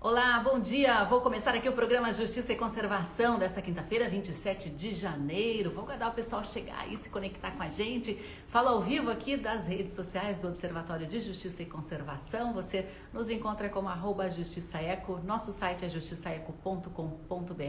Olá, 0.00 0.38
bom 0.38 0.60
dia. 0.60 1.02
Vou 1.02 1.20
começar 1.20 1.52
aqui 1.56 1.68
o 1.68 1.72
programa 1.72 2.12
Justiça 2.12 2.52
e 2.52 2.56
Conservação 2.56 3.36
desta 3.36 3.60
quinta-feira, 3.60 4.08
27 4.08 4.70
de 4.70 4.94
janeiro. 4.94 5.72
Vou 5.72 5.82
aguardar 5.82 6.10
o 6.10 6.12
pessoal 6.12 6.44
chegar 6.44 6.86
e 6.88 6.96
se 6.96 7.10
conectar 7.10 7.50
com 7.50 7.64
a 7.64 7.68
gente. 7.68 8.16
Falo 8.46 8.68
ao 8.68 8.80
vivo 8.80 9.10
aqui 9.10 9.36
das 9.36 9.66
redes 9.66 9.94
sociais 9.94 10.40
do 10.40 10.46
Observatório 10.46 11.04
de 11.04 11.20
Justiça 11.20 11.64
e 11.64 11.66
Conservação. 11.66 12.52
Você 12.52 12.86
nos 13.12 13.28
encontra 13.28 13.68
como 13.68 13.88
arroba 13.88 14.30
justiçaeco. 14.30 15.18
Nosso 15.24 15.52
site 15.52 15.84
é 15.84 15.88
justiçaeco.com.br 15.88 17.60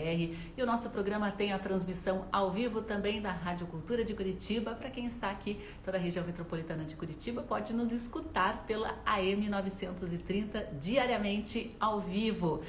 e 0.56 0.62
o 0.62 0.68
nosso 0.68 0.92
programa 0.92 1.32
tem 1.32 1.52
a 1.52 1.58
transmissão 1.58 2.28
ao 2.32 2.52
vivo 2.52 2.84
também 2.84 3.24
da 3.24 3.32
Rádio 3.32 3.66
Cultura 3.66 4.06
de 4.06 4.14
Curitiba. 4.14 4.76
Para 4.76 4.92
quem 4.92 5.08
está 5.08 5.32
aqui, 5.32 5.60
toda 5.84 5.98
a 5.98 6.00
região 6.00 6.24
metropolitana 6.24 6.86
de 6.86 6.96
Curitiba, 6.96 7.42
pode 7.42 7.74
nos 7.74 7.92
escutar 7.92 8.68
pela 8.68 8.96
AM 9.04 9.50
930 9.50 10.74
diariamente 10.80 11.76
ao 11.80 12.00
vivo 12.00 12.19
vivo. 12.20 12.62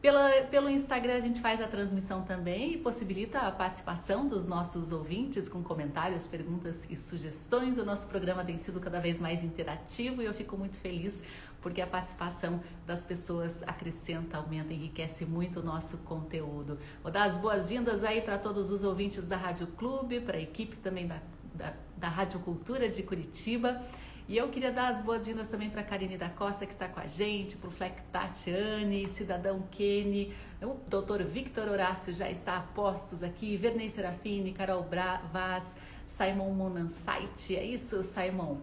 Pela, 0.00 0.30
pelo 0.50 0.68
Instagram 0.68 1.14
a 1.14 1.20
gente 1.20 1.40
faz 1.40 1.60
a 1.60 1.66
transmissão 1.66 2.22
também 2.22 2.74
e 2.74 2.76
possibilita 2.76 3.40
a 3.40 3.52
participação 3.52 4.26
dos 4.26 4.48
nossos 4.48 4.90
ouvintes 4.90 5.48
com 5.48 5.62
comentários, 5.62 6.26
perguntas 6.26 6.86
e 6.90 6.96
sugestões. 6.96 7.78
O 7.78 7.84
nosso 7.84 8.08
programa 8.08 8.44
tem 8.44 8.56
sido 8.56 8.80
cada 8.80 9.00
vez 9.00 9.20
mais 9.20 9.44
interativo 9.44 10.22
e 10.22 10.24
eu 10.24 10.34
fico 10.34 10.56
muito 10.56 10.76
feliz 10.76 11.22
porque 11.60 11.80
a 11.80 11.86
participação 11.86 12.60
das 12.84 13.04
pessoas 13.04 13.62
acrescenta, 13.64 14.36
aumenta, 14.36 14.72
enriquece 14.72 15.24
muito 15.24 15.60
o 15.60 15.62
nosso 15.62 15.98
conteúdo. 15.98 16.78
Vou 17.02 17.12
dar 17.12 17.24
as 17.24 17.36
boas-vindas 17.36 18.02
aí 18.02 18.20
para 18.20 18.38
todos 18.38 18.70
os 18.70 18.82
ouvintes 18.82 19.28
da 19.28 19.36
Rádio 19.36 19.68
Clube, 19.68 20.20
para 20.20 20.36
a 20.36 20.40
equipe 20.40 20.76
também 20.76 21.06
da, 21.06 21.18
da, 21.54 21.74
da 21.96 22.08
Rádio 22.08 22.40
Cultura 22.40 22.88
de 22.88 23.04
Curitiba. 23.04 23.80
E 24.28 24.36
eu 24.36 24.48
queria 24.48 24.70
dar 24.70 24.88
as 24.88 25.00
boas-vindas 25.00 25.48
também 25.48 25.68
para 25.68 25.80
a 25.80 25.84
Karine 25.84 26.16
da 26.16 26.28
Costa, 26.28 26.64
que 26.64 26.72
está 26.72 26.88
com 26.88 27.00
a 27.00 27.06
gente, 27.06 27.56
para 27.56 27.68
o 27.68 27.72
Fleck 27.72 28.00
Tatiane, 28.12 29.06
Cidadão 29.08 29.62
Kenny, 29.70 30.32
o 30.62 30.76
doutor 30.88 31.22
Victor 31.24 31.68
Horácio 31.68 32.14
já 32.14 32.30
está 32.30 32.56
a 32.56 32.60
postos 32.60 33.22
aqui, 33.22 33.56
Vernei 33.56 33.90
Serafini, 33.90 34.52
Carol 34.52 34.84
Bra 34.84 35.22
Vaz, 35.32 35.76
Simon 36.06 36.50
Monansite, 36.50 37.56
é 37.56 37.64
isso, 37.64 38.02
Simon? 38.02 38.58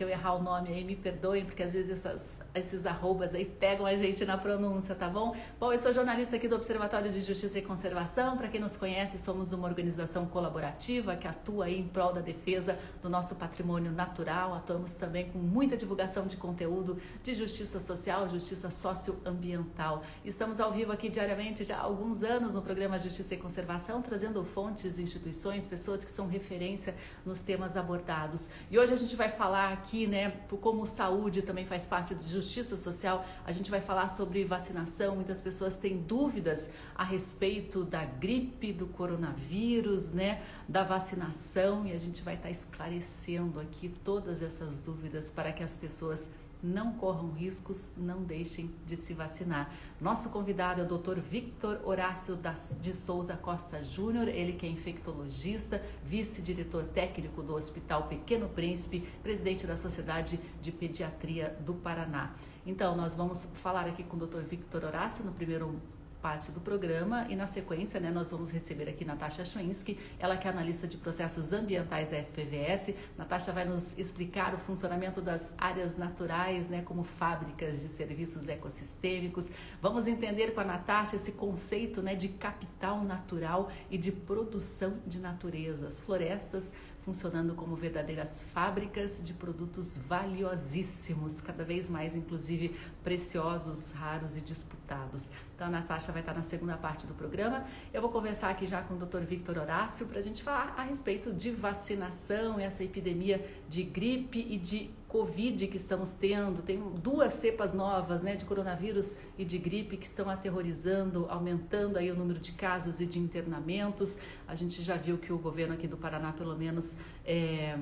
se 0.00 0.04
eu 0.04 0.08
errar 0.08 0.34
o 0.36 0.42
nome 0.42 0.70
aí, 0.70 0.82
me 0.82 0.96
perdoem, 0.96 1.44
porque 1.44 1.62
às 1.62 1.74
vezes 1.74 1.92
essas, 1.92 2.40
esses 2.54 2.84
arrobas 2.86 3.34
aí 3.34 3.44
pegam 3.44 3.86
a 3.86 3.94
gente 3.94 4.24
na 4.24 4.36
pronúncia, 4.36 4.94
tá 4.94 5.08
bom? 5.08 5.36
Bom, 5.58 5.72
eu 5.72 5.78
sou 5.78 5.92
jornalista 5.92 6.36
aqui 6.36 6.48
do 6.48 6.56
Observatório 6.56 7.10
de 7.10 7.20
Justiça 7.20 7.58
e 7.58 7.62
Conservação. 7.62 8.36
Para 8.36 8.48
quem 8.48 8.60
nos 8.60 8.76
conhece, 8.76 9.18
somos 9.18 9.52
uma 9.52 9.68
organização 9.68 10.26
colaborativa 10.26 11.14
que 11.16 11.28
atua 11.28 11.66
aí 11.66 11.78
em 11.78 11.86
prol 11.86 12.12
da 12.12 12.20
defesa 12.20 12.78
do 13.02 13.08
nosso 13.08 13.34
patrimônio 13.36 13.92
natural. 13.92 14.54
Atuamos 14.54 14.92
também 14.94 15.30
com 15.30 15.38
muita 15.38 15.76
divulgação 15.76 16.26
de 16.26 16.36
conteúdo 16.36 16.98
de 17.22 17.34
justiça 17.34 17.78
social, 17.78 18.28
justiça 18.28 18.70
socioambiental. 18.70 20.02
Estamos 20.24 20.60
ao 20.60 20.72
vivo 20.72 20.92
aqui 20.92 21.08
diariamente 21.08 21.64
já 21.64 21.76
há 21.76 21.82
alguns 21.82 22.22
anos 22.22 22.54
no 22.54 22.62
programa 22.62 22.98
Justiça 22.98 23.34
e 23.34 23.36
Conservação, 23.36 24.02
trazendo 24.02 24.44
fontes, 24.44 24.98
instituições, 24.98 25.68
pessoas 25.68 26.04
que 26.04 26.10
são 26.10 26.26
referência 26.26 26.94
nos 27.24 27.42
temas 27.42 27.76
abordados. 27.76 28.50
E 28.70 28.78
hoje 28.78 28.92
a 28.92 28.96
gente 28.96 29.14
vai 29.14 29.28
falar 29.28 29.72
aqui 29.72 30.06
né, 30.06 30.32
como 30.60 30.84
saúde 30.84 31.42
também 31.42 31.64
faz 31.64 31.86
parte 31.86 32.14
de 32.14 32.39
justiça 32.40 32.76
social, 32.76 33.24
a 33.44 33.52
gente 33.52 33.70
vai 33.70 33.80
falar 33.80 34.08
sobre 34.08 34.44
vacinação. 34.44 35.14
Muitas 35.14 35.40
pessoas 35.40 35.76
têm 35.76 35.98
dúvidas 35.98 36.70
a 36.94 37.04
respeito 37.04 37.84
da 37.84 38.04
gripe, 38.04 38.72
do 38.72 38.86
coronavírus, 38.86 40.10
né, 40.10 40.42
da 40.68 40.82
vacinação 40.82 41.86
e 41.86 41.92
a 41.92 41.98
gente 41.98 42.22
vai 42.22 42.34
estar 42.34 42.50
esclarecendo 42.50 43.60
aqui 43.60 43.88
todas 44.04 44.42
essas 44.42 44.80
dúvidas 44.80 45.30
para 45.30 45.52
que 45.52 45.62
as 45.62 45.76
pessoas 45.76 46.28
não 46.62 46.92
corram 46.92 47.32
riscos, 47.32 47.90
não 47.96 48.22
deixem 48.22 48.70
de 48.86 48.96
se 48.96 49.14
vacinar. 49.14 49.72
Nosso 50.00 50.30
convidado 50.30 50.80
é 50.80 50.84
o 50.84 50.98
Dr. 50.98 51.18
Victor 51.18 51.80
Horácio 51.84 52.38
de 52.80 52.92
Souza 52.92 53.36
Costa 53.36 53.84
Júnior, 53.84 54.28
ele 54.28 54.52
que 54.52 54.66
é 54.66 54.68
infectologista, 54.68 55.82
vice-diretor 56.04 56.84
técnico 56.84 57.42
do 57.42 57.54
Hospital 57.54 58.04
Pequeno 58.04 58.48
Príncipe, 58.48 59.06
presidente 59.22 59.66
da 59.66 59.76
Sociedade 59.76 60.40
de 60.60 60.70
Pediatria 60.72 61.56
do 61.60 61.74
Paraná. 61.74 62.34
Então, 62.66 62.96
nós 62.96 63.14
vamos 63.14 63.48
falar 63.54 63.86
aqui 63.86 64.02
com 64.02 64.16
o 64.16 64.26
Dr. 64.26 64.40
Victor 64.40 64.84
Horácio 64.84 65.24
no 65.24 65.32
primeiro 65.32 65.80
parte 66.20 66.52
do 66.52 66.60
programa 66.60 67.26
e 67.28 67.36
na 67.36 67.46
sequência 67.46 67.98
né, 67.98 68.10
nós 68.10 68.30
vamos 68.30 68.50
receber 68.50 68.88
aqui 68.88 69.04
Natasha 69.04 69.44
Schwinsky, 69.44 69.98
ela 70.18 70.36
que 70.36 70.46
é 70.46 70.50
analista 70.50 70.86
de 70.86 70.96
processos 70.96 71.52
ambientais 71.52 72.10
da 72.10 72.18
SPVS. 72.18 72.94
Natasha 73.16 73.52
vai 73.52 73.64
nos 73.64 73.98
explicar 73.98 74.54
o 74.54 74.58
funcionamento 74.58 75.20
das 75.20 75.54
áreas 75.58 75.96
naturais 75.96 76.68
né, 76.68 76.82
como 76.82 77.02
fábricas 77.02 77.80
de 77.80 77.88
serviços 77.88 78.48
ecossistêmicos. 78.48 79.50
Vamos 79.80 80.06
entender 80.06 80.52
com 80.52 80.60
a 80.60 80.64
Natasha 80.64 81.16
esse 81.16 81.32
conceito 81.32 82.02
né, 82.02 82.14
de 82.14 82.28
capital 82.28 83.02
natural 83.02 83.70
e 83.90 83.96
de 83.96 84.12
produção 84.12 84.98
de 85.06 85.18
natureza. 85.18 85.88
As 85.88 85.98
florestas 85.98 86.72
funcionando 87.02 87.54
como 87.54 87.74
verdadeiras 87.74 88.42
fábricas 88.42 89.20
de 89.22 89.32
produtos 89.32 89.96
valiosíssimos, 89.96 91.40
cada 91.40 91.64
vez 91.64 91.88
mais, 91.88 92.14
inclusive, 92.14 92.76
preciosos, 93.02 93.90
raros 93.92 94.36
e 94.36 94.40
disputados. 94.40 95.30
Então, 95.54 95.66
a 95.66 95.70
Natasha 95.70 96.10
vai 96.10 96.22
estar 96.22 96.34
na 96.34 96.42
segunda 96.42 96.76
parte 96.76 97.06
do 97.06 97.14
programa. 97.14 97.66
Eu 97.92 98.00
vou 98.00 98.10
conversar 98.10 98.50
aqui 98.50 98.66
já 98.66 98.82
com 98.82 98.94
o 98.94 98.96
Dr. 98.96 99.20
Victor 99.20 99.58
Horácio 99.58 100.06
para 100.06 100.18
a 100.18 100.22
gente 100.22 100.42
falar 100.42 100.74
a 100.76 100.82
respeito 100.82 101.32
de 101.32 101.50
vacinação, 101.50 102.58
essa 102.58 102.82
epidemia 102.82 103.46
de 103.68 103.82
gripe 103.82 104.38
e 104.38 104.56
de 104.56 104.90
Covid 105.10 105.66
que 105.66 105.76
estamos 105.76 106.14
tendo, 106.14 106.62
tem 106.62 106.78
duas 107.02 107.32
cepas 107.32 107.74
novas 107.74 108.22
né, 108.22 108.36
de 108.36 108.44
coronavírus 108.44 109.16
e 109.36 109.44
de 109.44 109.58
gripe 109.58 109.96
que 109.96 110.06
estão 110.06 110.30
aterrorizando, 110.30 111.26
aumentando 111.28 111.98
aí 111.98 112.12
o 112.12 112.14
número 112.14 112.38
de 112.38 112.52
casos 112.52 113.00
e 113.00 113.06
de 113.06 113.18
internamentos. 113.18 114.16
A 114.46 114.54
gente 114.54 114.82
já 114.82 114.96
viu 114.96 115.18
que 115.18 115.32
o 115.32 115.38
governo 115.38 115.74
aqui 115.74 115.88
do 115.88 115.96
Paraná, 115.96 116.32
pelo 116.32 116.56
menos, 116.56 116.96
é, 117.26 117.76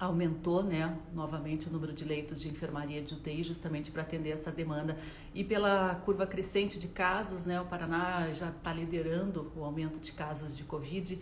aumentou 0.00 0.62
né, 0.62 0.98
novamente 1.14 1.68
o 1.68 1.70
número 1.70 1.92
de 1.92 2.04
leitos 2.04 2.40
de 2.40 2.48
enfermaria 2.48 3.02
de 3.02 3.14
UTI 3.14 3.42
justamente 3.42 3.90
para 3.90 4.02
atender 4.02 4.30
essa 4.30 4.50
demanda. 4.50 4.96
E 5.34 5.44
pela 5.44 5.94
curva 6.06 6.26
crescente 6.26 6.78
de 6.78 6.88
casos, 6.88 7.46
né, 7.46 7.60
o 7.60 7.66
Paraná 7.66 8.32
já 8.32 8.48
está 8.48 8.72
liderando 8.72 9.52
o 9.54 9.62
aumento 9.62 10.00
de 10.00 10.12
casos 10.12 10.56
de 10.56 10.64
Covid 10.64 11.20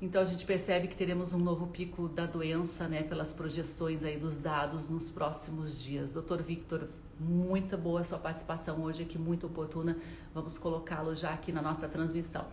então 0.00 0.22
a 0.22 0.24
gente 0.24 0.46
percebe 0.46 0.88
que 0.88 0.96
teremos 0.96 1.34
um 1.34 1.38
novo 1.38 1.66
pico 1.66 2.08
da 2.08 2.24
doença, 2.24 2.88
né, 2.88 3.02
pelas 3.02 3.34
projeções 3.34 4.02
aí 4.02 4.16
dos 4.16 4.38
dados 4.38 4.88
nos 4.88 5.10
próximos 5.10 5.78
dias. 5.78 6.10
Doutor 6.10 6.42
Victor, 6.42 6.88
muito 7.18 7.76
boa 7.76 8.02
sua 8.02 8.18
participação 8.18 8.80
hoje 8.82 9.02
aqui, 9.02 9.18
muito 9.18 9.46
oportuna. 9.46 9.98
Vamos 10.32 10.56
colocá-lo 10.56 11.14
já 11.14 11.34
aqui 11.34 11.52
na 11.52 11.60
nossa 11.60 11.86
transmissão. 11.86 12.46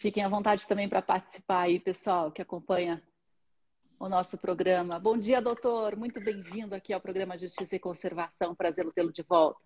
Fiquem 0.00 0.24
à 0.24 0.28
vontade 0.30 0.66
também 0.66 0.88
para 0.88 1.02
participar 1.02 1.64
aí, 1.64 1.78
pessoal, 1.78 2.32
que 2.32 2.40
acompanha 2.40 3.02
o 3.98 4.08
nosso 4.08 4.38
programa. 4.38 4.98
Bom 4.98 5.18
dia, 5.18 5.42
doutor. 5.42 5.94
Muito 5.94 6.18
bem-vindo 6.18 6.74
aqui 6.74 6.94
ao 6.94 7.02
programa 7.02 7.36
Justiça 7.36 7.76
e 7.76 7.78
Conservação. 7.78 8.54
Prazer 8.54 8.90
tê-lo 8.94 9.12
de 9.12 9.22
volta. 9.22 9.60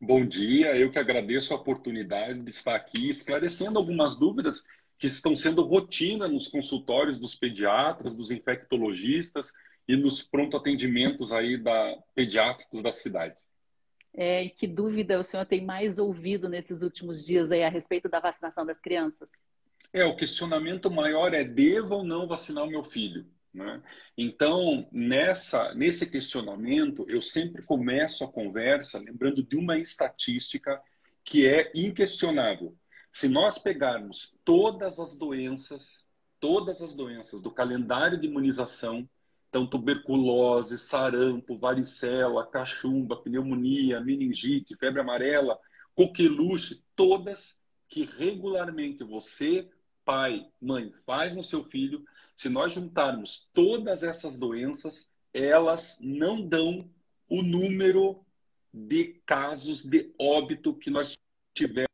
Bom 0.00 0.24
dia, 0.24 0.76
eu 0.76 0.92
que 0.92 0.98
agradeço 1.00 1.52
a 1.52 1.56
oportunidade 1.56 2.40
de 2.40 2.50
estar 2.50 2.76
aqui 2.76 3.10
esclarecendo 3.10 3.80
algumas 3.80 4.16
dúvidas 4.16 4.62
que 4.96 5.08
estão 5.08 5.34
sendo 5.34 5.64
rotina 5.64 6.28
nos 6.28 6.46
consultórios 6.46 7.18
dos 7.18 7.34
pediatras, 7.34 8.14
dos 8.14 8.30
infectologistas 8.30 9.52
e 9.88 9.96
nos 9.96 10.22
pronto 10.22 10.56
atendimentos 10.56 11.32
aí 11.32 11.56
da 11.56 11.98
pediátricos 12.14 12.80
da 12.80 12.92
cidade. 12.92 13.42
É, 14.20 14.48
que 14.48 14.66
dúvida 14.66 15.16
o 15.16 15.22
senhor 15.22 15.46
tem 15.46 15.64
mais 15.64 15.96
ouvido 15.96 16.48
nesses 16.48 16.82
últimos 16.82 17.24
dias 17.24 17.52
aí 17.52 17.62
a 17.62 17.68
respeito 17.68 18.08
da 18.08 18.18
vacinação 18.18 18.66
das 18.66 18.80
crianças? 18.80 19.30
É, 19.92 20.04
o 20.04 20.16
questionamento 20.16 20.90
maior 20.90 21.32
é 21.32 21.44
devo 21.44 21.94
ou 21.94 22.04
não 22.04 22.26
vacinar 22.26 22.64
o 22.64 22.68
meu 22.68 22.82
filho? 22.82 23.24
Né? 23.54 23.80
Então, 24.16 24.88
nessa, 24.90 25.72
nesse 25.72 26.04
questionamento, 26.10 27.06
eu 27.08 27.22
sempre 27.22 27.62
começo 27.62 28.24
a 28.24 28.28
conversa 28.32 28.98
lembrando 28.98 29.40
de 29.40 29.54
uma 29.54 29.78
estatística 29.78 30.82
que 31.24 31.46
é 31.46 31.70
inquestionável. 31.72 32.76
Se 33.12 33.28
nós 33.28 33.56
pegarmos 33.56 34.36
todas 34.44 34.98
as 34.98 35.14
doenças, 35.14 36.08
todas 36.40 36.82
as 36.82 36.92
doenças 36.92 37.40
do 37.40 37.52
calendário 37.52 38.18
de 38.18 38.26
imunização, 38.26 39.08
então 39.48 39.66
tuberculose, 39.66 40.78
sarampo, 40.78 41.56
varicela, 41.56 42.46
cachumba, 42.46 43.16
pneumonia, 43.16 44.00
meningite, 44.00 44.76
febre 44.76 45.00
amarela, 45.00 45.58
coqueluche, 45.94 46.82
todas 46.94 47.58
que 47.88 48.04
regularmente 48.04 49.02
você, 49.02 49.68
pai, 50.04 50.46
mãe, 50.60 50.92
faz 51.06 51.34
no 51.34 51.42
seu 51.42 51.64
filho, 51.64 52.04
se 52.36 52.48
nós 52.48 52.72
juntarmos 52.72 53.48
todas 53.52 54.02
essas 54.02 54.38
doenças, 54.38 55.10
elas 55.32 55.98
não 56.00 56.40
dão 56.46 56.88
o 57.28 57.42
número 57.42 58.24
de 58.72 59.20
casos 59.26 59.84
de 59.84 60.12
óbito 60.18 60.74
que 60.74 60.90
nós 60.90 61.14
tivemos. 61.54 61.87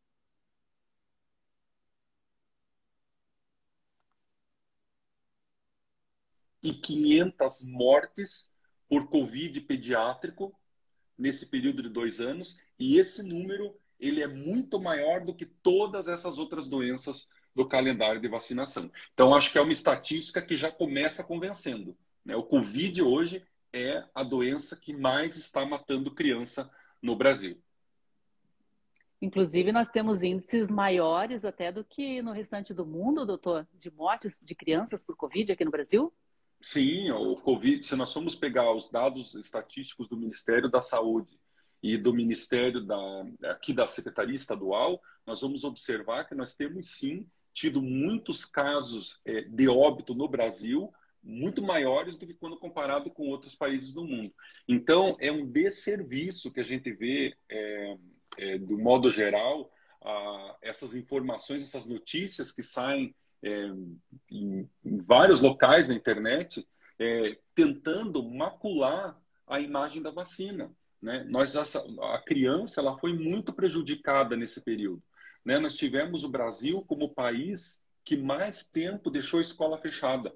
E 6.65 6.73
500 6.73 7.65
mortes 7.67 8.51
por 8.89 9.09
Covid 9.09 9.61
pediátrico 9.61 10.59
nesse 11.17 11.47
período 11.47 11.83
de 11.83 11.89
dois 11.89 12.21
anos 12.21 12.59
e 12.79 12.99
esse 12.99 13.23
número 13.23 13.77
ele 14.01 14.23
é 14.23 14.27
muito 14.27 14.81
maior 14.81 15.25
do 15.25 15.35
que 15.35 15.47
todas 15.47 16.09
essas 16.09 16.39
outras 16.39 16.67
doenças 16.67 17.29
do 17.55 17.67
calendário 17.67 18.21
de 18.21 18.29
vacinação. 18.29 18.91
Então, 19.13 19.35
acho 19.35 19.53
que 19.53 19.59
é 19.59 19.61
uma 19.61 19.73
estatística 19.73 20.43
que 20.43 20.57
já 20.57 20.71
começa 20.71 21.23
convencendo. 21.23 21.97
Né? 22.25 22.35
O 22.35 22.43
Covid 22.43 23.01
hoje 23.03 23.47
é 23.73 24.05
a 24.15 24.23
doença 24.23 24.77
que 24.77 24.93
mais 24.93 25.37
está 25.37 25.65
matando 25.65 26.15
criança 26.15 26.71
no 27.01 27.15
Brasil. 27.15 27.61
Inclusive, 29.23 29.73
nós 29.73 29.89
temos 29.89 30.23
índices 30.23 30.71
maiores 30.71 31.45
até 31.45 31.73
do 31.73 31.85
que 31.85 32.21
no 32.21 32.33
restante 32.33 32.75
do 32.75 32.85
mundo, 32.85 33.25
doutor, 33.25 33.67
de 33.73 33.91
mortes 33.91 34.43
de 34.45 34.55
crianças 34.55 35.03
por 35.03 35.17
Covid 35.17 35.53
aqui 35.53 35.65
no 35.65 35.71
Brasil? 35.71 36.13
Sim, 36.67 37.11
o 37.11 37.37
Covid, 37.37 37.85
se 37.85 37.95
nós 37.95 38.11
formos 38.11 38.35
pegar 38.35 38.73
os 38.73 38.91
dados 38.91 39.35
estatísticos 39.35 40.09
do 40.09 40.17
Ministério 40.17 40.67
da 40.71 40.81
Saúde 40.81 41.39
e 41.83 41.99
do 41.99 42.11
Ministério 42.11 42.81
da, 42.81 43.27
aqui 43.51 43.75
da 43.75 43.87
Secretaria 43.87 44.35
Estadual, 44.35 44.99
nós 45.27 45.43
vamos 45.43 45.63
observar 45.63 46.25
que 46.25 46.35
nós 46.35 46.55
temos 46.55 46.89
sim 46.89 47.27
tido 47.53 47.83
muitos 47.83 48.47
casos 48.47 49.21
é, 49.27 49.43
de 49.43 49.69
óbito 49.69 50.15
no 50.15 50.27
Brasil, 50.27 50.91
muito 51.23 51.61
maiores 51.61 52.17
do 52.17 52.27
que 52.27 52.33
quando 52.33 52.57
comparado 52.57 53.11
com 53.11 53.29
outros 53.29 53.55
países 53.55 53.93
do 53.93 54.03
mundo. 54.03 54.33
Então, 54.67 55.19
é 55.21 55.31
um 55.31 55.47
desserviço 55.47 56.51
que 56.51 56.61
a 56.61 56.65
gente 56.65 56.91
vê, 56.91 57.37
é, 57.47 57.99
é, 58.39 58.59
do 58.59 58.79
modo 58.79 59.11
geral, 59.11 59.71
a, 60.03 60.57
essas 60.63 60.95
informações, 60.95 61.63
essas 61.63 61.85
notícias 61.85 62.51
que 62.51 62.63
saem 62.63 63.15
é, 63.43 63.71
em, 64.31 64.69
em, 64.85 64.99
vários 64.99 65.41
locais 65.41 65.89
na 65.89 65.95
internet, 65.95 66.67
é, 66.99 67.39
tentando 67.55 68.23
macular 68.23 69.19
a 69.47 69.61
imagem 69.61 70.03
da 70.03 70.11
vacina. 70.11 70.71
Né? 71.01 71.25
Nós, 71.29 71.55
a 71.57 72.23
criança 72.25 72.81
ela 72.81 72.99
foi 72.99 73.13
muito 73.13 73.53
prejudicada 73.53 74.37
nesse 74.37 74.63
período. 74.63 75.03
Né? 75.45 75.59
Nós 75.59 75.77
tivemos 75.77 76.25
o 76.25 76.29
Brasil 76.29 76.83
como 76.83 77.07
o 77.07 77.15
país 77.15 77.83
que 78.05 78.17
mais 78.17 78.65
tempo 78.65 79.11
deixou 79.11 79.39
a 79.39 79.43
escola 79.43 79.79
fechada. 79.79 80.35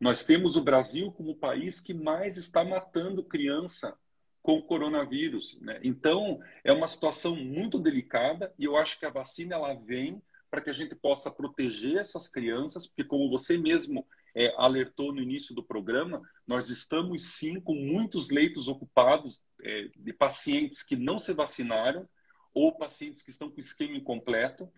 Nós 0.00 0.24
temos 0.24 0.56
o 0.56 0.62
Brasil 0.62 1.12
como 1.12 1.32
o 1.32 1.36
país 1.36 1.80
que 1.80 1.92
mais 1.92 2.36
está 2.36 2.64
matando 2.64 3.22
criança 3.22 3.96
com 4.42 4.56
o 4.56 4.62
coronavírus. 4.62 5.60
Né? 5.60 5.78
Então, 5.82 6.40
é 6.64 6.72
uma 6.72 6.88
situação 6.88 7.36
muito 7.36 7.78
delicada 7.78 8.52
e 8.58 8.64
eu 8.64 8.76
acho 8.76 8.98
que 8.98 9.06
a 9.06 9.10
vacina 9.10 9.56
ela 9.56 9.74
vem 9.74 10.22
para 10.50 10.60
que 10.60 10.70
a 10.70 10.74
gente 10.74 10.94
possa 10.94 11.30
proteger 11.30 11.98
essas 11.98 12.28
crianças, 12.28 12.86
porque, 12.86 13.04
como 13.04 13.30
você 13.30 13.56
mesmo 13.56 14.06
é, 14.34 14.52
alertou 14.56 15.12
no 15.12 15.22
início 15.22 15.54
do 15.54 15.62
programa, 15.62 16.20
nós 16.46 16.68
estamos 16.70 17.36
sim 17.36 17.60
com 17.60 17.74
muitos 17.74 18.30
leitos 18.30 18.66
ocupados 18.66 19.42
é, 19.62 19.88
de 19.96 20.12
pacientes 20.12 20.82
que 20.82 20.96
não 20.96 21.18
se 21.18 21.32
vacinaram 21.32 22.08
ou 22.52 22.76
pacientes 22.76 23.22
que 23.22 23.30
estão 23.30 23.50
com 23.50 23.60
esquema 23.60 23.96
incompleto, 23.96 24.68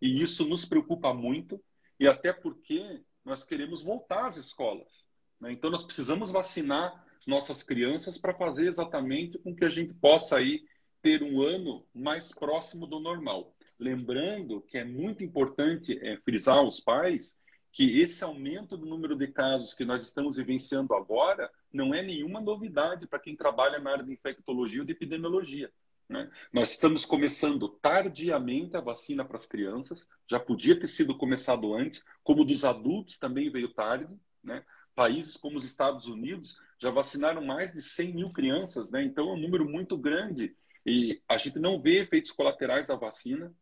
e 0.00 0.22
isso 0.22 0.46
nos 0.46 0.64
preocupa 0.64 1.12
muito, 1.12 1.62
e 1.98 2.06
até 2.06 2.32
porque 2.32 3.02
nós 3.24 3.42
queremos 3.42 3.82
voltar 3.82 4.26
às 4.26 4.36
escolas. 4.36 5.08
Né? 5.40 5.50
Então, 5.52 5.70
nós 5.70 5.82
precisamos 5.82 6.30
vacinar 6.30 7.04
nossas 7.26 7.62
crianças 7.62 8.16
para 8.16 8.32
fazer 8.32 8.68
exatamente 8.68 9.38
com 9.38 9.54
que 9.54 9.64
a 9.64 9.68
gente 9.68 9.92
possa 9.94 10.36
aí 10.36 10.64
ter 11.02 11.22
um 11.22 11.42
ano 11.42 11.84
mais 11.92 12.32
próximo 12.32 12.86
do 12.86 13.00
normal. 13.00 13.55
Lembrando 13.78 14.62
que 14.62 14.78
é 14.78 14.84
muito 14.84 15.22
importante 15.22 15.98
é, 16.02 16.16
frisar 16.18 16.56
aos 16.56 16.80
pais 16.80 17.36
que 17.72 18.00
esse 18.00 18.24
aumento 18.24 18.76
do 18.76 18.86
número 18.86 19.14
de 19.14 19.26
casos 19.28 19.74
que 19.74 19.84
nós 19.84 20.02
estamos 20.02 20.36
vivenciando 20.36 20.94
agora 20.94 21.50
não 21.70 21.94
é 21.94 22.02
nenhuma 22.02 22.40
novidade 22.40 23.06
para 23.06 23.18
quem 23.18 23.36
trabalha 23.36 23.78
na 23.78 23.90
área 23.92 24.04
de 24.04 24.14
infectologia 24.14 24.80
ou 24.80 24.86
de 24.86 24.92
epidemiologia. 24.92 25.70
Né? 26.08 26.30
Nós 26.52 26.70
estamos 26.70 27.04
começando 27.04 27.68
tardiamente 27.68 28.76
a 28.76 28.80
vacina 28.80 29.24
para 29.24 29.36
as 29.36 29.44
crianças, 29.44 30.08
já 30.26 30.40
podia 30.40 30.78
ter 30.78 30.88
sido 30.88 31.16
começado 31.16 31.74
antes, 31.74 32.02
como 32.22 32.44
dos 32.44 32.64
adultos 32.64 33.18
também 33.18 33.50
veio 33.50 33.74
tarde. 33.74 34.08
Né? 34.42 34.64
Países 34.94 35.36
como 35.36 35.58
os 35.58 35.64
Estados 35.64 36.06
Unidos 36.06 36.56
já 36.78 36.90
vacinaram 36.90 37.44
mais 37.44 37.72
de 37.72 37.82
100 37.82 38.14
mil 38.14 38.32
crianças, 38.32 38.90
né? 38.90 39.02
então 39.02 39.28
é 39.28 39.32
um 39.32 39.40
número 39.40 39.68
muito 39.68 39.98
grande 39.98 40.56
e 40.84 41.20
a 41.28 41.36
gente 41.36 41.58
não 41.58 41.80
vê 41.80 41.98
efeitos 41.98 42.30
colaterais 42.30 42.86
da 42.86 42.94
vacina. 42.94 43.52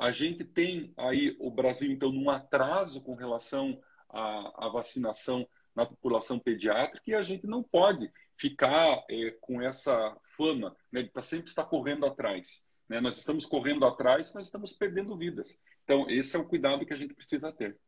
A 0.00 0.10
gente 0.10 0.44
tem 0.44 0.94
aí 0.96 1.36
o 1.38 1.50
Brasil, 1.50 1.92
então, 1.92 2.10
num 2.10 2.30
atraso 2.30 3.02
com 3.02 3.14
relação 3.14 3.78
à, 4.08 4.66
à 4.66 4.68
vacinação 4.70 5.46
na 5.76 5.84
população 5.84 6.38
pediátrica 6.38 7.02
e 7.06 7.14
a 7.14 7.22
gente 7.22 7.46
não 7.46 7.62
pode 7.62 8.10
ficar 8.34 9.04
é, 9.10 9.30
com 9.42 9.60
essa 9.60 10.16
fama 10.24 10.74
né, 10.90 11.02
de 11.02 11.10
tá, 11.10 11.20
sempre 11.20 11.50
estar 11.50 11.64
correndo 11.64 12.06
atrás. 12.06 12.62
Né? 12.88 12.98
Nós 12.98 13.18
estamos 13.18 13.44
correndo 13.44 13.86
atrás, 13.86 14.32
nós 14.32 14.46
estamos 14.46 14.72
perdendo 14.72 15.18
vidas. 15.18 15.58
Então, 15.84 16.08
esse 16.08 16.34
é 16.34 16.38
o 16.38 16.46
cuidado 16.46 16.86
que 16.86 16.94
a 16.94 16.96
gente 16.96 17.12
precisa 17.12 17.52
ter. 17.52 17.78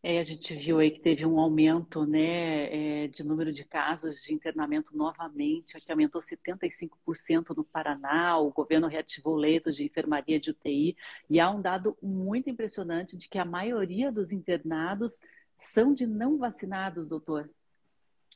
É, 0.00 0.20
a 0.20 0.22
gente 0.22 0.54
viu 0.54 0.78
aí 0.78 0.92
que 0.92 1.00
teve 1.00 1.26
um 1.26 1.40
aumento 1.40 2.06
né, 2.06 3.04
é, 3.04 3.08
de 3.08 3.24
número 3.24 3.52
de 3.52 3.64
casos 3.64 4.22
de 4.22 4.32
internamento 4.32 4.96
novamente, 4.96 5.80
que 5.80 5.90
aumentou 5.90 6.20
75% 6.20 7.56
no 7.56 7.64
Paraná, 7.64 8.38
o 8.38 8.52
governo 8.52 8.86
reativou 8.86 9.34
leitos 9.34 9.74
de 9.74 9.84
enfermaria 9.84 10.38
de 10.38 10.50
UTI, 10.50 10.96
e 11.28 11.40
há 11.40 11.50
um 11.50 11.60
dado 11.60 11.98
muito 12.00 12.48
impressionante 12.48 13.16
de 13.16 13.28
que 13.28 13.38
a 13.38 13.44
maioria 13.44 14.12
dos 14.12 14.30
internados 14.30 15.18
são 15.58 15.92
de 15.92 16.06
não 16.06 16.38
vacinados, 16.38 17.08
doutor. 17.08 17.50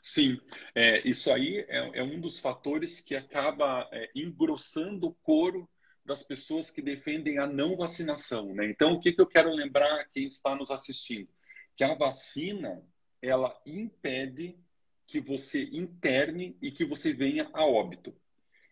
Sim, 0.03 0.41
é, 0.75 1.06
isso 1.09 1.32
aí 1.32 1.64
é, 1.69 2.00
é, 2.00 2.03
um 2.03 2.20
dos 2.20 2.41
fatores 2.41 2.99
que 2.99 3.14
acaba 3.14 3.88
é, 3.93 4.11
engrossando 4.17 5.06
o 5.06 5.14
coro 5.23 5.69
das 6.05 6.25
pessoas 6.25 6.73
que 6.73 6.82
defendem 6.82 7.38
a 7.38 7.47
não 7.47 7.76
vacinação. 7.76 8.53
Né? 8.53 8.67
Então, 8.67 8.94
o 8.94 9.00
que, 9.00 9.12
que 9.12 9.20
eu 9.20 9.26
quero 9.29 9.53
lembrar 9.53 10.00
a 10.00 10.05
quem 10.05 10.26
está 10.26 10.56
nos 10.56 10.73
assistindo? 10.73 11.29
Que 11.77 11.85
a 11.85 11.95
vacina 11.95 12.83
ela 13.21 13.57
impede 13.67 14.59
que 15.07 15.21
você 15.21 15.65
interne 15.73 16.57
e 16.61 16.71
que 16.71 16.85
você 16.85 17.13
venha 17.13 17.49
a 17.53 17.65
óbito. 17.65 18.15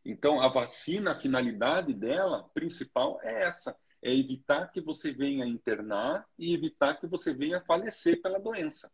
Então, 0.05 0.41
a 0.41 0.49
vacina, 0.49 1.13
a 1.13 1.21
finalidade 1.21 1.93
dela 1.93 2.49
principal 2.55 3.21
é 3.23 3.43
essa: 3.43 3.77
é 4.03 4.15
evitar 4.15 4.69
que 4.73 4.81
você 4.81 5.13
venha 5.13 5.47
internar 5.47 6.27
e 6.39 6.55
evitar 6.55 6.95
que 6.99 7.07
você 7.07 7.35
venha 7.35 7.61
falecer 7.61 8.21
pela 8.23 8.41
doença. 8.41 8.91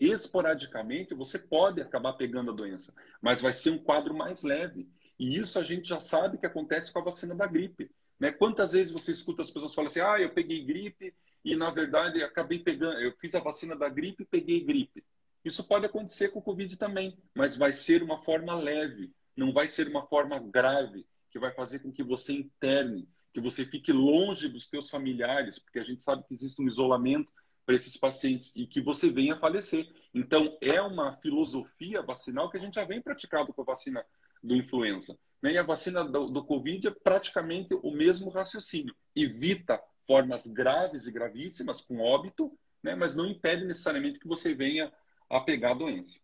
Esporadicamente, 0.00 1.14
você 1.14 1.38
pode 1.38 1.80
acabar 1.80 2.14
pegando 2.14 2.50
a 2.50 2.54
doença, 2.54 2.94
mas 3.20 3.40
vai 3.40 3.52
ser 3.52 3.70
um 3.70 3.78
quadro 3.78 4.14
mais 4.14 4.42
leve. 4.42 4.88
E 5.18 5.38
isso 5.38 5.58
a 5.58 5.62
gente 5.62 5.88
já 5.88 6.00
sabe 6.00 6.38
que 6.38 6.46
acontece 6.46 6.92
com 6.92 6.98
a 6.98 7.04
vacina 7.04 7.34
da 7.34 7.46
gripe. 7.46 7.90
Né? 8.18 8.32
Quantas 8.32 8.72
vezes 8.72 8.92
você 8.92 9.12
escuta 9.12 9.42
as 9.42 9.50
pessoas 9.50 9.74
falarem 9.74 9.90
assim: 9.90 10.00
ah, 10.00 10.20
eu 10.20 10.32
peguei 10.32 10.64
gripe 10.64 11.14
e 11.46 11.54
na 11.54 11.70
verdade 11.70 12.24
acabei 12.24 12.58
pegando, 12.58 12.98
eu 12.98 13.12
fiz 13.20 13.32
a 13.36 13.40
vacina 13.40 13.76
da 13.76 13.88
gripe 13.88 14.24
e 14.24 14.26
peguei 14.26 14.64
gripe. 14.64 15.04
Isso 15.44 15.62
pode 15.62 15.86
acontecer 15.86 16.30
com 16.30 16.40
o 16.40 16.42
Covid 16.42 16.76
também, 16.76 17.16
mas 17.32 17.56
vai 17.56 17.72
ser 17.72 18.02
uma 18.02 18.20
forma 18.24 18.52
leve, 18.56 19.12
não 19.36 19.52
vai 19.52 19.68
ser 19.68 19.86
uma 19.86 20.04
forma 20.08 20.40
grave 20.40 21.06
que 21.30 21.38
vai 21.38 21.52
fazer 21.52 21.78
com 21.78 21.92
que 21.92 22.02
você 22.02 22.32
interne, 22.32 23.08
que 23.32 23.40
você 23.40 23.64
fique 23.64 23.92
longe 23.92 24.48
dos 24.48 24.66
seus 24.66 24.90
familiares, 24.90 25.60
porque 25.60 25.78
a 25.78 25.84
gente 25.84 26.02
sabe 26.02 26.24
que 26.26 26.34
existe 26.34 26.60
um 26.60 26.66
isolamento 26.66 27.30
para 27.64 27.76
esses 27.76 27.96
pacientes 27.96 28.52
e 28.56 28.66
que 28.66 28.80
você 28.80 29.08
venha 29.08 29.34
a 29.34 29.38
falecer. 29.38 29.88
Então, 30.12 30.58
é 30.60 30.82
uma 30.82 31.16
filosofia 31.18 32.02
vacinal 32.02 32.50
que 32.50 32.56
a 32.56 32.60
gente 32.60 32.74
já 32.74 32.84
vem 32.84 33.00
praticado 33.00 33.52
com 33.52 33.62
a 33.62 33.66
vacina 33.66 34.04
do 34.42 34.56
influenza. 34.56 35.16
Né? 35.40 35.52
E 35.52 35.58
a 35.58 35.62
vacina 35.62 36.04
do, 36.04 36.28
do 36.28 36.44
Covid 36.44 36.88
é 36.88 36.90
praticamente 36.90 37.72
o 37.74 37.92
mesmo 37.92 38.30
raciocínio. 38.30 38.96
Evita 39.14 39.80
formas 40.06 40.46
graves 40.46 41.06
e 41.06 41.12
gravíssimas, 41.12 41.80
com 41.80 42.00
óbito, 42.00 42.56
né, 42.82 42.94
mas 42.94 43.14
não 43.14 43.26
impede 43.26 43.64
necessariamente 43.64 44.18
que 44.18 44.28
você 44.28 44.54
venha 44.54 44.92
a 45.28 45.40
pegar 45.40 45.72
a 45.72 45.74
doença. 45.74 46.18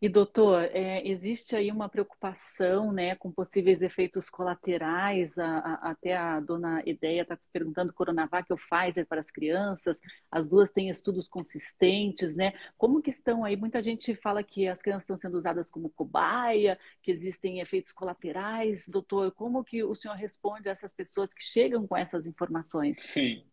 E 0.00 0.08
doutor, 0.08 0.64
é, 0.72 1.06
existe 1.06 1.54
aí 1.54 1.70
uma 1.70 1.88
preocupação, 1.88 2.92
né, 2.92 3.14
com 3.14 3.30
possíveis 3.30 3.82
efeitos 3.82 4.28
colaterais? 4.28 5.38
A, 5.38 5.58
a, 5.58 5.90
até 5.90 6.16
a 6.16 6.40
dona 6.40 6.82
Ideia 6.84 7.22
está 7.22 7.38
perguntando 7.52 7.92
Coronavac 7.92 8.52
ou 8.52 8.58
Pfizer 8.58 9.06
para 9.06 9.20
as 9.20 9.30
crianças. 9.30 10.00
As 10.30 10.48
duas 10.48 10.72
têm 10.72 10.88
estudos 10.88 11.28
consistentes, 11.28 12.34
né? 12.34 12.52
Como 12.76 13.00
que 13.00 13.10
estão 13.10 13.44
aí? 13.44 13.56
Muita 13.56 13.80
gente 13.80 14.14
fala 14.14 14.42
que 14.42 14.66
as 14.66 14.82
crianças 14.82 15.04
estão 15.04 15.16
sendo 15.16 15.38
usadas 15.38 15.70
como 15.70 15.90
cobaia, 15.90 16.78
que 17.00 17.12
existem 17.12 17.60
efeitos 17.60 17.92
colaterais. 17.92 18.88
Doutor, 18.88 19.32
como 19.32 19.64
que 19.64 19.84
o 19.84 19.94
senhor 19.94 20.16
responde 20.16 20.68
a 20.68 20.72
essas 20.72 20.92
pessoas 20.92 21.32
que 21.32 21.42
chegam 21.42 21.86
com 21.86 21.96
essas 21.96 22.26
informações? 22.26 22.98
Sim. 23.00 23.44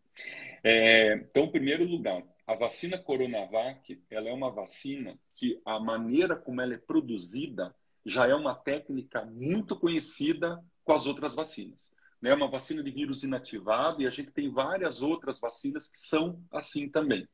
É, 0.63 1.13
então, 1.13 1.45
em 1.45 1.51
primeiro 1.51 1.85
lugar, 1.85 2.23
a 2.49 2.55
vacina 2.55 2.97
Coronavac, 2.97 4.01
ela 4.09 4.27
é 4.27 4.33
uma 4.33 4.49
vacina 4.49 5.19
que 5.35 5.61
a 5.63 5.79
maneira 5.79 6.35
como 6.35 6.59
ela 6.59 6.73
é 6.73 6.79
produzida 6.79 7.75
já 8.03 8.27
é 8.27 8.33
uma 8.33 8.55
técnica 8.55 9.23
muito 9.23 9.75
conhecida 9.75 10.59
com 10.83 10.91
as 10.91 11.05
outras 11.05 11.35
vacinas. 11.35 11.91
É 12.23 12.33
uma 12.33 12.49
vacina 12.49 12.81
de 12.81 12.89
vírus 12.89 13.21
inativado 13.21 14.01
e 14.01 14.07
a 14.07 14.09
gente 14.09 14.31
tem 14.31 14.51
várias 14.51 15.03
outras 15.03 15.39
vacinas 15.39 15.87
que 15.89 15.99
são 15.99 16.43
assim 16.51 16.89
também. 16.89 17.29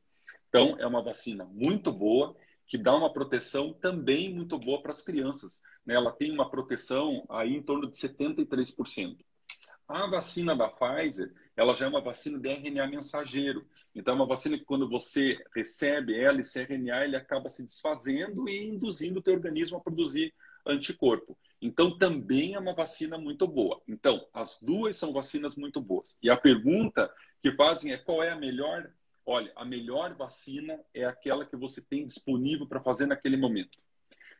Então, 0.50 0.76
é 0.78 0.86
uma 0.86 1.02
vacina 1.02 1.46
muito 1.46 1.90
boa, 1.90 2.36
que 2.66 2.76
dá 2.76 2.94
uma 2.94 3.10
proteção 3.10 3.72
também 3.72 4.34
muito 4.34 4.58
boa 4.58 4.82
para 4.82 4.92
as 4.92 5.00
crianças. 5.00 5.62
Né? 5.86 5.94
Ela 5.94 6.12
tem 6.12 6.30
uma 6.30 6.50
proteção 6.50 7.24
aí 7.30 7.56
em 7.56 7.62
torno 7.62 7.88
de 7.88 7.96
73%. 7.96 9.16
A 9.88 10.06
vacina 10.08 10.54
da 10.54 10.68
Pfizer, 10.68 11.32
ela 11.56 11.72
já 11.72 11.86
é 11.86 11.88
uma 11.88 12.02
vacina 12.02 12.38
de 12.38 12.50
RNA 12.50 12.86
mensageiro. 12.88 13.66
Então, 13.96 14.12
é 14.12 14.16
uma 14.16 14.26
vacina 14.26 14.58
que 14.58 14.64
quando 14.64 14.86
você 14.86 15.42
recebe 15.54 16.14
ela, 16.20 16.38
esse 16.38 16.60
RNA, 16.60 17.06
ele 17.06 17.16
acaba 17.16 17.48
se 17.48 17.64
desfazendo 17.64 18.46
e 18.46 18.68
induzindo 18.68 19.20
o 19.20 19.22
teu 19.22 19.32
organismo 19.32 19.78
a 19.78 19.80
produzir 19.80 20.34
anticorpo. 20.66 21.36
Então, 21.62 21.96
também 21.96 22.54
é 22.54 22.58
uma 22.58 22.74
vacina 22.74 23.16
muito 23.16 23.48
boa. 23.48 23.80
Então, 23.88 24.28
as 24.34 24.60
duas 24.60 24.98
são 24.98 25.14
vacinas 25.14 25.56
muito 25.56 25.80
boas. 25.80 26.14
E 26.22 26.28
a 26.28 26.36
pergunta 26.36 27.10
que 27.40 27.50
fazem 27.52 27.90
é 27.90 27.96
qual 27.96 28.22
é 28.22 28.30
a 28.30 28.36
melhor? 28.36 28.92
Olha, 29.24 29.50
a 29.56 29.64
melhor 29.64 30.14
vacina 30.14 30.78
é 30.92 31.06
aquela 31.06 31.46
que 31.46 31.56
você 31.56 31.80
tem 31.80 32.04
disponível 32.04 32.66
para 32.66 32.82
fazer 32.82 33.06
naquele 33.06 33.38
momento. 33.38 33.78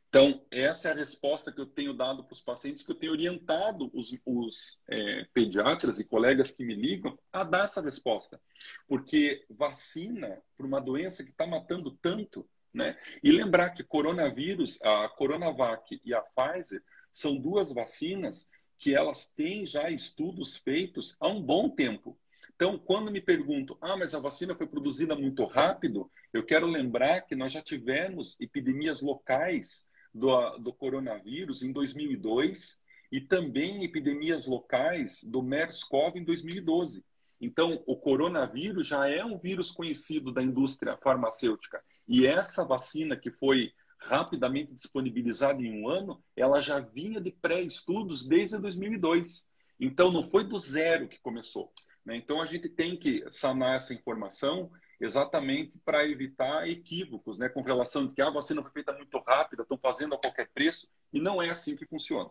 Então, 0.09 0.43
essa 0.51 0.89
é 0.89 0.93
a 0.93 0.95
resposta 0.95 1.53
que 1.53 1.61
eu 1.61 1.67
tenho 1.67 1.93
dado 1.93 2.25
para 2.25 2.33
os 2.33 2.41
pacientes, 2.41 2.83
que 2.83 2.91
eu 2.91 2.97
tenho 2.97 3.13
orientado 3.13 3.91
os, 3.93 4.17
os 4.25 4.81
é, 4.89 5.27
pediatras 5.35 5.99
e 5.99 6.05
colegas 6.05 6.53
que 6.53 6.65
me 6.65 6.75
ligam 6.75 7.19
a 7.33 7.45
dar 7.45 7.65
essa 7.65 7.83
resposta. 7.83 8.41
Porque 8.89 9.45
vacina 9.51 10.41
para 10.57 10.67
uma 10.67 10.81
doença 10.81 11.23
que 11.23 11.31
está 11.31 11.47
matando 11.47 11.91
tanto, 12.01 12.49
né? 12.73 12.97
E 13.23 13.33
lembrar 13.33 13.71
que 13.71 13.83
coronavírus, 13.83 14.79
a 14.83 15.09
Coronavac 15.09 16.01
e 16.05 16.15
a 16.15 16.21
Pfizer 16.23 16.83
são 17.11 17.37
duas 17.37 17.73
vacinas 17.73 18.49
que 18.79 18.95
elas 18.95 19.25
têm 19.25 19.67
já 19.67 19.91
estudos 19.91 20.57
feitos 20.57 21.17
há 21.19 21.29
um 21.29 21.43
bom 21.43 21.69
tempo. 21.69 22.19
Então, 22.55 22.79
quando 22.79 23.11
me 23.11 23.21
perguntam, 23.21 23.77
ah, 23.81 23.97
mas 23.97 24.15
a 24.15 24.19
vacina 24.19 24.55
foi 24.55 24.67
produzida 24.67 25.15
muito 25.15 25.45
rápido, 25.45 26.11
eu 26.33 26.45
quero 26.45 26.67
lembrar 26.67 27.23
que 27.23 27.35
nós 27.35 27.53
já 27.53 27.61
tivemos 27.61 28.37
epidemias 28.41 29.03
locais 29.03 29.87
do, 30.17 30.59
do 30.59 30.73
coronavírus 30.73 31.63
em 31.63 31.71
2002 31.71 32.79
e 33.13 33.21
também 33.21 33.85
epidemias 33.85 34.47
locais 34.47 35.23
do 35.23 35.43
MERS-CoV 35.43 36.17
em 36.17 36.25
2012. 36.25 37.05
Então, 37.41 37.83
o 37.87 37.97
coronavírus 37.97 38.87
já 38.87 39.09
é 39.09 39.25
um 39.25 39.39
vírus 39.39 39.71
conhecido 39.71 40.33
da 40.33 40.43
indústria 40.43 40.97
farmacêutica. 40.97 41.83
E 42.09 42.27
essa 42.27 42.65
vacina 42.65 43.15
que 43.15 43.31
foi 43.31 43.73
rapidamente 43.99 44.73
disponibilizada 44.73 45.63
em 45.63 45.83
um 45.83 45.89
ano, 45.89 46.23
ela 46.35 46.61
já 46.61 46.81
vinha 46.81 47.21
de 47.21 47.31
pré-estudos 47.31 48.27
desde 48.27 48.59
2002. 48.59 49.47
Então, 49.79 50.11
não 50.11 50.27
foi 50.29 50.45
do 50.45 50.59
zero 50.59 51.09
que 51.09 51.21
começou. 51.21 51.71
Né? 52.05 52.17
Então, 52.17 52.41
a 52.41 52.47
gente 52.47 52.69
tem 52.71 52.97
que 52.97 53.25
sanar 53.31 53.77
essa 53.77 53.93
informação 53.93 54.71
exatamente 55.01 55.79
para 55.79 56.07
evitar 56.07 56.69
equívocos, 56.69 57.39
né, 57.39 57.49
com 57.49 57.63
relação 57.63 58.07
de 58.07 58.15
que 58.15 58.23
ah, 58.23 58.29
a 58.29 58.31
vacina 58.31 58.63
foi 58.63 58.71
feita 58.71 58.93
muito 58.93 59.19
rápida, 59.19 59.63
estão 59.63 59.79
fazendo 59.79 60.15
a 60.15 60.19
qualquer 60.19 60.49
preço, 60.49 60.89
e 61.13 61.21
não 61.21 61.43
é 61.43 61.51
assim 61.51 61.77
que 61.77 61.87
funciona. 61.87 62.31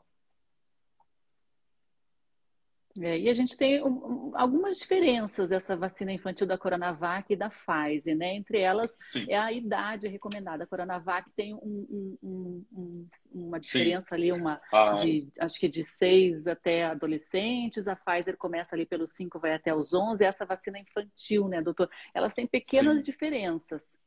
É, 3.01 3.19
e 3.19 3.29
a 3.29 3.33
gente 3.33 3.57
tem 3.57 3.83
um, 3.83 4.31
algumas 4.35 4.77
diferenças 4.77 5.51
essa 5.51 5.75
vacina 5.75 6.13
infantil 6.13 6.47
da 6.47 6.57
Coronavac 6.57 7.31
e 7.31 7.35
da 7.35 7.49
Pfizer, 7.49 8.15
né? 8.15 8.35
Entre 8.35 8.59
elas 8.59 8.95
Sim. 8.99 9.25
é 9.29 9.37
a 9.37 9.51
idade 9.51 10.07
recomendada. 10.07 10.63
A 10.63 10.67
Coronavac 10.67 11.29
tem 11.35 11.53
um, 11.53 12.17
um, 12.23 13.07
uma 13.33 13.59
diferença 13.59 14.09
Sim. 14.09 14.15
ali, 14.15 14.31
uma 14.31 14.61
ah. 14.73 14.93
de 14.93 15.27
acho 15.39 15.59
que 15.59 15.67
de 15.67 15.83
seis 15.83 16.47
até 16.47 16.85
adolescentes. 16.85 17.87
A 17.87 17.95
Pfizer 17.95 18.37
começa 18.37 18.75
ali 18.75 18.85
pelos 18.85 19.11
cinco, 19.11 19.39
vai 19.39 19.53
até 19.53 19.75
os 19.75 19.93
onze. 19.93 20.23
Essa 20.23 20.45
vacina 20.45 20.79
infantil, 20.79 21.49
né, 21.49 21.61
doutor? 21.61 21.89
Elas 22.13 22.33
têm 22.33 22.47
pequenas 22.47 22.99
Sim. 22.99 23.05
diferenças. 23.05 23.99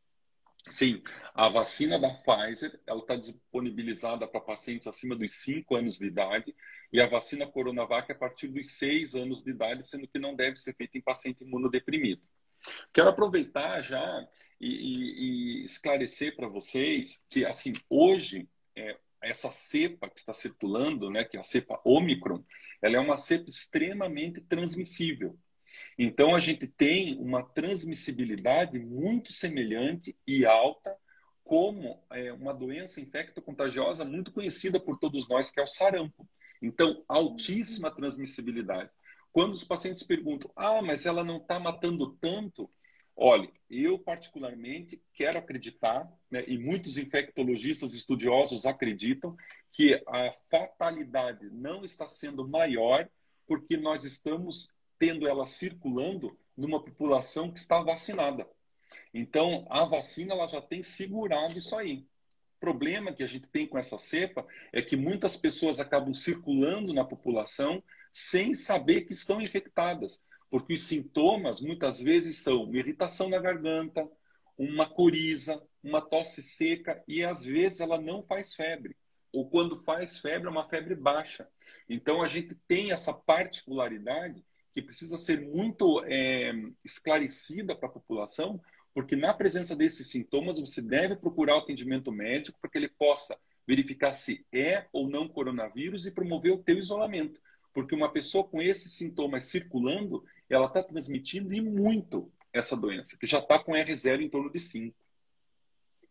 Sim, 0.70 1.02
a 1.34 1.48
vacina 1.48 1.98
da 1.98 2.10
Pfizer 2.10 2.78
ela 2.86 3.00
está 3.00 3.16
disponibilizada 3.16 4.26
para 4.26 4.40
pacientes 4.40 4.86
acima 4.86 5.16
dos 5.16 5.34
5 5.34 5.74
anos 5.74 5.98
de 5.98 6.06
idade 6.06 6.54
e 6.92 7.00
a 7.00 7.06
vacina 7.06 7.46
Coronavac 7.46 8.10
a 8.10 8.14
partir 8.14 8.48
dos 8.48 8.72
6 8.78 9.14
anos 9.14 9.42
de 9.42 9.50
idade, 9.50 9.86
sendo 9.86 10.06
que 10.06 10.18
não 10.18 10.34
deve 10.34 10.56
ser 10.56 10.74
feita 10.74 10.98
em 10.98 11.02
paciente 11.02 11.42
imunodeprimido. 11.42 12.22
Quero 12.92 13.08
aproveitar 13.08 13.82
já 13.82 14.28
e, 14.60 14.68
e, 14.68 15.62
e 15.62 15.64
esclarecer 15.64 16.34
para 16.36 16.48
vocês 16.48 17.24
que, 17.28 17.44
assim, 17.44 17.72
hoje, 17.88 18.48
é, 18.76 18.96
essa 19.20 19.50
cepa 19.50 20.08
que 20.08 20.18
está 20.18 20.32
circulando, 20.32 21.10
né, 21.10 21.24
que 21.24 21.36
é 21.36 21.40
a 21.40 21.42
cepa 21.42 21.80
Omicron, 21.84 22.44
ela 22.82 22.96
é 22.96 23.00
uma 23.00 23.16
cepa 23.16 23.48
extremamente 23.48 24.40
transmissível. 24.40 25.38
Então, 25.98 26.34
a 26.34 26.40
gente 26.40 26.66
tem 26.66 27.18
uma 27.18 27.42
transmissibilidade 27.42 28.78
muito 28.78 29.32
semelhante 29.32 30.16
e 30.26 30.44
alta 30.46 30.96
como 31.44 32.02
é, 32.10 32.30
uma 32.32 32.52
doença 32.52 33.00
infecto-contagiosa 33.00 34.04
muito 34.04 34.30
conhecida 34.30 34.78
por 34.78 34.98
todos 34.98 35.28
nós, 35.28 35.50
que 35.50 35.58
é 35.58 35.62
o 35.62 35.66
sarampo. 35.66 36.28
Então, 36.60 37.02
altíssima 37.08 37.90
transmissibilidade. 37.90 38.90
Quando 39.32 39.54
os 39.54 39.64
pacientes 39.64 40.02
perguntam, 40.02 40.50
ah, 40.54 40.82
mas 40.82 41.06
ela 41.06 41.24
não 41.24 41.38
está 41.38 41.58
matando 41.58 42.16
tanto, 42.20 42.70
olha, 43.16 43.50
eu 43.70 43.98
particularmente 43.98 45.02
quero 45.14 45.38
acreditar, 45.38 46.10
né, 46.30 46.44
e 46.46 46.58
muitos 46.58 46.98
infectologistas 46.98 47.94
estudiosos 47.94 48.66
acreditam, 48.66 49.36
que 49.72 49.94
a 50.06 50.32
fatalidade 50.50 51.48
não 51.50 51.84
está 51.84 52.08
sendo 52.08 52.46
maior 52.46 53.08
porque 53.46 53.76
nós 53.76 54.04
estamos 54.04 54.72
tendo 54.98 55.26
ela 55.26 55.46
circulando 55.46 56.38
numa 56.56 56.82
população 56.82 57.50
que 57.50 57.58
está 57.58 57.80
vacinada. 57.80 58.48
Então, 59.14 59.66
a 59.70 59.84
vacina 59.84 60.34
ela 60.34 60.46
já 60.48 60.60
tem 60.60 60.82
segurado 60.82 61.58
isso 61.58 61.76
aí. 61.76 62.06
O 62.56 62.60
problema 62.60 63.12
que 63.12 63.22
a 63.22 63.26
gente 63.26 63.46
tem 63.46 63.66
com 63.66 63.78
essa 63.78 63.96
cepa 63.96 64.46
é 64.72 64.82
que 64.82 64.96
muitas 64.96 65.36
pessoas 65.36 65.78
acabam 65.78 66.12
circulando 66.12 66.92
na 66.92 67.04
população 67.04 67.82
sem 68.12 68.54
saber 68.54 69.02
que 69.02 69.12
estão 69.12 69.40
infectadas, 69.40 70.24
porque 70.50 70.74
os 70.74 70.86
sintomas 70.86 71.60
muitas 71.60 72.00
vezes 72.00 72.38
são 72.38 72.64
uma 72.64 72.76
irritação 72.76 73.28
na 73.28 73.38
garganta, 73.38 74.08
uma 74.56 74.86
coriza, 74.88 75.62
uma 75.82 76.00
tosse 76.00 76.42
seca 76.42 77.02
e 77.06 77.22
às 77.22 77.44
vezes 77.44 77.78
ela 77.78 78.00
não 78.00 78.24
faz 78.24 78.54
febre. 78.54 78.96
Ou 79.32 79.48
quando 79.48 79.82
faz 79.84 80.18
febre, 80.18 80.48
é 80.48 80.50
uma 80.50 80.68
febre 80.68 80.94
baixa. 80.96 81.48
Então 81.88 82.22
a 82.22 82.26
gente 82.26 82.56
tem 82.66 82.90
essa 82.90 83.12
particularidade 83.12 84.44
que 84.78 84.82
precisa 84.82 85.18
ser 85.18 85.40
muito 85.40 86.04
é, 86.04 86.52
esclarecida 86.84 87.74
para 87.74 87.88
a 87.88 87.92
população, 87.92 88.60
porque 88.94 89.16
na 89.16 89.34
presença 89.34 89.74
desses 89.74 90.06
sintomas 90.06 90.56
você 90.56 90.80
deve 90.80 91.16
procurar 91.16 91.56
o 91.56 91.58
atendimento 91.58 92.12
médico 92.12 92.60
para 92.60 92.70
que 92.70 92.78
ele 92.78 92.88
possa 92.88 93.36
verificar 93.66 94.12
se 94.12 94.46
é 94.52 94.86
ou 94.92 95.08
não 95.08 95.26
coronavírus 95.26 96.06
e 96.06 96.12
promover 96.12 96.52
o 96.52 96.62
teu 96.62 96.78
isolamento. 96.78 97.40
Porque 97.74 97.92
uma 97.92 98.12
pessoa 98.12 98.44
com 98.44 98.62
esses 98.62 98.92
sintomas 98.92 99.46
circulando, 99.46 100.24
ela 100.48 100.66
está 100.66 100.80
transmitindo 100.80 101.52
e 101.52 101.60
muito 101.60 102.30
essa 102.52 102.76
doença, 102.76 103.18
que 103.18 103.26
já 103.26 103.40
está 103.40 103.58
com 103.58 103.72
R0 103.72 104.22
em 104.22 104.30
torno 104.30 104.50
de 104.50 104.60
5. 104.60 104.94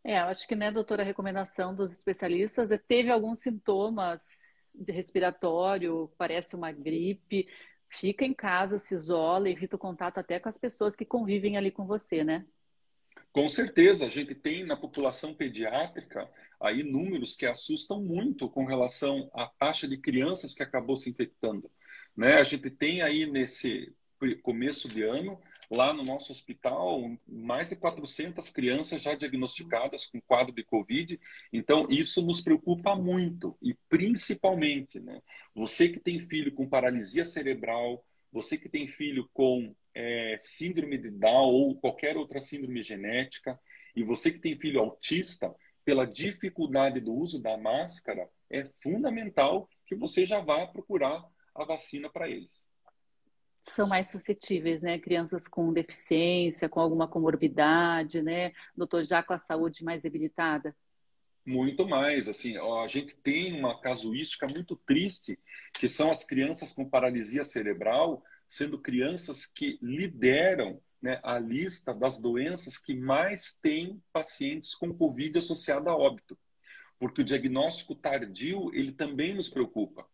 É, 0.03 0.19
acho 0.19 0.45
que, 0.45 0.55
né, 0.55 0.71
doutora, 0.71 1.03
a 1.03 1.05
recomendação 1.05 1.73
dos 1.73 1.93
especialistas 1.93 2.69
é 2.69 2.77
teve 2.77 3.09
alguns 3.09 3.39
sintomas 3.39 4.73
de 4.75 4.91
respiratório, 4.91 6.11
parece 6.17 6.53
uma 6.53 6.71
gripe, 6.71 7.47
fica 7.89 8.25
em 8.25 8.33
casa, 8.33 8.77
se 8.77 8.93
isola, 8.93 9.49
evita 9.49 9.75
o 9.75 9.79
contato 9.79 10.17
até 10.17 10.39
com 10.39 10.49
as 10.49 10.57
pessoas 10.57 10.95
que 10.95 11.05
convivem 11.05 11.57
ali 11.57 11.71
com 11.71 11.85
você, 11.85 12.23
né? 12.23 12.45
Com 13.31 13.47
certeza, 13.47 14.05
a 14.05 14.09
gente 14.09 14.33
tem 14.33 14.65
na 14.65 14.75
população 14.75 15.33
pediátrica 15.33 16.29
aí 16.59 16.83
números 16.83 17.35
que 17.35 17.45
assustam 17.45 18.01
muito 18.01 18.49
com 18.49 18.65
relação 18.65 19.29
à 19.33 19.45
taxa 19.45 19.87
de 19.87 19.97
crianças 19.97 20.53
que 20.53 20.63
acabou 20.63 20.95
se 20.95 21.09
infectando. 21.09 21.69
Né? 22.15 22.35
A 22.35 22.43
gente 22.43 22.69
tem 22.69 23.01
aí 23.01 23.25
nesse 23.27 23.93
começo 24.41 24.89
de 24.89 25.03
ano 25.03 25.39
lá 25.69 25.93
no 25.93 26.03
nosso 26.03 26.31
hospital 26.31 27.17
mais 27.27 27.69
de 27.69 27.75
400 27.75 28.49
crianças 28.49 29.01
já 29.01 29.15
diagnosticadas 29.15 30.05
com 30.05 30.21
quadro 30.21 30.53
de 30.53 30.63
Covid. 30.63 31.19
Então, 31.51 31.87
isso 31.89 32.25
nos 32.25 32.41
preocupa 32.41 32.95
muito. 32.95 33.57
E 33.61 33.75
principalmente, 33.89 34.99
né, 34.99 35.21
você 35.53 35.89
que 35.89 35.99
tem 35.99 36.19
filho 36.19 36.53
com 36.53 36.69
paralisia 36.69 37.25
cerebral, 37.25 38.03
você 38.31 38.57
que 38.57 38.69
tem 38.69 38.87
filho 38.87 39.29
com 39.33 39.75
é, 39.93 40.37
síndrome 40.39 40.97
de 40.97 41.11
Down 41.11 41.53
ou 41.53 41.75
qualquer 41.75 42.17
outra 42.17 42.39
síndrome 42.39 42.81
genética, 42.81 43.59
e 43.95 44.03
você 44.03 44.31
que 44.31 44.39
tem 44.39 44.57
filho 44.57 44.79
autista, 44.79 45.53
pela 45.83 46.05
dificuldade 46.05 46.99
do 46.99 47.13
uso 47.13 47.41
da 47.41 47.57
máscara, 47.57 48.29
é 48.49 48.65
fundamental 48.81 49.69
que 49.85 49.95
você 49.95 50.25
já 50.25 50.39
vá 50.39 50.67
procurar 50.67 51.25
a 51.55 51.65
vacina 51.65 52.09
para 52.09 52.29
eles 52.29 52.66
são 53.71 53.87
mais 53.87 54.09
suscetíveis, 54.09 54.81
né? 54.81 54.99
Crianças 54.99 55.47
com 55.47 55.73
deficiência, 55.73 56.69
com 56.69 56.79
alguma 56.79 57.07
comorbidade, 57.07 58.21
né? 58.21 58.51
Doutor, 58.75 59.03
já 59.03 59.21
com 59.23 59.33
a 59.33 59.37
saúde 59.37 59.83
mais 59.83 60.01
debilitada? 60.01 60.75
Muito 61.45 61.87
mais, 61.87 62.27
assim, 62.27 62.57
a 62.57 62.87
gente 62.87 63.15
tem 63.15 63.57
uma 63.57 63.79
casuística 63.79 64.45
muito 64.47 64.75
triste, 64.75 65.39
que 65.73 65.87
são 65.87 66.11
as 66.11 66.23
crianças 66.23 66.73
com 66.73 66.89
paralisia 66.89 67.43
cerebral, 67.43 68.21
sendo 68.45 68.77
crianças 68.77 69.45
que 69.45 69.79
lideram 69.81 70.81
né, 71.01 71.19
a 71.23 71.39
lista 71.39 71.93
das 71.93 72.19
doenças 72.19 72.77
que 72.77 72.93
mais 72.93 73.53
tem 73.61 74.01
pacientes 74.11 74.75
com 74.75 74.93
Covid 74.93 75.37
associado 75.37 75.89
a 75.89 75.95
óbito. 75.95 76.37
Porque 76.99 77.21
o 77.21 77.25
diagnóstico 77.25 77.95
tardio, 77.95 78.69
ele 78.73 78.91
também 78.91 79.33
nos 79.33 79.49
preocupa. 79.49 80.05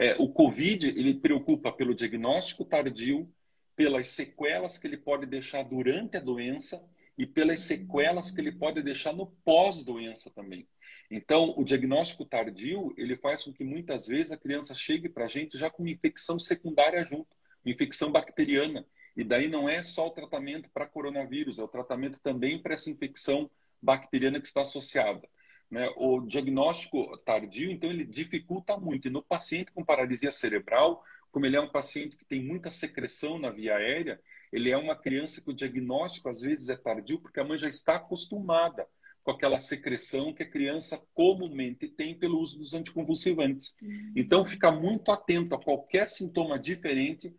É, 0.00 0.14
o 0.16 0.28
Covid, 0.28 0.86
ele 0.86 1.14
preocupa 1.14 1.72
pelo 1.72 1.92
diagnóstico 1.92 2.64
tardio, 2.64 3.28
pelas 3.74 4.06
sequelas 4.06 4.78
que 4.78 4.86
ele 4.86 4.96
pode 4.96 5.26
deixar 5.26 5.64
durante 5.64 6.16
a 6.16 6.20
doença 6.20 6.80
e 7.18 7.26
pelas 7.26 7.60
sequelas 7.60 8.30
que 8.30 8.40
ele 8.40 8.52
pode 8.52 8.80
deixar 8.80 9.12
no 9.12 9.26
pós-doença 9.44 10.30
também. 10.30 10.68
Então, 11.10 11.52
o 11.56 11.64
diagnóstico 11.64 12.24
tardio, 12.24 12.94
ele 12.96 13.16
faz 13.16 13.42
com 13.42 13.52
que 13.52 13.64
muitas 13.64 14.06
vezes 14.06 14.30
a 14.30 14.36
criança 14.36 14.72
chegue 14.72 15.08
para 15.08 15.24
a 15.24 15.28
gente 15.28 15.58
já 15.58 15.68
com 15.68 15.84
infecção 15.84 16.38
secundária 16.38 17.04
junto, 17.04 17.36
infecção 17.66 18.12
bacteriana. 18.12 18.86
E 19.16 19.24
daí 19.24 19.48
não 19.48 19.68
é 19.68 19.82
só 19.82 20.06
o 20.06 20.12
tratamento 20.12 20.70
para 20.70 20.86
coronavírus, 20.86 21.58
é 21.58 21.62
o 21.62 21.68
tratamento 21.68 22.20
também 22.20 22.62
para 22.62 22.74
essa 22.74 22.88
infecção 22.88 23.50
bacteriana 23.82 24.40
que 24.40 24.46
está 24.46 24.60
associada. 24.60 25.28
Né? 25.70 25.92
O 25.96 26.20
diagnóstico 26.20 27.16
tardio, 27.18 27.70
então, 27.70 27.90
ele 27.90 28.04
dificulta 28.04 28.76
muito. 28.76 29.08
E 29.08 29.10
no 29.10 29.22
paciente 29.22 29.72
com 29.72 29.84
paralisia 29.84 30.30
cerebral, 30.30 31.04
como 31.30 31.46
ele 31.46 31.56
é 31.56 31.60
um 31.60 31.70
paciente 31.70 32.16
que 32.16 32.24
tem 32.24 32.42
muita 32.42 32.70
secreção 32.70 33.38
na 33.38 33.50
via 33.50 33.76
aérea, 33.76 34.20
ele 34.52 34.70
é 34.70 34.76
uma 34.76 34.96
criança 34.96 35.40
que 35.40 35.50
o 35.50 35.54
diagnóstico 35.54 36.28
às 36.28 36.40
vezes 36.40 36.68
é 36.68 36.76
tardio 36.76 37.20
porque 37.20 37.38
a 37.38 37.44
mãe 37.44 37.58
já 37.58 37.68
está 37.68 37.96
acostumada 37.96 38.86
com 39.22 39.32
aquela 39.32 39.58
secreção 39.58 40.32
que 40.32 40.42
a 40.42 40.50
criança 40.50 41.02
comumente 41.12 41.86
tem 41.86 42.14
pelo 42.14 42.40
uso 42.40 42.58
dos 42.58 42.72
anticonvulsivantes. 42.72 43.74
Uhum. 43.82 44.12
Então, 44.16 44.44
ficar 44.44 44.72
muito 44.72 45.12
atento 45.12 45.54
a 45.54 45.62
qualquer 45.62 46.08
sintoma 46.08 46.58
diferente, 46.58 47.34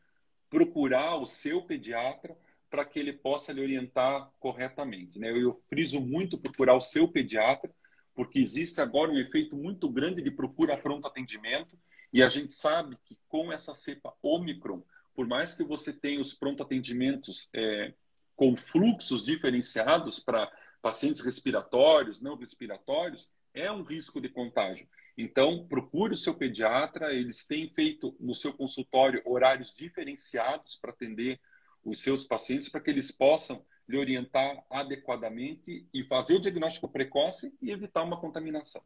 procurar 0.51 1.15
o 1.15 1.25
seu 1.25 1.63
pediatra 1.63 2.37
para 2.69 2.85
que 2.85 2.99
ele 2.99 3.11
possa 3.11 3.51
lhe 3.51 3.61
orientar 3.61 4.31
corretamente. 4.39 5.17
Né? 5.17 5.31
Eu 5.31 5.59
friso 5.67 5.99
muito 5.99 6.37
procurar 6.37 6.75
o 6.75 6.81
seu 6.81 7.07
pediatra, 7.07 7.73
porque 8.19 8.37
existe 8.37 8.81
agora 8.81 9.09
um 9.09 9.17
efeito 9.17 9.55
muito 9.55 9.87
grande 9.87 10.21
de 10.21 10.29
procura 10.29 10.75
pronto 10.75 11.07
atendimento, 11.07 11.79
e 12.11 12.21
a 12.21 12.27
gente 12.27 12.51
sabe 12.51 12.97
que 13.05 13.17
com 13.29 13.49
essa 13.49 13.73
cepa 13.73 14.13
Omicron, 14.21 14.83
por 15.15 15.25
mais 15.25 15.53
que 15.53 15.63
você 15.63 15.93
tenha 15.93 16.19
os 16.19 16.33
pronto 16.33 16.61
atendimentos 16.61 17.49
é, 17.55 17.93
com 18.35 18.57
fluxos 18.57 19.23
diferenciados 19.23 20.19
para 20.19 20.51
pacientes 20.81 21.21
respiratórios, 21.21 22.19
não 22.19 22.35
respiratórios, 22.35 23.31
é 23.53 23.71
um 23.71 23.83
risco 23.83 24.19
de 24.19 24.27
contágio. 24.27 24.85
Então, 25.17 25.65
procure 25.65 26.13
o 26.13 26.17
seu 26.17 26.35
pediatra, 26.35 27.13
eles 27.13 27.45
têm 27.47 27.69
feito 27.69 28.13
no 28.19 28.35
seu 28.35 28.51
consultório 28.51 29.21
horários 29.23 29.73
diferenciados 29.73 30.75
para 30.75 30.91
atender 30.91 31.39
os 31.85 32.01
seus 32.01 32.25
pacientes, 32.25 32.67
para 32.67 32.81
que 32.81 32.89
eles 32.89 33.11
possam 33.13 33.65
lhe 33.89 33.97
orientar 33.97 34.63
adequadamente 34.69 35.89
e 35.91 36.03
fazer 36.03 36.35
o 36.35 36.39
diagnóstico 36.39 36.87
precoce 36.87 37.51
e 37.59 37.71
evitar 37.71 38.03
uma 38.03 38.21
contaminação. 38.21 38.83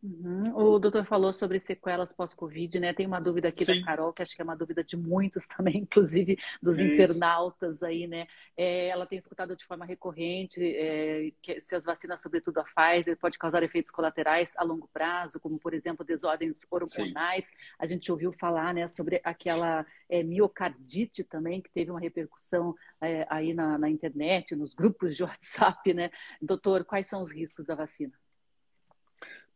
Uhum. 0.00 0.54
O 0.54 0.78
doutor 0.78 1.04
falou 1.04 1.32
sobre 1.32 1.58
sequelas 1.58 2.12
pós-Covid, 2.12 2.78
né? 2.78 2.92
Tem 2.92 3.04
uma 3.04 3.20
dúvida 3.20 3.48
aqui 3.48 3.64
Sim. 3.64 3.80
da 3.80 3.86
Carol, 3.86 4.12
que 4.12 4.22
acho 4.22 4.34
que 4.34 4.40
é 4.40 4.44
uma 4.44 4.56
dúvida 4.56 4.84
de 4.84 4.96
muitos 4.96 5.46
também, 5.48 5.78
inclusive 5.78 6.38
dos 6.62 6.78
Isso. 6.78 6.92
internautas 6.92 7.82
aí, 7.82 8.06
né? 8.06 8.26
É, 8.56 8.88
ela 8.88 9.06
tem 9.06 9.18
escutado 9.18 9.56
de 9.56 9.64
forma 9.64 9.84
recorrente 9.84 10.62
é, 10.62 11.32
que 11.42 11.60
se 11.60 11.74
as 11.74 11.84
vacinas, 11.84 12.20
sobretudo 12.20 12.58
a 12.60 12.64
Pfizer, 12.64 13.18
pode 13.18 13.36
causar 13.38 13.62
efeitos 13.64 13.90
colaterais 13.90 14.54
a 14.56 14.62
longo 14.62 14.88
prazo, 14.92 15.40
como, 15.40 15.58
por 15.58 15.74
exemplo, 15.74 16.04
desordens 16.04 16.64
hormonais. 16.70 17.46
Sim. 17.46 17.54
A 17.78 17.86
gente 17.86 18.10
ouviu 18.12 18.30
falar, 18.32 18.72
né, 18.72 18.86
sobre 18.86 19.20
aquela 19.24 19.84
é, 20.08 20.22
miocardite 20.22 21.24
também, 21.24 21.60
que 21.60 21.70
teve 21.70 21.90
uma 21.90 22.00
repercussão 22.00 22.72
é, 23.00 23.26
aí 23.28 23.52
na, 23.52 23.76
na 23.76 23.90
internet, 23.90 24.54
nos 24.54 24.74
grupos 24.74 25.16
de 25.16 25.24
WhatsApp, 25.24 25.92
né? 25.92 26.10
Doutor, 26.40 26.84
quais 26.84 27.08
são 27.08 27.20
os 27.20 27.32
riscos 27.32 27.66
da 27.66 27.74
vacina? 27.74 28.12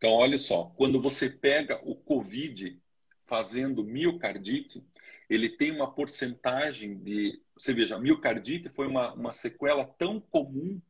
Então, 0.03 0.15
olha 0.15 0.37
só, 0.37 0.65
quando 0.75 1.01
você 1.01 1.31
pega 1.31 1.81
o 1.85 1.95
COVID 1.95 2.77
fazendo 3.25 3.85
miocardite, 3.85 4.85
ele 5.31 5.49
tem 5.49 5.71
uma 5.71 5.93
porcentagem 5.93 6.99
de. 6.99 7.41
Você 7.57 7.73
veja, 7.73 8.01
miocardite 8.01 8.69
foi 8.69 8.89
uma, 8.89 9.13
uma 9.13 9.31
sequela 9.31 9.85
tão 9.85 10.19
comum 10.19 10.83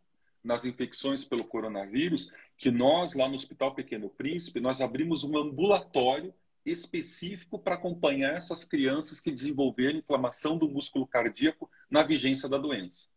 nas 0.43 0.65
infecções 0.65 1.27
pelo 1.27 1.45
coronavírus 1.45 2.33
que 2.57 2.71
nós, 2.71 3.13
lá 3.13 3.29
no 3.29 3.35
Hospital 3.35 3.75
Pequeno 3.75 4.09
Príncipe, 4.09 4.61
nós 4.61 4.81
abrimos 4.81 5.25
um 5.25 5.37
ambulatório 5.37 6.33
específico 6.65 7.59
para 7.59 7.75
acompanhar 7.75 8.33
essas 8.33 8.65
crianças 8.65 9.21
que 9.21 9.31
desenvolveram 9.31 9.99
inflamação 9.99 10.57
do 10.57 10.71
músculo 10.71 11.07
cardíaco 11.07 11.71
na 11.91 12.03
vigência 12.03 12.49
da 12.49 12.57
doença. 12.57 13.09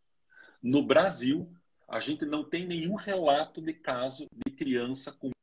No 0.61 0.85
Brasil, 0.85 1.49
a 1.87 2.01
gente 2.01 2.25
não 2.25 2.43
tem 2.43 2.65
nenhum 2.65 2.95
relato 2.95 3.61
de 3.61 3.71
caso 3.71 4.27
de 4.45 4.51
criança 4.51 5.13
com 5.13 5.33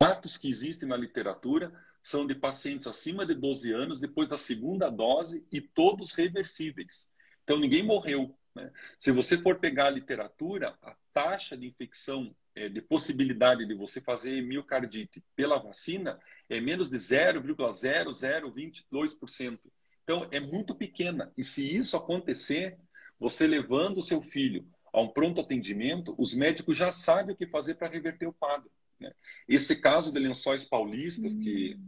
Dados 0.00 0.36
que 0.36 0.48
existem 0.48 0.88
na 0.88 0.96
literatura 0.96 1.72
são 2.00 2.24
de 2.24 2.32
pacientes 2.34 2.86
acima 2.86 3.26
de 3.26 3.34
12 3.34 3.72
anos, 3.72 3.98
depois 3.98 4.28
da 4.28 4.38
segunda 4.38 4.88
dose, 4.88 5.44
e 5.50 5.60
todos 5.60 6.12
reversíveis. 6.12 7.10
Então, 7.42 7.58
ninguém 7.58 7.82
morreu. 7.82 8.38
Né? 8.54 8.70
Se 8.96 9.10
você 9.10 9.36
for 9.36 9.58
pegar 9.58 9.86
a 9.86 9.90
literatura, 9.90 10.78
a 10.80 10.94
taxa 11.12 11.56
de 11.56 11.66
infecção, 11.66 12.32
é, 12.54 12.68
de 12.68 12.80
possibilidade 12.80 13.66
de 13.66 13.74
você 13.74 14.00
fazer 14.00 14.40
miocardite 14.40 15.20
pela 15.34 15.58
vacina, 15.58 16.16
é 16.48 16.60
menos 16.60 16.88
de 16.88 16.98
0,0022%. 16.98 19.58
Então, 20.04 20.28
é 20.30 20.38
muito 20.38 20.76
pequena. 20.76 21.32
E 21.36 21.42
se 21.42 21.76
isso 21.76 21.96
acontecer, 21.96 22.78
você 23.18 23.48
levando 23.48 23.98
o 23.98 24.02
seu 24.02 24.22
filho 24.22 24.64
a 24.92 25.00
um 25.00 25.08
pronto 25.08 25.40
atendimento, 25.40 26.14
os 26.16 26.34
médicos 26.34 26.76
já 26.76 26.92
sabem 26.92 27.34
o 27.34 27.36
que 27.36 27.48
fazer 27.48 27.74
para 27.74 27.88
reverter 27.88 28.26
o 28.26 28.32
quadro. 28.32 28.70
Né? 29.00 29.12
Esse 29.48 29.76
caso 29.76 30.12
de 30.12 30.18
lençóis 30.18 30.64
paulistas, 30.64 31.34
hum. 31.34 31.40
que 31.40 31.78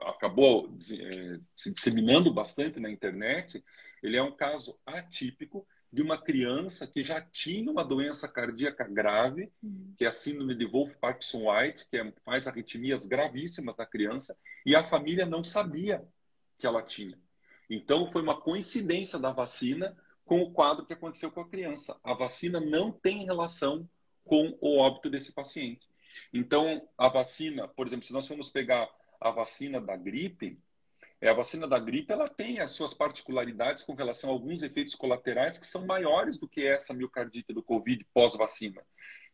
acabou 0.00 0.76
é, 0.92 1.40
se 1.54 1.72
disseminando 1.72 2.32
bastante 2.32 2.80
na 2.80 2.90
internet, 2.90 3.64
ele 4.02 4.16
é 4.16 4.22
um 4.22 4.34
caso 4.34 4.78
atípico 4.84 5.66
de 5.90 6.02
uma 6.02 6.20
criança 6.20 6.86
que 6.86 7.02
já 7.02 7.20
tinha 7.20 7.70
uma 7.70 7.84
doença 7.84 8.26
cardíaca 8.26 8.84
grave, 8.84 9.52
hum. 9.62 9.94
que 9.96 10.04
é 10.04 10.08
a 10.08 10.12
síndrome 10.12 10.54
de 10.54 10.66
Wolff-Parkinson-White, 10.66 11.86
que 11.88 11.96
é, 11.96 12.12
faz 12.24 12.46
arritmias 12.46 13.06
gravíssimas 13.06 13.76
na 13.76 13.86
criança, 13.86 14.36
e 14.66 14.74
a 14.74 14.84
família 14.84 15.24
não 15.24 15.44
sabia 15.44 16.04
que 16.58 16.66
ela 16.66 16.82
tinha. 16.82 17.18
Então, 17.70 18.10
foi 18.10 18.22
uma 18.22 18.40
coincidência 18.40 19.18
da 19.18 19.30
vacina 19.30 19.96
com 20.24 20.40
o 20.40 20.50
quadro 20.50 20.84
que 20.84 20.92
aconteceu 20.92 21.30
com 21.30 21.40
a 21.40 21.48
criança. 21.48 21.98
A 22.02 22.14
vacina 22.14 22.60
não 22.60 22.90
tem 22.90 23.24
relação 23.24 23.88
com 24.24 24.56
o 24.60 24.78
óbito 24.78 25.10
desse 25.10 25.32
paciente. 25.32 25.86
Então, 26.32 26.88
a 26.96 27.08
vacina, 27.08 27.68
por 27.68 27.86
exemplo, 27.86 28.06
se 28.06 28.12
nós 28.12 28.26
formos 28.26 28.50
pegar 28.50 28.88
a 29.20 29.30
vacina 29.30 29.80
da 29.80 29.96
gripe, 29.96 30.58
é, 31.20 31.28
a 31.28 31.34
vacina 31.34 31.66
da 31.66 31.78
gripe 31.78 32.12
ela 32.12 32.28
tem 32.28 32.60
as 32.60 32.72
suas 32.72 32.92
particularidades 32.92 33.82
com 33.82 33.94
relação 33.94 34.28
a 34.28 34.32
alguns 34.32 34.62
efeitos 34.62 34.94
colaterais 34.94 35.56
que 35.56 35.66
são 35.66 35.86
maiores 35.86 36.38
do 36.38 36.48
que 36.48 36.66
essa 36.66 36.92
miocardite 36.92 37.52
do 37.52 37.62
Covid 37.62 38.04
pós-vacina. 38.12 38.82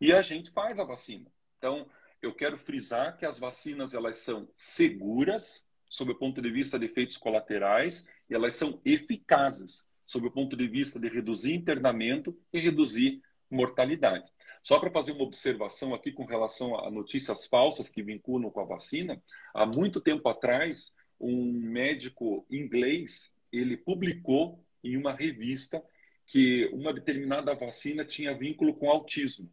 E 0.01 0.12
a 0.12 0.23
gente 0.23 0.51
faz 0.53 0.79
a 0.79 0.85
vacina. 0.85 1.27
Então, 1.59 1.88
eu 2.23 2.35
quero 2.35 2.59
frisar 2.59 3.16
que 3.16 3.27
as 3.27 3.38
vacinas 3.38 3.95
elas 3.95 4.19
são 4.19 4.49
seguras 4.57 5.66
sob 5.88 6.12
o 6.12 6.19
ponto 6.19 6.40
de 6.40 6.51
vista 6.51 6.79
de 6.79 6.87
efeitos 6.87 7.16
colaterais 7.16 8.07
e 8.29 8.35
elas 8.35 8.55
são 8.55 8.81
eficazes 8.85 9.85
sob 10.07 10.27
o 10.27 10.31
ponto 10.31 10.57
de 10.57 10.69
vista 10.69 10.99
de 10.99 11.09
reduzir 11.09 11.55
internamento 11.55 12.38
e 12.53 12.61
reduzir 12.61 13.21
mortalidade. 13.51 14.31
Só 14.62 14.79
para 14.79 14.90
fazer 14.90 15.12
uma 15.12 15.25
observação 15.25 15.94
aqui 15.94 16.12
com 16.12 16.25
relação 16.25 16.79
a 16.79 16.90
notícias 16.90 17.46
falsas 17.46 17.88
que 17.88 18.03
vinculam 18.03 18.51
com 18.51 18.61
a 18.61 18.64
vacina, 18.64 19.23
há 19.55 19.64
muito 19.64 20.01
tempo 20.01 20.29
atrás, 20.29 20.94
um 21.18 21.53
médico 21.53 22.46
inglês, 22.51 23.33
ele 23.53 23.77
publicou 23.77 24.64
em 24.85 24.96
uma 24.96 25.12
revista 25.12 25.83
que 26.27 26.66
uma 26.73 26.92
determinada 26.92 27.55
vacina 27.55 28.05
tinha 28.05 28.37
vínculo 28.37 28.75
com 28.75 28.90
autismo. 28.90 29.51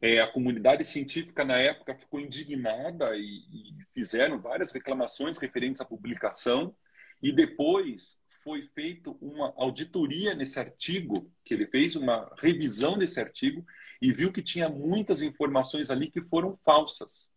É, 0.00 0.20
a 0.20 0.26
comunidade 0.26 0.84
científica 0.84 1.44
na 1.44 1.58
época 1.58 1.94
ficou 1.94 2.20
indignada 2.20 3.16
e, 3.16 3.22
e 3.22 3.76
fizeram 3.94 4.40
várias 4.40 4.72
reclamações 4.72 5.38
referentes 5.38 5.80
à 5.80 5.84
publicação 5.84 6.74
e 7.22 7.32
depois 7.32 8.18
foi 8.42 8.62
feita 8.74 9.10
uma 9.20 9.52
auditoria 9.56 10.34
nesse 10.34 10.58
artigo, 10.58 11.30
que 11.44 11.54
ele 11.54 11.66
fez 11.66 11.96
uma 11.96 12.34
revisão 12.38 12.98
desse 12.98 13.20
artigo 13.20 13.64
e 14.00 14.12
viu 14.12 14.32
que 14.32 14.42
tinha 14.42 14.68
muitas 14.68 15.22
informações 15.22 15.90
ali 15.90 16.10
que 16.10 16.20
foram 16.20 16.56
falsas. 16.64 17.30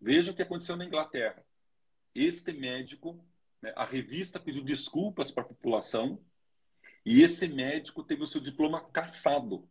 Veja 0.00 0.30
o 0.30 0.34
que 0.34 0.42
aconteceu 0.42 0.76
na 0.76 0.84
Inglaterra. 0.84 1.44
Este 2.14 2.52
médico, 2.52 3.24
né, 3.60 3.72
a 3.76 3.84
revista 3.84 4.38
pediu 4.38 4.62
desculpas 4.62 5.30
para 5.30 5.42
a 5.42 5.46
população 5.46 6.20
e 7.04 7.22
esse 7.22 7.48
médico 7.48 8.02
teve 8.02 8.22
o 8.22 8.26
seu 8.26 8.40
diploma 8.40 8.80
cassado. 8.90 9.68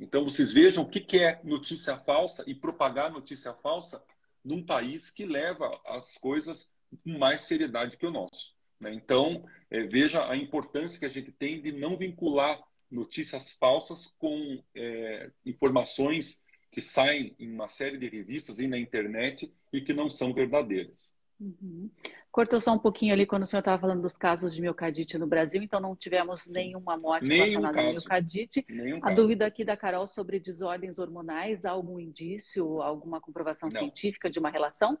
Então, 0.00 0.24
vocês 0.24 0.52
vejam 0.52 0.84
o 0.84 0.88
que 0.88 1.18
é 1.18 1.40
notícia 1.44 1.96
falsa 1.98 2.44
e 2.46 2.54
propagar 2.54 3.10
notícia 3.10 3.52
falsa 3.54 4.02
num 4.44 4.64
país 4.64 5.10
que 5.10 5.26
leva 5.26 5.70
as 5.84 6.16
coisas 6.16 6.70
com 7.04 7.18
mais 7.18 7.42
seriedade 7.42 7.96
que 7.96 8.06
o 8.06 8.10
nosso. 8.10 8.57
Né? 8.80 8.92
Então, 8.94 9.44
é, 9.70 9.82
veja 9.82 10.28
a 10.30 10.36
importância 10.36 10.98
que 10.98 11.06
a 11.06 11.10
gente 11.10 11.32
tem 11.32 11.60
de 11.60 11.72
não 11.72 11.96
vincular 11.96 12.60
notícias 12.90 13.52
falsas 13.52 14.06
com 14.18 14.62
é, 14.74 15.30
informações 15.44 16.42
que 16.70 16.80
saem 16.80 17.34
em 17.38 17.52
uma 17.52 17.68
série 17.68 17.98
de 17.98 18.08
revistas 18.08 18.58
e 18.58 18.68
na 18.68 18.78
internet 18.78 19.52
e 19.72 19.80
que 19.80 19.92
não 19.92 20.08
são 20.08 20.32
verdadeiras. 20.32 21.12
Uhum. 21.40 21.88
Cortou 22.32 22.60
só 22.60 22.72
um 22.72 22.78
pouquinho 22.78 23.12
ali 23.12 23.26
quando 23.26 23.44
o 23.44 23.46
senhor 23.46 23.60
estava 23.60 23.80
falando 23.80 24.02
dos 24.02 24.16
casos 24.16 24.54
de 24.54 24.60
miocardite 24.60 25.16
no 25.16 25.26
Brasil, 25.26 25.62
então 25.62 25.80
não 25.80 25.94
tivemos 25.94 26.42
Sim. 26.42 26.52
nenhuma 26.52 26.96
morte 26.96 27.26
Nenhum 27.26 27.44
relacionada 27.44 27.74
caso. 27.74 27.90
miocardite. 27.92 28.66
Nenhum 28.68 28.98
a 28.98 29.00
caso. 29.00 29.16
dúvida 29.16 29.46
aqui 29.46 29.64
da 29.64 29.76
Carol 29.76 30.06
sobre 30.06 30.40
desordens 30.40 30.98
hormonais, 30.98 31.64
há 31.64 31.70
algum 31.70 31.98
indício, 31.98 32.82
alguma 32.82 33.20
comprovação 33.20 33.68
não. 33.68 33.80
científica 33.80 34.28
de 34.28 34.38
uma 34.38 34.50
relação? 34.50 34.98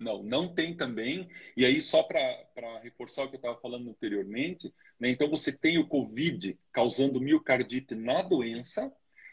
Não, 0.00 0.22
não 0.22 0.52
tem 0.54 0.74
também. 0.74 1.28
E 1.54 1.64
aí, 1.64 1.82
só 1.82 2.02
para 2.02 2.80
reforçar 2.82 3.24
o 3.24 3.28
que 3.28 3.36
eu 3.36 3.38
estava 3.38 3.60
falando 3.60 3.90
anteriormente, 3.90 4.72
né, 4.98 5.10
então 5.10 5.28
você 5.28 5.52
tem 5.52 5.78
o 5.78 5.86
Covid 5.86 6.58
causando 6.72 7.20
miocardite 7.20 7.94
na 7.94 8.22
doença, 8.22 8.90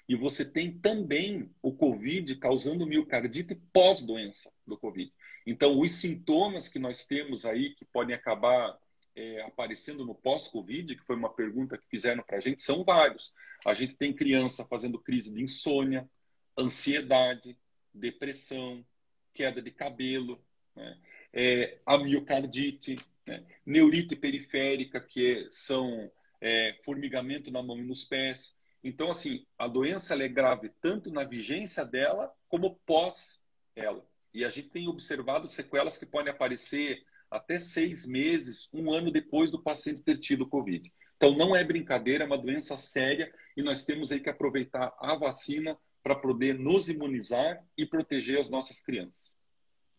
e 0.09 0.15
você 0.15 0.45
tem 0.45 0.71
também 0.71 1.49
o 1.61 1.73
Covid 1.73 2.35
causando 2.37 2.87
miocardite 2.87 3.55
pós-doença 3.73 4.51
do 4.65 4.77
Covid. 4.77 5.11
Então, 5.45 5.79
os 5.79 5.91
sintomas 5.93 6.69
que 6.69 6.79
nós 6.79 7.05
temos 7.05 7.45
aí, 7.45 7.75
que 7.75 7.83
podem 7.85 8.15
acabar 8.15 8.77
é, 9.15 9.41
aparecendo 9.41 10.05
no 10.05 10.15
pós-Covid, 10.15 10.95
que 10.95 11.03
foi 11.03 11.15
uma 11.15 11.33
pergunta 11.33 11.77
que 11.77 11.87
fizeram 11.89 12.23
para 12.23 12.37
a 12.37 12.39
gente, 12.39 12.61
são 12.61 12.85
vários. 12.85 13.33
A 13.65 13.73
gente 13.73 13.95
tem 13.95 14.13
criança 14.13 14.65
fazendo 14.65 14.99
crise 14.99 15.33
de 15.33 15.43
insônia, 15.43 16.09
ansiedade, 16.57 17.57
depressão, 17.93 18.85
queda 19.33 19.61
de 19.61 19.71
cabelo, 19.71 20.41
né? 20.77 20.97
é, 21.33 21.79
a 21.85 21.97
miocardite, 21.97 22.97
né? 23.25 23.43
neurite 23.65 24.15
periférica, 24.15 25.01
que 25.01 25.47
são 25.49 26.09
é, 26.39 26.77
formigamento 26.85 27.51
na 27.51 27.61
mão 27.61 27.77
e 27.77 27.83
nos 27.83 28.03
pés. 28.03 28.55
Então, 28.83 29.09
assim, 29.09 29.45
a 29.57 29.67
doença 29.67 30.15
é 30.15 30.27
grave 30.27 30.71
tanto 30.81 31.11
na 31.11 31.23
vigência 31.23 31.83
dela 31.83 32.31
como 32.47 32.79
pós 32.85 33.41
ela. 33.75 34.05
E 34.33 34.45
a 34.45 34.49
gente 34.49 34.69
tem 34.69 34.87
observado 34.87 35.47
sequelas 35.47 35.97
que 35.97 36.05
podem 36.05 36.31
aparecer 36.31 37.03
até 37.29 37.59
seis 37.59 38.05
meses, 38.05 38.69
um 38.73 38.91
ano 38.91 39.11
depois 39.11 39.51
do 39.51 39.61
paciente 39.61 40.01
ter 40.01 40.17
tido 40.19 40.47
Covid. 40.47 40.91
Então, 41.17 41.35
não 41.35 41.55
é 41.55 41.63
brincadeira, 41.63 42.23
é 42.23 42.27
uma 42.27 42.37
doença 42.37 42.77
séria 42.77 43.33
e 43.55 43.63
nós 43.63 43.83
temos 43.83 44.11
aí 44.11 44.19
que 44.19 44.29
aproveitar 44.29 44.95
a 44.99 45.15
vacina 45.15 45.77
para 46.03 46.15
poder 46.15 46.57
nos 46.57 46.87
imunizar 46.87 47.61
e 47.77 47.85
proteger 47.85 48.39
as 48.39 48.49
nossas 48.49 48.79
crianças. 48.79 49.36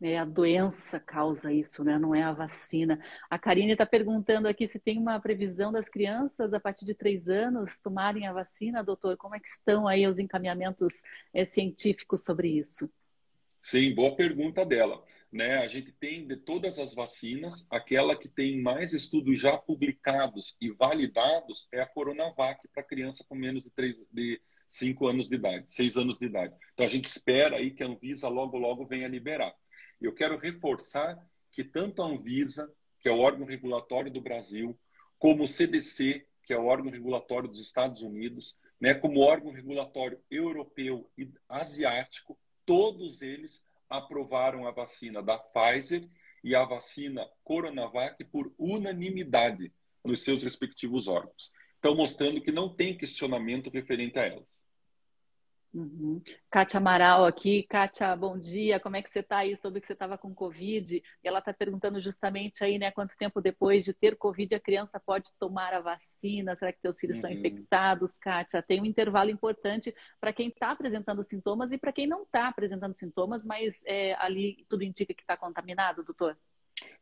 É, 0.00 0.16
a 0.16 0.24
doença 0.24 1.00
causa 1.00 1.52
isso, 1.52 1.82
né? 1.82 1.98
não 1.98 2.14
é 2.14 2.22
a 2.22 2.32
vacina. 2.32 3.02
A 3.28 3.37
Karine 3.37 3.72
está 3.72 3.84
perguntando 3.84 4.46
aqui 4.46 4.68
se 4.68 4.78
tem 4.78 4.96
uma 4.96 5.18
previsão 5.18 5.72
das 5.72 5.88
crianças 5.88 6.54
a 6.54 6.61
partir 6.61 6.84
de 6.84 6.94
três 6.94 7.28
anos 7.28 7.80
tomarem 7.80 8.26
a 8.26 8.32
vacina, 8.32 8.84
doutor. 8.84 9.16
Como 9.16 9.34
é 9.34 9.40
que 9.40 9.48
estão 9.48 9.88
aí 9.88 10.06
os 10.06 10.20
encaminhamentos 10.20 10.94
é, 11.34 11.44
científicos 11.44 12.22
sobre 12.22 12.48
isso? 12.48 12.88
Sim, 13.61 13.92
boa 13.92 14.14
pergunta 14.14 14.64
dela. 14.64 15.02
Né? 15.32 15.58
A 15.58 15.66
gente 15.66 15.90
tem 15.92 16.26
de 16.26 16.37
todas 16.37 16.78
as 16.78 16.94
vacinas, 16.94 17.66
aquela 17.68 18.16
que 18.16 18.28
tem 18.28 18.62
mais 18.62 18.92
estudos 18.92 19.38
já 19.38 19.58
publicados 19.58 20.56
e 20.61 20.70
validados 20.70 21.68
é 21.72 21.80
a 21.80 21.87
Coronavac 21.87 22.66
para 22.68 22.82
criança 22.82 23.24
com 23.28 23.34
menos 23.34 23.64
de, 23.64 23.70
3, 23.70 23.96
de 24.12 24.40
5 24.66 25.06
anos 25.06 25.28
de 25.28 25.34
idade, 25.34 25.72
6 25.72 25.96
anos 25.96 26.18
de 26.18 26.26
idade. 26.26 26.54
Então 26.72 26.87
a 26.87 26.88
gente 26.88 27.06
espera 27.06 27.56
aí 27.56 27.72
que 27.72 27.82
a 27.82 27.87
Anvisa 27.87 28.28
logo, 28.28 28.56
logo 28.56 28.87
venha 28.87 29.08
liberar. 29.08 29.54
Eu 30.00 30.14
quero 30.14 30.38
reforçar 30.38 31.18
que 31.50 31.64
tanto 31.64 32.02
a 32.02 32.06
Anvisa, 32.06 32.72
que 33.00 33.08
é 33.08 33.12
o 33.12 33.18
órgão 33.18 33.46
regulatório 33.46 34.11
do 34.11 34.20
Brasil, 34.20 34.78
como 35.18 35.44
o 35.44 35.48
CDC, 35.48 36.26
que 36.44 36.52
é 36.52 36.58
o 36.58 36.66
órgão 36.66 36.90
regulatório 36.90 37.48
dos 37.48 37.61
Estados 37.61 38.02
Unidos, 38.02 38.56
né, 38.80 38.94
como 38.94 39.20
órgão 39.20 39.52
regulatório 39.52 40.20
europeu 40.30 41.11
e 41.18 41.28
asiático, 41.48 42.38
todos 42.64 43.22
eles 43.22 43.62
aprovaram 43.90 44.66
a 44.66 44.70
vacina 44.70 45.22
da 45.22 45.38
Pfizer 45.38 46.08
e 46.44 46.54
a 46.54 46.64
vacina 46.64 47.28
Coronavac 47.42 48.22
por 48.24 48.52
unanimidade 48.58 49.72
nos 50.04 50.22
seus 50.22 50.42
respectivos 50.42 51.08
órgãos. 51.08 51.50
Então, 51.78 51.94
mostrando 51.94 52.40
que 52.40 52.52
não 52.52 52.68
tem 52.74 52.96
questionamento 52.96 53.70
referente 53.70 54.18
a 54.18 54.26
elas. 54.26 54.62
Uhum. 55.72 56.22
Kátia 56.50 56.78
Amaral 56.78 57.26
aqui. 57.26 57.62
Kátia, 57.64 58.14
bom 58.16 58.38
dia. 58.38 58.81
Como 58.81 58.96
é 58.96 59.02
que 59.02 59.11
você 59.11 59.20
está 59.20 59.38
aí? 59.38 59.57
Soube 59.57 59.81
que 59.81 59.87
você 59.87 59.92
estava 59.92 60.16
com 60.16 60.35
Covid. 60.35 60.96
E 60.96 61.02
ela 61.28 61.40
está 61.40 61.52
perguntando 61.52 62.00
justamente 62.00 62.64
aí, 62.64 62.78
né? 62.78 62.90
Quanto 62.90 63.16
tempo 63.16 63.40
depois 63.40 63.85
de 63.85 63.92
ter 63.92 64.16
Covid 64.16 64.54
a 64.54 64.61
criança 64.61 64.98
pode 64.98 65.31
tomar 65.38 65.74
a 65.74 65.81
vacina? 65.81 66.57
Será 66.57 66.72
que 66.72 66.81
teus 66.81 66.98
filhos 66.98 67.18
uhum. 67.18 67.28
estão 67.28 67.38
infectados, 67.38 68.16
Kátia? 68.16 68.62
Tem 68.62 68.81
um 68.81 68.87
intervalo 68.87 69.31
importante 69.31 69.94
para 70.20 70.33
quem 70.33 70.48
está 70.48 70.70
apresentando 70.70 71.22
sintomas 71.22 71.70
e 71.70 71.78
para 71.78 71.92
quem 71.92 72.07
não 72.07 72.22
está 72.22 72.48
apresentando 72.48 72.94
sintomas, 72.94 73.44
mas 73.44 73.83
é, 73.87 74.14
ali 74.14 74.64
tudo 74.68 74.85
indica 74.85 75.12
que 75.12 75.22
está 75.22 75.37
contaminado, 75.37 76.02
doutor? 76.02 76.37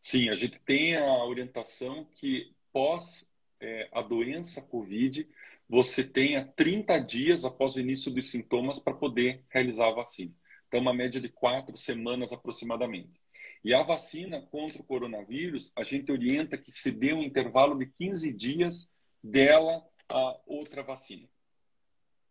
Sim, 0.00 0.29
a 0.29 0.35
gente 0.35 0.59
tem 0.61 0.96
a 0.96 1.24
orientação 1.24 2.07
que 2.16 2.52
pós 2.72 3.31
é, 3.61 3.88
a 3.92 4.02
doença 4.02 4.61
Covid 4.61 5.26
você 5.68 6.05
tenha 6.05 6.44
30 6.44 6.98
dias 6.98 7.44
após 7.44 7.74
o 7.74 7.81
início 7.81 8.11
dos 8.11 8.31
sintomas 8.31 8.79
para 8.79 8.94
poder 8.94 9.44
realizar 9.48 9.88
a 9.88 9.94
vacina. 9.94 10.33
Então, 10.68 10.81
uma 10.81 10.94
média 10.94 11.20
de 11.20 11.29
quatro 11.29 11.76
semanas 11.76 12.33
aproximadamente. 12.33 13.20
E 13.64 13.74
a 13.74 13.83
vacina 13.83 14.40
contra 14.40 14.81
o 14.81 14.85
coronavírus, 14.85 15.72
a 15.76 15.83
gente 15.83 16.11
orienta 16.12 16.57
que 16.57 16.70
se 16.70 16.90
dê 16.90 17.12
um 17.12 17.22
intervalo 17.22 17.76
de 17.76 17.87
15 17.87 18.33
dias 18.33 18.92
dela 19.22 19.85
a 20.09 20.40
outra 20.46 20.83
vacina. 20.83 21.29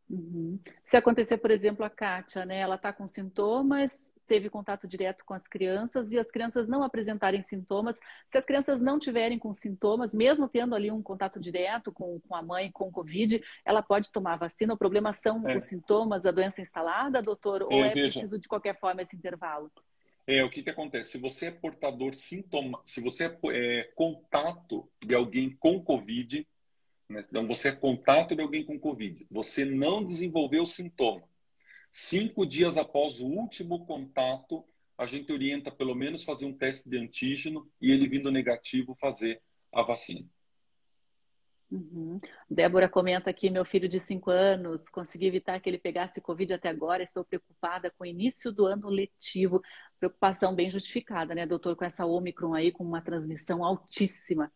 Uhum. 0.10 0.60
Se 0.84 0.96
acontecer, 0.96 1.38
por 1.38 1.50
exemplo, 1.50 1.84
a 1.84 1.90
Kátia, 1.90 2.46
né, 2.46 2.60
ela 2.60 2.76
está 2.76 2.94
com 2.94 3.08
sintomas, 3.08 4.14
teve 4.28 4.50
contato 4.50 4.88
direto 4.88 5.26
com 5.26 5.34
as 5.34 5.48
crianças 5.48 6.12
e 6.12 6.20
as 6.20 6.30
crianças 6.30 6.68
não 6.68 6.84
apresentarem 6.84 7.42
sintomas. 7.42 8.00
Se 8.28 8.38
as 8.38 8.46
crianças 8.46 8.80
não 8.80 9.00
tiverem 9.00 9.40
com 9.40 9.54
sintomas, 9.54 10.14
mesmo 10.14 10.48
tendo 10.48 10.76
ali 10.76 10.92
um 10.92 11.02
contato 11.02 11.40
direto 11.40 11.92
com, 11.92 12.20
com 12.20 12.36
a 12.36 12.42
mãe 12.42 12.72
com 12.72 12.92
Covid, 12.92 13.42
ela 13.64 13.82
pode 13.82 14.12
tomar 14.12 14.34
a 14.34 14.38
vacina. 14.38 14.74
O 14.74 14.78
problema 14.78 15.12
são 15.12 15.48
é. 15.48 15.58
os 15.58 15.64
sintomas, 15.64 16.26
a 16.26 16.32
doença 16.32 16.62
instalada, 16.62 17.22
doutor? 17.22 17.64
Ou 17.64 17.84
é, 17.84 17.88
é 17.88 17.92
preciso, 17.92 18.38
de 18.38 18.48
qualquer 18.48 18.80
forma, 18.80 19.02
esse 19.02 19.16
intervalo? 19.16 19.72
É, 20.28 20.44
o 20.44 20.50
que, 20.50 20.64
que 20.64 20.70
acontece? 20.70 21.12
Se 21.12 21.18
você 21.20 21.48
é 21.48 21.52
portador 21.52 22.16
sintoma, 22.16 22.82
se 22.84 23.00
você 23.00 23.26
é, 23.26 23.38
é 23.54 23.84
contato 23.96 24.90
de 25.04 25.14
alguém 25.14 25.52
com 25.52 25.84
Covid, 25.84 26.48
né? 27.10 27.26
então 27.30 27.48
você 27.48 27.70
é 27.70 27.72
contato 27.72 28.36
de 28.36 28.42
alguém 28.42 28.64
com 28.64 28.80
Covid, 28.80 29.26
você 29.30 29.66
não 29.66 30.04
desenvolveu 30.04 30.66
sintoma, 30.66 31.28
Cinco 31.98 32.46
dias 32.46 32.76
após 32.76 33.22
o 33.22 33.26
último 33.26 33.86
contato, 33.86 34.66
a 34.98 35.06
gente 35.06 35.32
orienta 35.32 35.72
pelo 35.72 35.96
menos 35.96 36.26
fazer 36.26 36.46
um 36.46 36.52
teste 36.52 36.90
de 36.90 36.98
antígeno 36.98 37.72
e 37.82 37.90
ele 37.90 38.06
vindo 38.06 38.30
negativo 38.30 38.94
fazer 38.96 39.42
a 39.74 39.82
vacina. 39.82 40.28
Uhum. 41.72 42.18
Débora 42.50 42.90
comenta 42.90 43.30
aqui: 43.30 43.50
meu 43.50 43.64
filho 43.64 43.88
de 43.88 44.02
5 44.02 44.30
anos, 44.30 44.90
consegui 44.90 45.26
evitar 45.28 45.58
que 45.62 45.70
ele 45.70 45.78
pegasse 45.78 46.20
Covid 46.20 46.52
até 46.52 46.68
agora, 46.68 47.02
estou 47.02 47.24
preocupada 47.24 47.90
com 47.92 48.04
o 48.04 48.08
início 48.08 48.52
do 48.52 48.66
ano 48.66 48.90
letivo. 48.90 49.62
Preocupação 49.98 50.54
bem 50.54 50.70
justificada, 50.70 51.34
né, 51.34 51.46
doutor, 51.46 51.78
com 51.78 51.86
essa 51.86 52.06
Omicron 52.06 52.54
aí, 52.54 52.74
com 52.74 52.84
uma 52.84 53.02
transmissão 53.02 53.64
altíssima. 53.64 54.52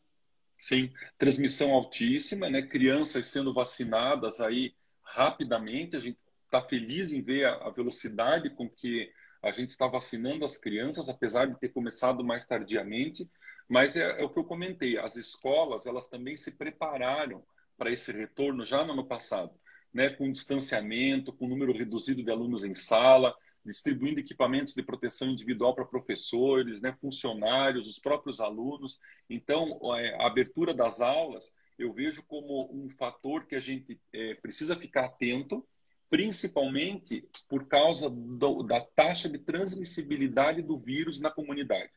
Sim, 0.59 0.91
transmissão 1.17 1.71
altíssima, 1.71 2.49
né? 2.49 2.61
Crianças 2.61 3.27
sendo 3.27 3.53
vacinadas 3.53 4.41
aí 4.41 4.75
rapidamente, 5.01 5.95
a 5.95 5.99
gente 6.01 6.19
está 6.43 6.61
feliz 6.61 7.13
em 7.13 7.21
ver 7.21 7.45
a, 7.45 7.69
velocidade 7.69 8.49
com 8.49 8.69
que 8.69 9.09
a 9.41 9.51
gente 9.51 9.69
está 9.69 9.87
vacinando 9.87 10.43
as 10.43 10.57
crianças, 10.57 11.07
apesar 11.07 11.45
de 11.45 11.57
ter 11.57 11.69
começado 11.69 12.25
mais 12.25 12.45
tardiamente. 12.45 13.29
Mas 13.69 13.95
é, 13.95 14.21
é, 14.21 14.23
o 14.25 14.29
que 14.29 14.37
eu 14.37 14.43
comentei, 14.43 14.97
as 14.97 15.15
escolas 15.15 15.85
elas 15.85 16.07
também 16.07 16.35
se 16.35 16.51
prepararam 16.51 17.41
para 17.77 17.89
esse 17.89 18.11
retorno 18.11 18.65
já 18.65 18.83
no 18.83 18.91
ano 18.91 19.07
passado, 19.07 19.53
né, 19.93 20.09
com 20.09 20.29
distanciamento, 20.29 21.31
com 21.31 21.47
número 21.47 21.71
reduzido 21.71 22.21
de 22.21 22.29
alunos 22.29 22.65
em 22.65 22.73
sala, 22.73 23.33
distribuindo 23.69 24.19
equipamentos 24.19 24.73
de 24.73 24.84
proteção 24.84 25.29
individual 25.29 25.73
para 25.73 25.86
professores, 25.86 26.82
né, 26.82 26.95
funcionários, 26.99 27.88
os 27.88 27.99
próprios 27.99 28.39
alunos. 28.39 28.99
Então, 29.29 29.79
é, 29.95 30.15
a 30.15 30.27
abertura 30.27 30.73
das 30.73 30.99
aulas 30.99 31.53
eu 31.77 31.93
vejo 31.93 32.21
como 32.23 32.69
um 32.73 32.89
fator 32.89 33.45
que 33.45 33.55
a 33.55 33.60
gente 33.62 33.99
é, 34.12 34.34
precisa 34.36 34.75
ficar 34.75 35.05
atento 35.05 35.65
principalmente 36.10 37.23
por 37.47 37.67
causa 37.67 38.10
do, 38.10 38.63
da 38.63 38.82
taxa 38.82 39.29
de 39.29 39.38
transmissibilidade 39.38 40.62
do 40.62 40.77
vírus 40.77 41.19
na 41.19 41.29
comunidade. 41.29 41.91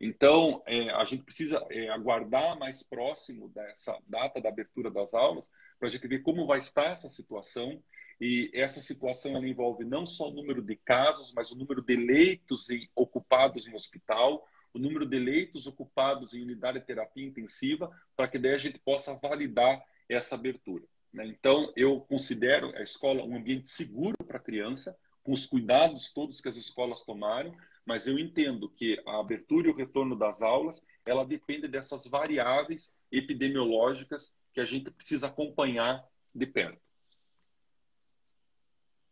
Então, 0.00 0.62
é, 0.66 0.90
a 0.90 1.04
gente 1.04 1.24
precisa 1.24 1.64
é, 1.70 1.88
aguardar 1.88 2.58
mais 2.58 2.82
próximo 2.82 3.48
dessa 3.50 3.98
data 4.06 4.40
da 4.40 4.48
abertura 4.48 4.90
das 4.90 5.12
aulas 5.12 5.50
para 5.78 5.88
a 5.88 5.90
gente 5.90 6.06
ver 6.06 6.20
como 6.20 6.46
vai 6.46 6.58
estar 6.58 6.86
essa 6.86 7.08
situação. 7.08 7.82
E 8.20 8.50
essa 8.52 8.80
situação 8.80 9.36
ela 9.36 9.46
envolve 9.46 9.84
não 9.84 10.06
só 10.06 10.28
o 10.28 10.32
número 10.32 10.60
de 10.60 10.74
casos, 10.74 11.32
mas 11.34 11.50
o 11.50 11.56
número 11.56 11.82
de 11.82 11.96
leitos 11.96 12.68
em, 12.68 12.88
ocupados 12.94 13.66
em 13.66 13.74
hospital, 13.74 14.46
o 14.74 14.78
número 14.78 15.06
de 15.06 15.18
leitos 15.18 15.66
ocupados 15.66 16.34
em 16.34 16.42
unidade 16.42 16.80
de 16.80 16.86
terapia 16.86 17.24
intensiva, 17.24 17.90
para 18.16 18.28
que 18.28 18.38
daí 18.38 18.54
a 18.54 18.58
gente 18.58 18.78
possa 18.78 19.14
validar 19.14 19.82
essa 20.08 20.34
abertura. 20.34 20.84
Né? 21.12 21.26
Então, 21.26 21.72
eu 21.76 22.00
considero 22.00 22.74
a 22.76 22.82
escola 22.82 23.24
um 23.24 23.36
ambiente 23.36 23.70
seguro 23.70 24.16
para 24.26 24.38
a 24.38 24.42
criança, 24.42 24.96
com 25.22 25.32
os 25.32 25.46
cuidados 25.46 26.12
todos 26.12 26.40
que 26.40 26.48
as 26.48 26.56
escolas 26.56 27.02
tomaram, 27.02 27.54
mas 27.84 28.06
eu 28.06 28.18
entendo 28.18 28.68
que 28.68 29.00
a 29.06 29.18
abertura 29.18 29.68
e 29.68 29.70
o 29.70 29.74
retorno 29.74 30.16
das 30.16 30.42
aulas, 30.42 30.84
ela 31.06 31.24
depende 31.24 31.68
dessas 31.68 32.06
variáveis 32.06 32.92
epidemiológicas 33.10 34.34
que 34.52 34.60
a 34.60 34.64
gente 34.64 34.90
precisa 34.90 35.28
acompanhar 35.28 36.04
de 36.34 36.46
perto. 36.46 36.87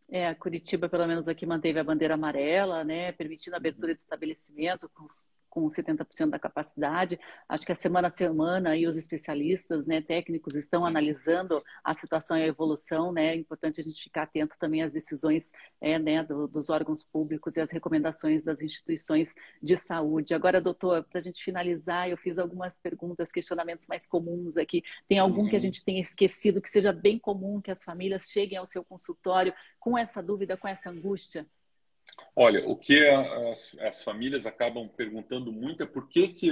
É, 0.09 0.33
Curitiba, 0.35 0.89
pelo 0.89 1.07
menos 1.07 1.27
aqui, 1.29 1.45
manteve 1.45 1.81
a 1.81 1.85
bandeira 1.85 2.15
amarela, 2.15 2.85
né, 2.85 3.11
permitindo 3.13 3.57
a 3.57 3.59
abertura 3.59 3.93
de 3.95 4.01
estabelecimento 4.01 4.89
com 4.91 5.07
com 5.57 5.71
70% 5.71 6.29
da 6.29 6.39
capacidade. 6.39 7.19
Acho 7.49 7.65
que 7.65 7.73
a 7.73 7.75
semana 7.75 8.09
a 8.09 8.11
semana 8.11 8.71
aí 8.71 8.87
os 8.87 8.95
especialistas, 8.95 9.87
né, 9.87 10.03
técnicos 10.03 10.55
estão 10.55 10.85
analisando 10.85 11.63
a 11.83 11.95
situação 11.95 12.37
e 12.37 12.43
a 12.43 12.47
evolução, 12.47 13.11
né? 13.11 13.29
É 13.29 13.35
importante 13.35 13.81
a 13.81 13.85
gente 13.85 14.03
ficar 14.03 14.25
atento 14.25 14.59
também 14.59 14.83
às 14.83 14.93
decisões, 14.93 15.53
é, 15.81 15.99
né, 15.99 16.23
do, 16.23 16.47
dos 16.47 16.69
órgãos 16.69 17.03
públicos 17.03 17.57
e 17.57 17.61
às 17.63 17.71
recomendações 17.71 18.45
das 18.45 18.61
instituições 18.61 19.35
de 19.63 19.79
saúde. 19.79 20.35
Agora, 20.35 20.61
doutor, 20.61 21.03
para 21.05 21.21
a 21.21 21.23
gente 21.23 21.43
finalizar, 21.43 22.11
eu 22.11 22.19
fiz 22.19 22.39
algumas 22.39 22.79
perguntas, 22.79 23.33
questionamentos 23.33 23.87
mais 23.87 24.07
comuns 24.07 24.59
aqui. 24.59 24.83
Tem 25.09 25.19
algum 25.19 25.41
uhum. 25.41 25.49
que 25.49 25.57
a 25.57 25.59
uhum. 25.59 25.61
gente 25.63 25.83
tenha 25.83 26.03
esquecido 26.03 26.61
que 26.61 26.69
seja 26.69 26.93
bem 26.93 27.19
comum 27.19 27.63
que 27.63 27.71
as 27.71 27.83
famílias 27.83 28.29
cheguem 28.29 28.59
ao 28.59 28.67
seu 28.67 28.85
consultório 28.85 29.55
com 29.81 29.97
essa 29.97 30.23
dúvida, 30.23 30.55
com 30.55 30.69
essa 30.69 30.91
angústia? 30.91 31.47
Olha, 32.35 32.67
o 32.69 32.77
que 32.77 33.09
as, 33.09 33.77
as 33.81 34.03
famílias 34.03 34.47
acabam 34.47 34.89
perguntando 34.89 35.51
muito 35.51 35.83
é 35.83 35.87
por 35.87 36.09
que, 36.09 36.29
que, 36.29 36.51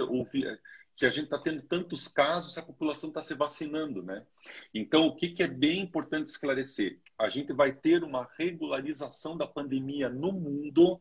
que 0.96 1.06
a 1.06 1.10
gente 1.10 1.24
está 1.24 1.38
tendo 1.38 1.62
tantos 1.62 2.08
casos, 2.08 2.56
a 2.56 2.62
população 2.62 3.08
está 3.08 3.20
se 3.20 3.34
vacinando, 3.34 4.02
né? 4.02 4.24
Então, 4.72 5.06
o 5.06 5.14
que, 5.14 5.28
que 5.28 5.42
é 5.42 5.48
bem 5.48 5.80
importante 5.80 6.28
esclarecer? 6.28 7.00
A 7.18 7.28
gente 7.28 7.52
vai 7.52 7.72
ter 7.72 8.02
uma 8.02 8.28
regularização 8.38 9.36
da 9.36 9.46
pandemia 9.46 10.08
no 10.08 10.32
mundo 10.32 11.00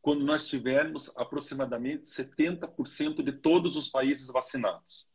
quando 0.00 0.24
nós 0.24 0.46
tivermos 0.46 1.12
aproximadamente 1.16 2.08
70% 2.08 3.22
de 3.22 3.32
todos 3.32 3.76
os 3.76 3.88
países 3.88 4.28
vacinados. 4.28 5.06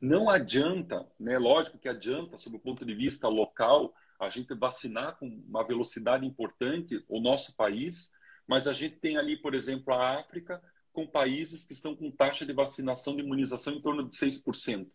Não 0.00 0.28
adianta, 0.28 1.06
né? 1.18 1.38
Lógico 1.38 1.78
que 1.78 1.88
adianta, 1.88 2.38
sob 2.38 2.56
o 2.56 2.60
ponto 2.60 2.84
de 2.84 2.94
vista 2.94 3.28
local, 3.28 3.94
a 4.18 4.28
gente 4.28 4.54
vacinar 4.54 5.16
com 5.18 5.26
uma 5.26 5.66
velocidade 5.66 6.26
importante 6.26 7.04
o 7.08 7.20
nosso 7.20 7.54
país, 7.56 8.10
mas 8.46 8.66
a 8.66 8.72
gente 8.72 8.96
tem 8.96 9.16
ali, 9.16 9.36
por 9.36 9.54
exemplo, 9.54 9.92
a 9.94 10.18
África 10.18 10.62
com 10.92 11.06
países 11.06 11.64
que 11.64 11.72
estão 11.72 11.94
com 11.94 12.10
taxa 12.10 12.44
de 12.44 12.52
vacinação 12.52 13.14
de 13.14 13.22
imunização 13.22 13.74
em 13.74 13.80
torno 13.80 14.06
de 14.06 14.14
6%. 14.14 14.88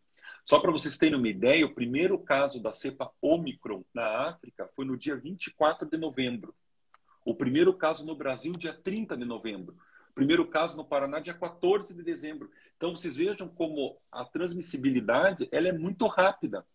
Só 0.45 0.59
para 0.59 0.71
vocês 0.71 0.97
terem 0.97 1.17
uma 1.17 1.29
ideia, 1.29 1.65
o 1.65 1.73
primeiro 1.73 2.19
caso 2.19 2.61
da 2.61 2.71
cepa 2.71 3.09
Omicron 3.21 3.85
na 3.93 4.27
África 4.27 4.67
foi 4.75 4.85
no 4.85 4.97
dia 4.97 5.15
24 5.15 5.89
de 5.89 5.97
novembro. 5.97 6.53
O 7.25 7.33
primeiro 7.33 7.73
caso 7.73 8.05
no 8.05 8.15
Brasil, 8.15 8.51
dia 8.53 8.73
30 8.73 9.15
de 9.15 9.23
novembro. 9.23 9.77
O 10.09 10.13
primeiro 10.13 10.45
caso 10.45 10.75
no 10.75 10.83
Paraná, 10.83 11.19
dia 11.19 11.33
14 11.33 11.93
de 11.93 12.03
dezembro. 12.03 12.51
Então, 12.75 12.93
vocês 12.93 13.15
vejam 13.15 13.47
como 13.47 13.97
a 14.11 14.25
transmissibilidade 14.25 15.47
ela 15.51 15.69
é 15.69 15.73
muito 15.73 16.05
rápida. 16.07 16.65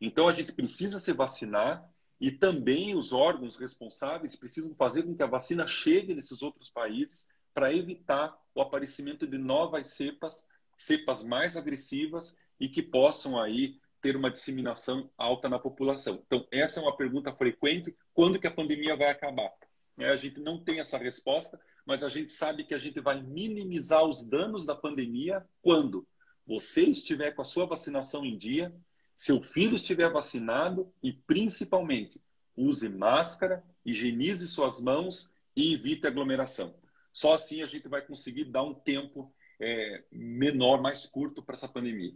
Então, 0.00 0.28
a 0.28 0.32
gente 0.32 0.52
precisa 0.52 0.98
se 0.98 1.12
vacinar, 1.12 1.82
e 2.24 2.30
também 2.30 2.94
os 2.94 3.12
órgãos 3.12 3.54
responsáveis 3.54 4.34
precisam 4.34 4.74
fazer 4.74 5.02
com 5.02 5.14
que 5.14 5.22
a 5.22 5.26
vacina 5.26 5.66
chegue 5.66 6.14
nesses 6.14 6.40
outros 6.40 6.70
países 6.70 7.28
para 7.52 7.70
evitar 7.70 8.34
o 8.54 8.62
aparecimento 8.62 9.26
de 9.26 9.36
novas 9.36 9.88
cepas, 9.88 10.48
cepas 10.74 11.22
mais 11.22 11.54
agressivas 11.54 12.34
e 12.58 12.66
que 12.66 12.82
possam 12.82 13.38
aí 13.38 13.78
ter 14.00 14.16
uma 14.16 14.30
disseminação 14.30 15.10
alta 15.18 15.50
na 15.50 15.58
população. 15.58 16.22
Então, 16.26 16.48
essa 16.50 16.80
é 16.80 16.82
uma 16.82 16.96
pergunta 16.96 17.30
frequente, 17.30 17.94
quando 18.14 18.40
que 18.40 18.46
a 18.46 18.50
pandemia 18.50 18.96
vai 18.96 19.10
acabar? 19.10 19.52
É, 19.98 20.08
a 20.08 20.16
gente 20.16 20.40
não 20.40 20.58
tem 20.58 20.80
essa 20.80 20.96
resposta, 20.96 21.60
mas 21.84 22.02
a 22.02 22.08
gente 22.08 22.32
sabe 22.32 22.64
que 22.64 22.72
a 22.72 22.78
gente 22.78 23.02
vai 23.02 23.22
minimizar 23.22 24.02
os 24.02 24.26
danos 24.26 24.64
da 24.64 24.74
pandemia 24.74 25.44
quando 25.60 26.08
você 26.46 26.84
estiver 26.84 27.32
com 27.32 27.42
a 27.42 27.44
sua 27.44 27.66
vacinação 27.66 28.24
em 28.24 28.38
dia, 28.38 28.74
seu 29.14 29.42
filho 29.42 29.76
estiver 29.76 30.10
vacinado 30.10 30.92
e, 31.02 31.12
principalmente, 31.12 32.20
use 32.56 32.88
máscara, 32.88 33.64
higienize 33.84 34.46
suas 34.48 34.80
mãos 34.80 35.32
e 35.56 35.74
evite 35.74 36.06
aglomeração. 36.06 36.74
Só 37.12 37.34
assim 37.34 37.62
a 37.62 37.66
gente 37.66 37.88
vai 37.88 38.02
conseguir 38.02 38.44
dar 38.44 38.64
um 38.64 38.74
tempo 38.74 39.32
é, 39.60 40.04
menor, 40.10 40.80
mais 40.80 41.06
curto 41.06 41.42
para 41.42 41.54
essa 41.54 41.68
pandemia. 41.68 42.14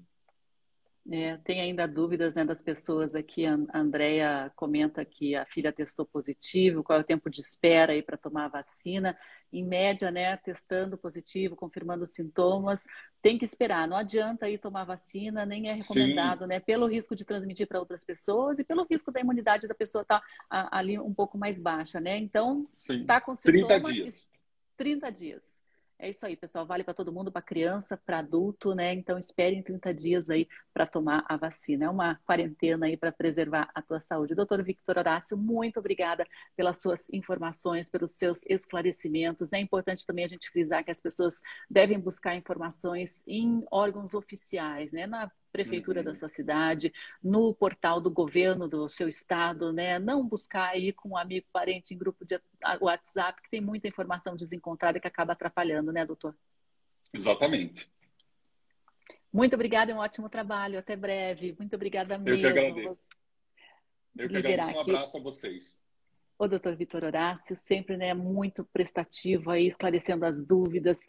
É, 1.11 1.39
tem 1.39 1.61
ainda 1.61 1.89
dúvidas 1.89 2.35
né, 2.35 2.45
das 2.45 2.61
pessoas 2.61 3.15
aqui. 3.15 3.47
A 3.47 3.57
Andrea 3.73 4.53
comenta 4.55 5.03
que 5.07 5.35
a 5.35 5.47
filha 5.47 5.73
testou 5.73 6.05
positivo, 6.05 6.85
qual 6.85 6.99
é 6.99 7.01
o 7.01 7.05
tempo 7.05 7.31
de 7.31 7.41
espera 7.41 7.95
aí 7.95 8.03
para 8.03 8.19
tomar 8.19 8.45
a 8.45 8.49
vacina. 8.49 9.19
Em 9.51 9.65
média, 9.65 10.11
né, 10.11 10.37
testando 10.37 10.99
positivo, 10.99 11.57
confirmando 11.57 12.07
sintomas, 12.07 12.85
tem 13.21 13.39
que 13.39 13.45
esperar. 13.45 13.89
Não 13.89 13.97
adianta 13.97 14.49
ir 14.49 14.59
tomar 14.59 14.85
vacina, 14.85 15.45
nem 15.45 15.69
é 15.69 15.75
recomendado, 15.75 16.41
Sim. 16.41 16.47
né? 16.47 16.61
Pelo 16.61 16.87
risco 16.87 17.17
de 17.17 17.25
transmitir 17.25 17.67
para 17.67 17.79
outras 17.79 18.05
pessoas 18.05 18.59
e 18.59 18.65
pelo 18.65 18.87
risco 18.89 19.11
da 19.11 19.21
imunidade 19.21 19.67
da 19.67 19.75
pessoa 19.75 20.03
estar 20.03 20.21
tá, 20.49 20.69
ali 20.71 20.99
um 20.99 21.13
pouco 21.13 21.37
mais 21.37 21.59
baixa, 21.59 22.01
né? 22.01 22.17
Então, 22.17 22.67
está 22.73 23.21
com 23.21 23.35
sintomas. 23.35 23.83
30 23.83 23.93
dias. 23.93 24.29
30 24.77 25.13
dias. 25.13 25.58
É 26.01 26.09
isso 26.11 26.25
aí, 26.25 26.37
pessoal. 26.37 26.65
Vale 26.65 26.85
para 26.85 26.95
todo 26.95 27.13
mundo, 27.13 27.33
para 27.33 27.43
criança, 27.43 27.97
para 27.97 28.21
adulto, 28.21 28.73
né? 28.73 28.95
Então 28.95 29.19
esperem 29.19 29.63
30 29.65 29.93
dias 29.93 30.31
aí 30.31 30.47
para 30.73 30.87
tomar 30.87 31.25
a 31.29 31.37
vacina. 31.37 31.87
É 31.87 31.91
uma 31.91 32.15
quarentena 32.25 32.87
aí 32.87 32.97
para 32.97 33.11
preservar 33.11 33.69
a 33.75 33.83
tua 33.83 33.99
saúde. 33.99 34.33
Doutor 34.35 34.63
Victor 34.63 34.97
Horácio, 34.97 35.37
muito 35.37 35.81
obrigada 35.81 36.25
pelas 36.55 36.81
suas 36.81 37.09
informações, 37.11 37.89
pelos 37.89 38.13
seus 38.13 38.45
esclarecimentos. 38.47 39.53
É 39.53 39.59
importante 39.59 40.07
também 40.07 40.25
a 40.25 40.29
gente 40.29 40.49
frisar 40.51 40.85
que 40.85 40.91
as 40.93 41.01
pessoas 41.01 41.41
devem 41.69 41.99
buscar 41.99 42.37
informações 42.37 43.25
em 43.27 43.65
órgãos 43.69 44.15
oficiais, 44.15 44.93
né? 44.93 45.05
Na 45.05 45.29
prefeitura 45.53 46.01
uhum. 46.01 46.07
da 46.07 46.15
sua 46.15 46.29
cidade, 46.29 46.93
no 47.23 47.55
portal 47.55 48.01
do 48.01 48.11
governo 48.11 48.69
do 48.69 48.89
seu 48.89 49.09
estado, 49.09 49.73
né? 49.73 49.99
Não 49.99 50.27
buscar 50.27 50.71
aí 50.71 50.93
com 50.93 51.11
um 51.11 51.17
amigo, 51.17 51.47
parente 51.53 51.95
em 51.95 51.99
grupo 51.99 52.25
de 52.25 52.41
WhatsApp, 52.81 53.43
que 53.43 53.51
tem 53.51 53.61
muita 53.61 53.89
informação 53.89 54.37
desencontrada 54.37 55.01
que 55.01 55.09
acaba 55.09 55.33
atrapalhando, 55.33 55.93
né, 55.93 56.05
doutor? 56.05 56.37
Exatamente. 57.13 57.91
Muito 59.33 59.55
obrigada, 59.55 59.93
é 59.93 59.95
um 59.95 59.99
ótimo 59.99 60.29
trabalho. 60.29 60.79
Até 60.79 60.97
breve. 60.97 61.55
Muito 61.59 61.75
obrigada 61.75 62.19
mesmo. 62.19 62.47
Eu 62.47 62.53
que 62.53 62.59
agradeço. 62.59 63.09
Eu 64.17 64.29
que 64.29 64.37
agradeço. 64.37 64.77
Um 64.77 64.81
abraço 64.81 65.17
a 65.17 65.21
vocês. 65.21 65.79
O 66.39 66.47
doutor 66.47 66.77
Vitor 66.77 67.05
Horácio, 67.05 67.57
sempre 67.57 67.97
né, 67.97 68.15
muito 68.15 68.65
prestativo 68.65 69.51
aí, 69.51 69.67
esclarecendo 69.67 70.25
as 70.25 70.45
dúvidas, 70.45 71.05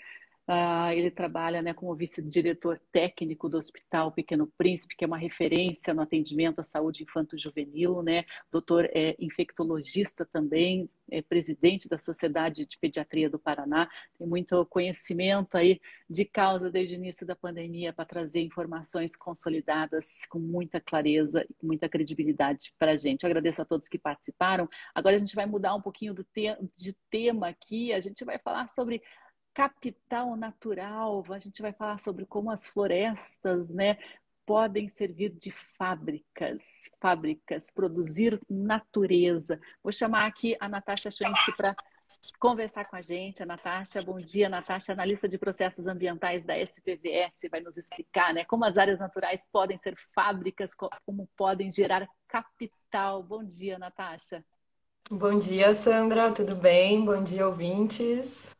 Uh, 0.49 0.89
ele 0.93 1.11
trabalha 1.11 1.61
né, 1.61 1.75
como 1.75 1.95
vice-diretor 1.95 2.81
técnico 2.91 3.47
do 3.47 3.55
Hospital 3.59 4.11
Pequeno 4.11 4.47
Príncipe, 4.57 4.95
que 4.95 5.03
é 5.03 5.07
uma 5.07 5.15
referência 5.15 5.93
no 5.93 6.01
atendimento 6.01 6.59
à 6.59 6.63
saúde 6.63 7.03
infanto-juvenil, 7.03 8.01
né? 8.01 8.25
Doutor 8.51 8.89
é 8.91 9.15
infectologista 9.19 10.25
também, 10.25 10.89
é 11.11 11.21
presidente 11.21 11.87
da 11.87 11.99
Sociedade 11.99 12.65
de 12.65 12.79
Pediatria 12.79 13.29
do 13.29 13.37
Paraná, 13.37 13.87
tem 14.17 14.25
muito 14.25 14.65
conhecimento 14.65 15.55
aí 15.55 15.79
de 16.09 16.25
causa 16.25 16.71
desde 16.71 16.95
o 16.95 16.97
início 16.97 17.27
da 17.27 17.35
pandemia 17.35 17.93
para 17.93 18.05
trazer 18.05 18.41
informações 18.41 19.15
consolidadas 19.15 20.25
com 20.31 20.39
muita 20.39 20.81
clareza 20.81 21.45
e 21.47 21.63
muita 21.63 21.87
credibilidade 21.87 22.73
para 22.79 22.93
a 22.93 22.97
gente. 22.97 23.21
Eu 23.21 23.27
agradeço 23.27 23.61
a 23.61 23.65
todos 23.65 23.87
que 23.87 23.99
participaram. 23.99 24.67
Agora 24.95 25.15
a 25.15 25.19
gente 25.19 25.35
vai 25.35 25.45
mudar 25.45 25.75
um 25.75 25.81
pouquinho 25.81 26.15
te 26.33 26.57
de 26.75 26.93
tema 27.11 27.49
aqui, 27.49 27.93
a 27.93 27.99
gente 27.99 28.25
vai 28.25 28.39
falar 28.39 28.67
sobre 28.67 29.03
capital 29.59 30.37
natural, 30.37 31.25
a 31.29 31.37
gente 31.37 31.61
vai 31.61 31.73
falar 31.73 31.97
sobre 31.97 32.25
como 32.25 32.49
as 32.49 32.65
florestas, 32.65 33.69
né, 33.69 33.97
podem 34.45 34.87
servir 34.87 35.31
de 35.31 35.51
fábricas, 35.77 36.89
fábricas, 37.01 37.69
produzir 37.69 38.39
natureza. 38.49 39.59
Vou 39.83 39.91
chamar 39.91 40.27
aqui 40.27 40.55
a 40.61 40.69
Natasha 40.69 41.11
Schwensky 41.11 41.53
para 41.57 41.75
conversar 42.39 42.85
com 42.85 42.95
a 42.95 43.01
gente. 43.01 43.43
A 43.43 43.45
Natasha, 43.45 44.01
bom 44.01 44.15
dia, 44.15 44.47
Natasha, 44.47 44.93
analista 44.93 45.27
de 45.27 45.37
processos 45.37 45.87
ambientais 45.87 46.45
da 46.45 46.57
SPVS, 46.57 47.49
vai 47.51 47.59
nos 47.59 47.75
explicar 47.75 48.33
né, 48.33 48.45
como 48.45 48.63
as 48.63 48.77
áreas 48.77 49.01
naturais 49.01 49.45
podem 49.51 49.77
ser 49.77 49.93
fábricas, 50.15 50.73
como 50.73 51.27
podem 51.35 51.69
gerar 51.69 52.07
capital. 52.29 53.21
Bom 53.21 53.43
dia, 53.43 53.77
Natasha. 53.77 54.41
Bom 55.11 55.37
dia, 55.37 55.73
Sandra, 55.73 56.31
tudo 56.31 56.55
bem? 56.55 57.03
Bom 57.03 57.21
dia, 57.21 57.45
ouvintes. 57.45 58.57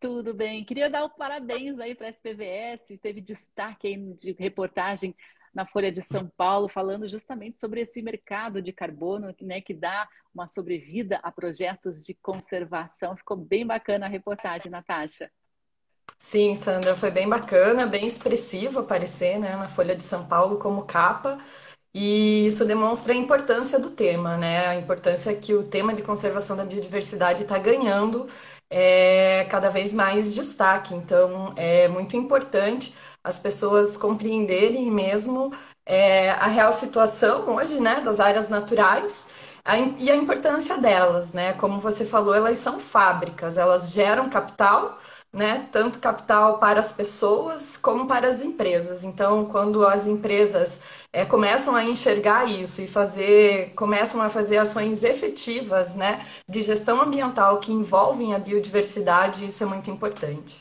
Tudo 0.00 0.32
bem. 0.32 0.64
Queria 0.64 0.88
dar 0.88 1.04
o 1.04 1.10
parabéns 1.10 1.78
aí 1.78 1.94
para 1.94 2.06
a 2.06 2.10
SPVS, 2.10 2.98
teve 3.02 3.20
destaque 3.20 3.86
aí 3.86 3.96
de 4.14 4.32
reportagem 4.32 5.14
na 5.52 5.66
Folha 5.66 5.92
de 5.92 6.00
São 6.00 6.26
Paulo, 6.38 6.68
falando 6.68 7.06
justamente 7.06 7.58
sobre 7.58 7.82
esse 7.82 8.00
mercado 8.00 8.62
de 8.62 8.72
carbono, 8.72 9.34
né, 9.42 9.60
que 9.60 9.74
dá 9.74 10.08
uma 10.34 10.46
sobrevida 10.46 11.20
a 11.22 11.30
projetos 11.30 12.06
de 12.06 12.14
conservação. 12.14 13.14
Ficou 13.14 13.36
bem 13.36 13.66
bacana 13.66 14.06
a 14.06 14.08
reportagem, 14.08 14.70
Natasha. 14.70 15.30
Sim, 16.18 16.54
Sandra, 16.54 16.96
foi 16.96 17.10
bem 17.10 17.28
bacana, 17.28 17.86
bem 17.86 18.06
expressivo 18.06 18.80
aparecer, 18.80 19.38
né, 19.38 19.54
na 19.54 19.68
Folha 19.68 19.94
de 19.94 20.04
São 20.04 20.26
Paulo 20.26 20.58
como 20.58 20.86
capa. 20.86 21.38
E 21.92 22.46
isso 22.46 22.64
demonstra 22.64 23.12
a 23.12 23.16
importância 23.16 23.78
do 23.78 23.90
tema, 23.90 24.36
né? 24.36 24.64
A 24.68 24.76
importância 24.76 25.34
que 25.34 25.52
o 25.52 25.64
tema 25.64 25.92
de 25.92 26.04
conservação 26.04 26.56
da 26.56 26.64
biodiversidade 26.64 27.42
está 27.42 27.58
ganhando 27.58 28.28
é, 28.70 29.46
cada 29.50 29.68
vez 29.70 29.92
mais 29.92 30.34
destaque. 30.34 30.94
Então, 30.94 31.52
é 31.56 31.88
muito 31.88 32.16
importante 32.16 32.94
as 33.22 33.38
pessoas 33.38 33.96
compreenderem 33.96 34.90
mesmo 34.90 35.52
é, 35.84 36.30
a 36.32 36.46
real 36.46 36.72
situação 36.72 37.54
hoje, 37.56 37.80
né, 37.80 38.00
das 38.00 38.20
áreas 38.20 38.48
naturais 38.48 39.28
a, 39.64 39.76
e 39.78 40.10
a 40.10 40.16
importância 40.16 40.78
delas, 40.78 41.32
né? 41.32 41.52
Como 41.54 41.80
você 41.80 42.04
falou, 42.04 42.34
elas 42.34 42.58
são 42.58 42.78
fábricas, 42.78 43.58
elas 43.58 43.92
geram 43.92 44.30
capital 44.30 44.98
né? 45.32 45.68
Tanto 45.72 45.98
capital 45.98 46.58
para 46.58 46.80
as 46.80 46.92
pessoas 46.92 47.76
como 47.76 48.06
para 48.06 48.28
as 48.28 48.42
empresas. 48.42 49.04
Então, 49.04 49.44
quando 49.46 49.86
as 49.86 50.06
empresas 50.06 50.82
é, 51.12 51.24
começam 51.24 51.74
a 51.76 51.84
enxergar 51.84 52.44
isso 52.46 52.80
e 52.82 52.88
fazer, 52.88 53.72
começam 53.74 54.20
a 54.20 54.28
fazer 54.30 54.58
ações 54.58 55.04
efetivas, 55.04 55.94
né, 55.94 56.24
de 56.48 56.62
gestão 56.62 57.00
ambiental 57.00 57.58
que 57.60 57.72
envolvem 57.72 58.34
a 58.34 58.38
biodiversidade, 58.38 59.46
isso 59.46 59.62
é 59.62 59.66
muito 59.66 59.90
importante. 59.90 60.58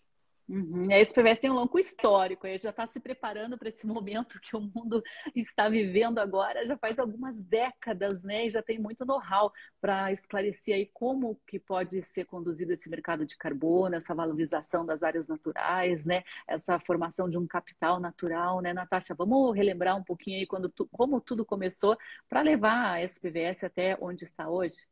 Uhum. 0.50 0.92
A 0.92 0.98
SPVS 0.98 1.40
tem 1.40 1.52
um 1.52 1.54
longo 1.54 1.78
histórico, 1.78 2.48
ele 2.48 2.58
já 2.58 2.72
está 2.72 2.88
se 2.88 3.00
preparando 3.00 3.56
para 3.56 3.70
esse 3.70 3.86
momento 3.86 4.40
que 4.42 4.58
o 4.58 4.60
mundo 4.60 5.04
está 5.36 5.70
vivendo 5.70 6.18
agora, 6.18 6.66
já 6.66 6.76
faz 6.76 6.98
algumas 6.98 7.40
décadas, 7.40 8.24
né? 8.24 8.48
E 8.48 8.50
já 8.50 8.64
tem 8.64 8.80
muito 8.80 9.06
know-how 9.06 9.54
para 9.80 10.12
esclarecer 10.12 10.74
aí 10.74 10.90
como 10.92 11.40
que 11.48 11.60
pode 11.60 12.02
ser 12.02 12.26
conduzido 12.26 12.74
esse 12.74 12.90
mercado 12.90 13.28
de 13.28 13.38
carbono, 13.38 13.96
essa 13.96 14.16
valorização 14.16 14.84
das 14.84 15.04
áreas 15.04 15.28
naturais, 15.28 16.04
né? 16.04 16.24
Essa 16.48 16.80
formação 16.80 17.30
de 17.30 17.38
um 17.38 17.46
capital 17.46 18.00
natural, 18.00 18.60
né, 18.60 18.74
Natasha? 18.74 19.14
Vamos 19.14 19.56
relembrar 19.56 19.96
um 19.96 20.04
pouquinho 20.04 20.40
aí 20.40 20.48
quando 20.48 20.68
tu, 20.68 20.88
como 20.92 21.22
tudo 21.22 21.46
começou 21.46 21.96
para 22.28 22.42
levar 22.42 22.94
a 22.94 23.02
SPVS 23.04 23.66
até 23.66 23.96
onde 24.02 24.24
está 24.24 24.50
hoje? 24.50 24.88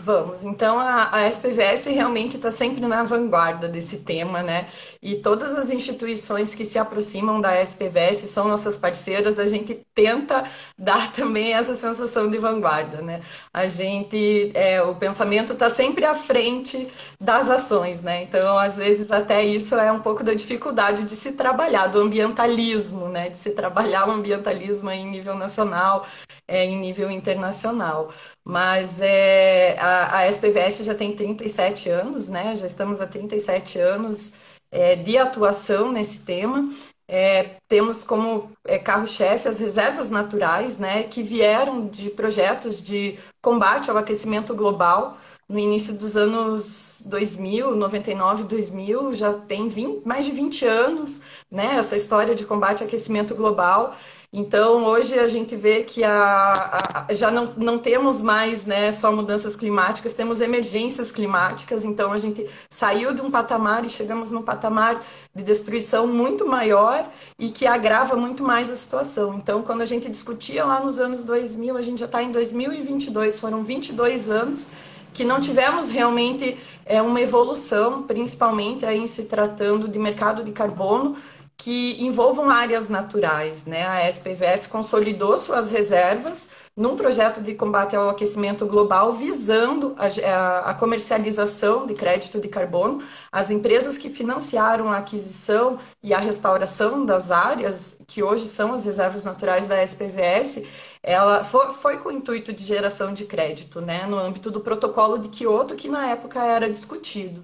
Vamos, 0.00 0.44
então 0.44 0.78
a, 0.78 1.16
a 1.16 1.26
SPVS 1.26 1.86
realmente 1.86 2.36
está 2.36 2.50
sempre 2.50 2.86
na 2.86 3.02
vanguarda 3.04 3.66
desse 3.66 4.00
tema, 4.00 4.42
né? 4.42 4.68
E 5.02 5.16
todas 5.16 5.56
as 5.56 5.70
instituições 5.70 6.54
que 6.54 6.64
se 6.64 6.78
aproximam 6.78 7.40
da 7.40 7.58
SPVS 7.62 8.28
são 8.28 8.46
nossas 8.46 8.76
parceiras, 8.76 9.38
a 9.38 9.46
gente 9.48 9.80
tenta 9.94 10.44
dar 10.78 11.10
também 11.10 11.54
essa 11.54 11.72
sensação 11.74 12.28
de 12.28 12.36
vanguarda, 12.36 13.00
né? 13.00 13.22
A 13.52 13.66
gente, 13.66 14.52
é, 14.54 14.82
o 14.82 14.94
pensamento 14.94 15.54
está 15.54 15.70
sempre 15.70 16.04
à 16.04 16.14
frente 16.14 16.86
das 17.18 17.48
ações, 17.48 18.02
né? 18.02 18.24
Então, 18.24 18.58
às 18.58 18.76
vezes, 18.76 19.10
até 19.10 19.42
isso 19.42 19.74
é 19.76 19.90
um 19.90 20.00
pouco 20.00 20.22
da 20.22 20.34
dificuldade 20.34 21.04
de 21.04 21.16
se 21.16 21.32
trabalhar, 21.32 21.86
do 21.86 22.00
ambientalismo, 22.00 23.08
né? 23.08 23.30
De 23.30 23.38
se 23.38 23.52
trabalhar 23.52 24.06
o 24.06 24.12
ambientalismo 24.12 24.90
em 24.90 25.06
nível 25.06 25.34
nacional, 25.34 26.06
é, 26.46 26.64
em 26.64 26.78
nível 26.78 27.10
internacional. 27.10 28.12
Mas 28.44 29.00
é, 29.00 29.78
a, 29.78 30.18
a 30.18 30.28
SPVS 30.28 30.84
já 30.84 30.94
tem 30.94 31.16
37 31.16 31.88
anos, 31.88 32.28
né? 32.28 32.54
Já 32.54 32.66
estamos 32.66 33.00
há 33.00 33.06
37 33.06 33.78
anos 33.78 34.34
é, 34.70 34.96
de 34.96 35.16
atuação 35.16 35.90
nesse 35.90 36.24
tema. 36.24 36.68
É, 37.06 37.56
temos 37.68 38.02
como 38.02 38.50
é, 38.66 38.78
carro-chefe 38.78 39.46
as 39.46 39.58
reservas 39.60 40.08
naturais, 40.08 40.78
né, 40.78 41.02
que 41.02 41.22
vieram 41.22 41.86
de 41.86 42.10
projetos 42.10 42.82
de 42.82 43.18
combate 43.42 43.90
ao 43.90 43.98
aquecimento 43.98 44.54
global 44.54 45.18
no 45.54 45.60
início 45.60 45.94
dos 45.94 46.16
anos 46.16 47.00
2000, 47.06 47.76
99, 47.76 48.42
2000, 48.42 49.14
já 49.14 49.32
tem 49.32 49.68
20, 49.68 50.04
mais 50.04 50.26
de 50.26 50.32
20 50.32 50.66
anos, 50.66 51.20
né, 51.48 51.76
essa 51.76 51.94
história 51.94 52.34
de 52.34 52.44
combate 52.44 52.82
ao 52.82 52.88
aquecimento 52.88 53.36
global. 53.36 53.94
Então, 54.32 54.84
hoje 54.84 55.16
a 55.16 55.28
gente 55.28 55.54
vê 55.54 55.84
que 55.84 56.02
a, 56.02 57.06
a, 57.08 57.14
já 57.14 57.30
não, 57.30 57.54
não 57.56 57.78
temos 57.78 58.20
mais 58.20 58.66
né, 58.66 58.90
só 58.90 59.12
mudanças 59.12 59.54
climáticas, 59.54 60.12
temos 60.12 60.40
emergências 60.40 61.12
climáticas. 61.12 61.84
Então, 61.84 62.10
a 62.10 62.18
gente 62.18 62.44
saiu 62.68 63.14
de 63.14 63.22
um 63.22 63.30
patamar 63.30 63.84
e 63.84 63.88
chegamos 63.88 64.32
num 64.32 64.42
patamar 64.42 64.98
de 65.32 65.44
destruição 65.44 66.08
muito 66.08 66.44
maior 66.48 67.08
e 67.38 67.48
que 67.48 67.64
agrava 67.64 68.16
muito 68.16 68.42
mais 68.42 68.68
a 68.68 68.74
situação. 68.74 69.36
Então, 69.36 69.62
quando 69.62 69.82
a 69.82 69.86
gente 69.86 70.10
discutia 70.10 70.64
lá 70.64 70.80
nos 70.80 70.98
anos 70.98 71.24
2000, 71.24 71.76
a 71.76 71.80
gente 71.80 72.00
já 72.00 72.06
está 72.06 72.20
em 72.20 72.32
2022, 72.32 73.38
foram 73.38 73.62
22 73.62 74.30
anos 74.30 74.68
que 75.14 75.24
não 75.24 75.40
tivemos 75.40 75.90
realmente 75.90 76.56
é, 76.84 77.00
uma 77.00 77.20
evolução, 77.20 78.02
principalmente 78.02 78.84
aí, 78.84 79.06
se 79.06 79.24
tratando 79.24 79.88
de 79.88 79.98
mercado 79.98 80.42
de 80.42 80.50
carbono, 80.50 81.16
que 81.64 81.96
envolvam 81.98 82.50
áreas 82.50 82.90
naturais. 82.90 83.64
Né? 83.64 83.86
A 83.86 84.06
SPVS 84.06 84.66
consolidou 84.66 85.38
suas 85.38 85.70
reservas 85.70 86.50
num 86.76 86.94
projeto 86.94 87.40
de 87.40 87.54
combate 87.54 87.96
ao 87.96 88.10
aquecimento 88.10 88.66
global, 88.66 89.14
visando 89.14 89.96
a, 89.96 90.70
a, 90.70 90.74
comercialização 90.74 91.86
de 91.86 91.94
crédito 91.94 92.38
de 92.38 92.48
carbono. 92.48 93.02
As 93.32 93.50
empresas 93.50 93.96
que 93.96 94.10
financiaram 94.10 94.92
a 94.92 94.98
aquisição 94.98 95.78
e 96.02 96.12
a 96.12 96.18
restauração 96.18 97.02
das 97.02 97.30
áreas, 97.30 97.98
que 98.06 98.22
hoje 98.22 98.46
são 98.46 98.74
as 98.74 98.84
reservas 98.84 99.24
naturais 99.24 99.66
da 99.66 99.82
SPVS, 99.82 100.64
ela 101.02 101.44
foi, 101.44 101.70
foi 101.72 101.96
com 101.96 102.10
o 102.10 102.12
intuito 102.12 102.52
de 102.52 102.62
geração 102.62 103.14
de 103.14 103.24
crédito, 103.24 103.80
né? 103.80 104.04
no 104.06 104.18
âmbito 104.18 104.50
do 104.50 104.60
protocolo 104.60 105.18
de 105.18 105.30
Kyoto, 105.30 105.74
que 105.74 105.88
na 105.88 106.10
época 106.10 106.44
era 106.44 106.68
discutido. 106.68 107.42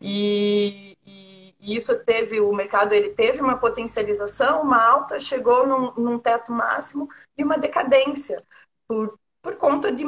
E 0.00 0.96
e 1.60 1.74
isso 1.74 2.04
teve, 2.04 2.40
o 2.40 2.52
mercado 2.52 2.92
ele 2.92 3.10
teve 3.10 3.40
uma 3.42 3.58
potencialização, 3.58 4.62
uma 4.62 4.80
alta, 4.80 5.18
chegou 5.18 5.66
num, 5.66 5.92
num 5.96 6.18
teto 6.18 6.52
máximo 6.52 7.08
e 7.36 7.42
uma 7.42 7.58
decadência 7.58 8.42
por, 8.86 9.18
por 9.42 9.56
conta 9.56 9.90
de, 9.90 10.04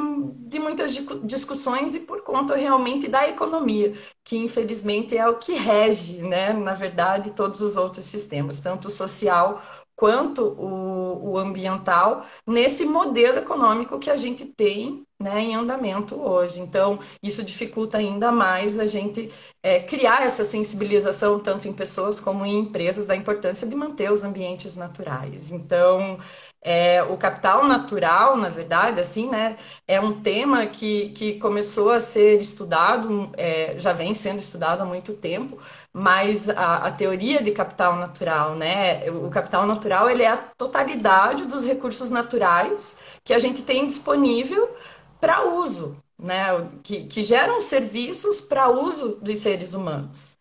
de 0.47 0.59
muitas 0.59 0.93
discussões 1.23 1.93
e 1.95 2.01
por 2.01 2.21
conta 2.21 2.55
realmente 2.55 3.07
da 3.07 3.27
economia, 3.27 3.93
que 4.23 4.37
infelizmente 4.37 5.17
é 5.17 5.27
o 5.27 5.37
que 5.37 5.53
rege, 5.53 6.21
né, 6.21 6.53
na 6.53 6.73
verdade, 6.73 7.31
todos 7.31 7.61
os 7.61 7.75
outros 7.75 8.05
sistemas, 8.05 8.61
tanto 8.61 8.87
o 8.87 8.91
social 8.91 9.61
quanto 10.01 10.41
o, 10.57 11.33
o 11.33 11.37
ambiental, 11.37 12.25
nesse 12.47 12.85
modelo 12.85 13.37
econômico 13.37 13.99
que 13.99 14.09
a 14.09 14.17
gente 14.17 14.43
tem 14.47 15.05
né, 15.19 15.39
em 15.39 15.55
andamento 15.55 16.19
hoje. 16.19 16.59
Então, 16.59 16.97
isso 17.21 17.43
dificulta 17.43 17.99
ainda 17.99 18.31
mais 18.31 18.79
a 18.79 18.87
gente 18.87 19.29
é, 19.61 19.79
criar 19.79 20.23
essa 20.23 20.43
sensibilização, 20.43 21.39
tanto 21.39 21.67
em 21.67 21.73
pessoas 21.73 22.19
como 22.19 22.43
em 22.43 22.61
empresas, 22.61 23.05
da 23.05 23.15
importância 23.15 23.67
de 23.67 23.75
manter 23.75 24.11
os 24.11 24.23
ambientes 24.23 24.75
naturais. 24.75 25.51
Então, 25.51 26.17
é, 26.63 27.01
o 27.03 27.17
capital 27.17 27.67
natural, 27.67 28.37
na 28.37 28.49
verdade, 28.49 28.99
assim, 28.99 29.29
né, 29.29 29.55
é 29.87 29.99
um 29.99 30.21
tema 30.21 30.65
que, 30.67 31.09
que 31.09 31.39
começou 31.39 31.91
a 31.91 31.99
ser 31.99 32.39
estudado, 32.39 33.31
é, 33.37 33.77
já 33.79 33.93
vem 33.93 34.13
sendo 34.13 34.39
estudado 34.39 34.81
há 34.81 34.85
muito 34.85 35.13
tempo, 35.13 35.57
mas 35.93 36.49
a, 36.49 36.87
a, 36.87 36.91
teoria 36.91 37.41
de 37.43 37.51
capital 37.51 37.95
natural, 37.97 38.55
né, 38.55 39.09
o 39.11 39.29
capital 39.29 39.65
natural 39.65 40.09
ele 40.09 40.23
é 40.23 40.29
a 40.29 40.37
totalidade 40.37 41.45
dos 41.45 41.65
recursos 41.65 42.09
naturais 42.09 42.97
que 43.23 43.33
a 43.33 43.39
gente 43.39 43.61
tem 43.61 43.85
disponível 43.85 44.73
para 45.19 45.43
uso, 45.45 46.01
né, 46.17 46.69
que, 46.83 47.05
que 47.05 47.23
geram 47.23 47.59
serviços 47.59 48.41
para 48.41 48.69
uso 48.69 49.17
dos 49.21 49.37
seres 49.39 49.73
humanos. 49.73 50.37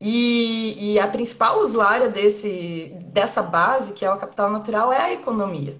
E, 0.00 0.94
e, 0.94 0.98
a 0.98 1.06
principal 1.06 1.60
usuária 1.60 2.08
desse, 2.08 2.92
dessa 3.12 3.40
base, 3.40 3.92
que 3.92 4.04
é 4.04 4.12
o 4.12 4.18
capital 4.18 4.50
natural, 4.50 4.92
é 4.92 5.00
a 5.00 5.12
economia. 5.12 5.78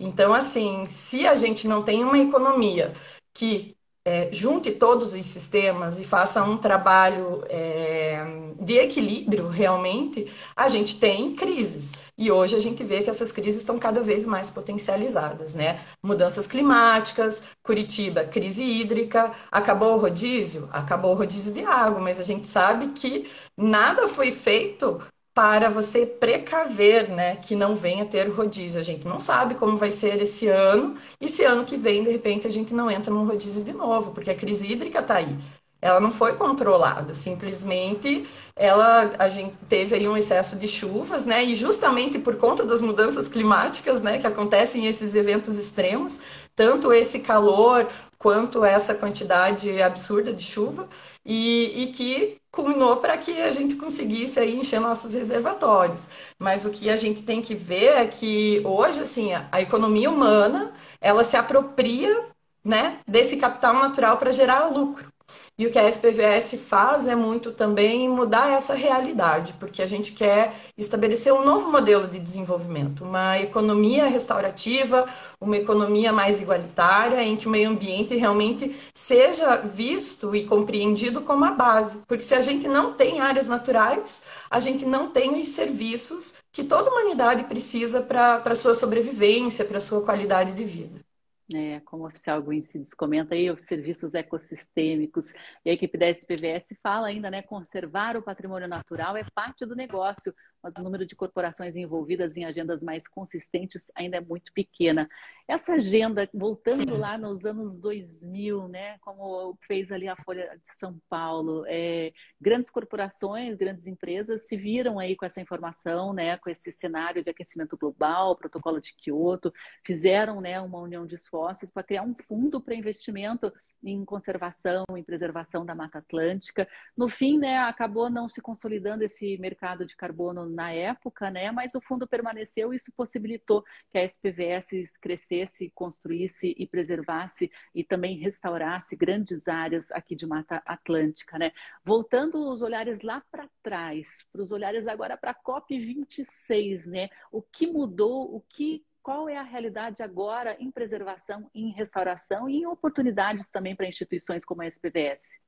Então, 0.00 0.34
assim, 0.34 0.84
se 0.86 1.28
a 1.28 1.36
gente 1.36 1.68
não 1.68 1.82
tem 1.82 2.02
uma 2.02 2.18
economia 2.18 2.92
que 3.32 3.71
é, 4.04 4.32
junte 4.32 4.72
todos 4.72 5.14
os 5.14 5.24
sistemas 5.24 6.00
e 6.00 6.04
faça 6.04 6.42
um 6.42 6.56
trabalho 6.56 7.44
é, 7.48 8.24
de 8.60 8.76
equilíbrio 8.78 9.48
realmente, 9.48 10.30
a 10.56 10.68
gente 10.68 10.98
tem 10.98 11.34
crises. 11.34 11.92
E 12.18 12.30
hoje 12.30 12.56
a 12.56 12.60
gente 12.60 12.82
vê 12.84 13.02
que 13.02 13.10
essas 13.10 13.32
crises 13.32 13.60
estão 13.60 13.78
cada 13.78 14.02
vez 14.02 14.26
mais 14.26 14.50
potencializadas, 14.50 15.54
né? 15.54 15.80
Mudanças 16.02 16.46
climáticas, 16.46 17.48
Curitiba, 17.62 18.24
crise 18.24 18.62
hídrica, 18.64 19.32
acabou 19.50 19.94
o 19.96 20.00
rodízio? 20.00 20.68
Acabou 20.72 21.12
o 21.12 21.16
rodízio 21.16 21.54
de 21.54 21.64
água, 21.64 22.00
mas 22.00 22.18
a 22.18 22.24
gente 22.24 22.46
sabe 22.46 22.88
que 22.88 23.30
nada 23.56 24.08
foi 24.08 24.30
feito 24.30 25.00
para 25.34 25.68
você 25.70 26.04
precaver, 26.06 27.08
né, 27.10 27.36
que 27.36 27.56
não 27.56 27.74
venha 27.74 28.04
ter 28.06 28.28
rodízio. 28.28 28.80
A 28.80 28.82
gente 28.84 29.06
não 29.06 29.18
sabe 29.20 29.54
como 29.54 29.76
vai 29.76 29.90
ser 29.90 30.20
esse 30.20 30.48
ano, 30.48 30.94
e 31.20 31.28
se 31.28 31.44
ano 31.44 31.64
que 31.64 31.76
vem, 31.76 32.04
de 32.04 32.10
repente, 32.10 32.46
a 32.46 32.50
gente 32.50 32.74
não 32.74 32.90
entra 32.90 33.12
num 33.12 33.26
rodízio 33.26 33.64
de 33.64 33.72
novo, 33.72 34.12
porque 34.12 34.30
a 34.30 34.34
crise 34.36 34.70
hídrica 34.70 35.00
está 35.00 35.16
aí. 35.16 35.36
Ela 35.82 36.00
não 36.00 36.12
foi 36.12 36.36
controlada, 36.36 37.12
simplesmente 37.12 38.26
ela 38.56 39.10
a 39.18 39.28
gente 39.28 39.54
teve 39.68 39.94
aí 39.96 40.08
um 40.08 40.16
excesso 40.16 40.56
de 40.58 40.68
chuvas, 40.68 41.24
né? 41.24 41.44
E 41.44 41.54
justamente 41.54 42.18
por 42.18 42.36
conta 42.36 42.64
das 42.64 42.80
mudanças 42.80 43.28
climáticas, 43.28 44.00
né, 44.02 44.18
que 44.18 44.26
acontecem 44.26 44.86
esses 44.86 45.14
eventos 45.14 45.58
extremos, 45.58 46.20
tanto 46.54 46.92
esse 46.92 47.20
calor 47.20 47.88
quanto 48.18 48.64
essa 48.64 48.94
quantidade 48.94 49.82
absurda 49.82 50.32
de 50.32 50.42
chuva, 50.44 50.88
e, 51.24 51.82
e 51.82 51.86
que 51.88 52.38
culminou 52.50 52.96
para 52.98 53.16
que 53.18 53.40
a 53.40 53.50
gente 53.50 53.74
conseguisse 53.76 54.38
aí 54.38 54.56
encher 54.56 54.80
nossos 54.80 55.14
reservatórios. 55.14 56.08
Mas 56.38 56.64
o 56.64 56.70
que 56.70 56.90
a 56.90 56.96
gente 56.96 57.22
tem 57.22 57.40
que 57.42 57.54
ver 57.54 57.96
é 57.96 58.06
que 58.06 58.60
hoje, 58.64 59.00
assim, 59.00 59.32
a, 59.32 59.48
a 59.50 59.60
economia 59.60 60.10
humana, 60.10 60.72
ela 61.00 61.24
se 61.24 61.36
apropria 61.36 62.26
né, 62.64 63.00
desse 63.08 63.36
capital 63.38 63.74
natural 63.74 64.16
para 64.18 64.30
gerar 64.30 64.66
lucro. 64.68 65.11
E 65.58 65.66
o 65.66 65.70
que 65.70 65.78
a 65.78 65.86
SPVS 65.86 66.54
faz 66.66 67.06
é 67.06 67.14
muito 67.14 67.52
também 67.52 68.08
mudar 68.08 68.52
essa 68.52 68.74
realidade, 68.74 69.54
porque 69.60 69.82
a 69.82 69.86
gente 69.86 70.12
quer 70.12 70.54
estabelecer 70.78 71.32
um 71.32 71.44
novo 71.44 71.70
modelo 71.70 72.08
de 72.08 72.18
desenvolvimento, 72.18 73.04
uma 73.04 73.38
economia 73.38 74.06
restaurativa, 74.06 75.06
uma 75.40 75.56
economia 75.56 76.12
mais 76.12 76.40
igualitária, 76.40 77.22
em 77.22 77.36
que 77.36 77.46
o 77.46 77.50
meio 77.50 77.68
ambiente 77.70 78.16
realmente 78.16 78.74
seja 78.94 79.56
visto 79.56 80.34
e 80.34 80.44
compreendido 80.46 81.20
como 81.20 81.44
a 81.44 81.50
base. 81.50 82.02
Porque 82.08 82.22
se 82.22 82.34
a 82.34 82.40
gente 82.40 82.66
não 82.66 82.94
tem 82.94 83.20
áreas 83.20 83.46
naturais, 83.46 84.22
a 84.50 84.58
gente 84.58 84.86
não 84.86 85.10
tem 85.10 85.38
os 85.38 85.48
serviços 85.48 86.36
que 86.50 86.64
toda 86.64 86.90
humanidade 86.90 87.44
precisa 87.44 88.02
para 88.02 88.42
a 88.44 88.54
sua 88.54 88.74
sobrevivência, 88.74 89.64
para 89.64 89.78
a 89.78 89.80
sua 89.80 90.02
qualidade 90.02 90.52
de 90.52 90.64
vida. 90.64 91.11
É, 91.54 91.80
como 91.80 92.04
o 92.04 92.06
oficial 92.06 92.42
Guincides 92.42 92.94
comenta 92.94 93.34
aí, 93.34 93.50
os 93.50 93.62
serviços 93.62 94.14
ecossistêmicos. 94.14 95.32
E 95.64 95.70
a 95.70 95.72
equipe 95.72 95.98
da 95.98 96.08
SPVS 96.08 96.74
fala 96.82 97.08
ainda, 97.08 97.30
né? 97.30 97.42
Conservar 97.42 98.16
o 98.16 98.22
patrimônio 98.22 98.68
natural 98.68 99.16
é 99.16 99.24
parte 99.34 99.66
do 99.66 99.74
negócio, 99.76 100.34
mas 100.62 100.74
o 100.76 100.82
número 100.82 101.04
de 101.04 101.16
corporações 101.16 101.74
envolvidas 101.74 102.36
em 102.36 102.44
agendas 102.44 102.82
mais 102.82 103.08
consistentes 103.08 103.90
ainda 103.94 104.18
é 104.18 104.20
muito 104.20 104.52
pequena. 104.52 105.08
Essa 105.48 105.74
agenda, 105.74 106.28
voltando 106.32 106.94
Sim. 106.94 106.98
lá 106.98 107.18
nos 107.18 107.44
anos 107.44 107.76
2000, 107.76 108.68
né, 108.68 108.98
como 108.98 109.58
fez 109.66 109.90
ali 109.90 110.08
a 110.08 110.16
Folha 110.16 110.56
de 110.56 110.78
São 110.78 111.00
Paulo, 111.08 111.64
é, 111.66 112.12
grandes 112.40 112.70
corporações, 112.70 113.56
grandes 113.56 113.86
empresas 113.86 114.46
se 114.46 114.56
viram 114.56 114.98
aí 114.98 115.16
com 115.16 115.26
essa 115.26 115.40
informação, 115.40 116.12
né, 116.12 116.36
com 116.38 116.48
esse 116.48 116.70
cenário 116.70 117.24
de 117.24 117.30
aquecimento 117.30 117.76
global, 117.76 118.36
protocolo 118.36 118.80
de 118.80 118.94
Kyoto, 118.94 119.52
fizeram 119.84 120.40
né, 120.40 120.60
uma 120.60 120.78
união 120.78 121.06
de 121.06 121.16
esforços 121.16 121.70
para 121.70 121.82
criar 121.82 122.02
um 122.02 122.14
fundo 122.28 122.60
para 122.60 122.74
investimento 122.74 123.52
em 123.82 124.04
conservação, 124.04 124.84
em 124.96 125.02
preservação 125.02 125.64
da 125.64 125.74
Mata 125.74 125.98
Atlântica. 125.98 126.68
No 126.96 127.08
fim, 127.08 127.38
né, 127.38 127.58
acabou 127.58 128.08
não 128.08 128.28
se 128.28 128.40
consolidando 128.40 129.02
esse 129.02 129.36
mercado 129.38 129.84
de 129.84 129.96
carbono 129.96 130.48
na 130.48 130.72
época, 130.72 131.30
né, 131.30 131.50
mas 131.50 131.74
o 131.74 131.80
fundo 131.80 132.06
permaneceu 132.06 132.72
e 132.72 132.76
isso 132.76 132.92
possibilitou 132.92 133.64
que 133.90 133.98
a 133.98 134.04
SPVS 134.04 134.98
crescesse, 135.00 135.70
construísse 135.74 136.54
e 136.56 136.66
preservasse 136.66 137.50
e 137.74 137.82
também 137.82 138.18
restaurasse 138.18 138.96
grandes 138.96 139.48
áreas 139.48 139.90
aqui 139.90 140.14
de 140.14 140.26
Mata 140.26 140.62
Atlântica, 140.64 141.38
né. 141.38 141.52
Voltando 141.84 142.50
os 142.50 142.62
olhares 142.62 143.02
lá 143.02 143.22
para 143.30 143.48
trás, 143.62 144.26
para 144.32 144.42
os 144.42 144.52
olhares 144.52 144.86
agora 144.86 145.16
para 145.16 145.32
a 145.32 145.34
COP 145.34 145.78
26, 145.78 146.86
né, 146.86 147.08
o 147.30 147.42
que 147.42 147.66
mudou, 147.66 148.34
o 148.34 148.40
que 148.40 148.84
qual 149.02 149.28
é 149.28 149.36
a 149.36 149.42
realidade 149.42 150.02
agora 150.02 150.56
em 150.60 150.70
preservação, 150.70 151.50
em 151.54 151.72
restauração 151.72 152.48
e 152.48 152.58
em 152.58 152.66
oportunidades 152.66 153.48
também 153.48 153.74
para 153.74 153.86
instituições 153.86 154.44
como 154.44 154.62
a 154.62 154.66
SPVS? 154.66 155.40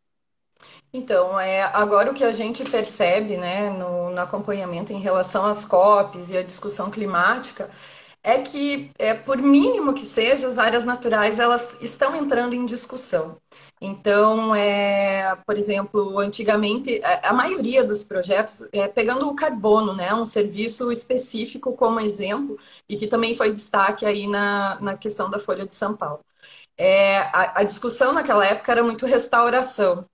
Então, 0.92 1.38
é, 1.38 1.62
agora 1.62 2.10
o 2.10 2.14
que 2.14 2.24
a 2.24 2.32
gente 2.32 2.64
percebe 2.64 3.36
né, 3.36 3.70
no, 3.70 4.10
no 4.10 4.20
acompanhamento 4.20 4.92
em 4.92 5.00
relação 5.00 5.46
às 5.46 5.64
COPs 5.64 6.30
e 6.30 6.36
à 6.36 6.42
discussão 6.42 6.90
climática 6.90 7.70
é 8.22 8.40
que, 8.40 8.90
é, 8.98 9.12
por 9.12 9.36
mínimo 9.36 9.92
que 9.92 10.00
seja, 10.00 10.46
as 10.46 10.58
áreas 10.58 10.84
naturais 10.84 11.38
elas 11.38 11.76
estão 11.82 12.16
entrando 12.16 12.54
em 12.54 12.64
discussão. 12.64 13.38
Então, 13.86 14.54
é, 14.54 15.36
por 15.46 15.58
exemplo, 15.58 16.18
antigamente, 16.18 17.00
a, 17.04 17.34
maioria 17.34 17.84
dos 17.84 18.02
projetos, 18.02 18.66
é, 18.72 18.88
pegando 18.88 19.28
o 19.28 19.36
carbono, 19.36 19.94
né, 19.94 20.14
um 20.14 20.24
serviço 20.24 20.90
específico 20.90 21.74
como 21.76 22.00
exemplo, 22.00 22.58
e 22.88 22.96
que 22.96 23.06
também 23.06 23.34
foi 23.34 23.52
destaque 23.52 24.06
aí 24.06 24.26
na, 24.26 24.80
na 24.80 24.96
questão 24.96 25.28
da 25.28 25.38
Folha 25.38 25.66
de 25.66 25.74
São 25.74 25.94
Paulo. 25.94 26.24
É, 26.78 27.18
a, 27.18 27.60
a 27.60 27.62
discussão 27.64 28.14
naquela 28.14 28.46
época 28.46 28.72
era 28.72 28.82
muito 28.82 29.06
restauração, 29.06 30.06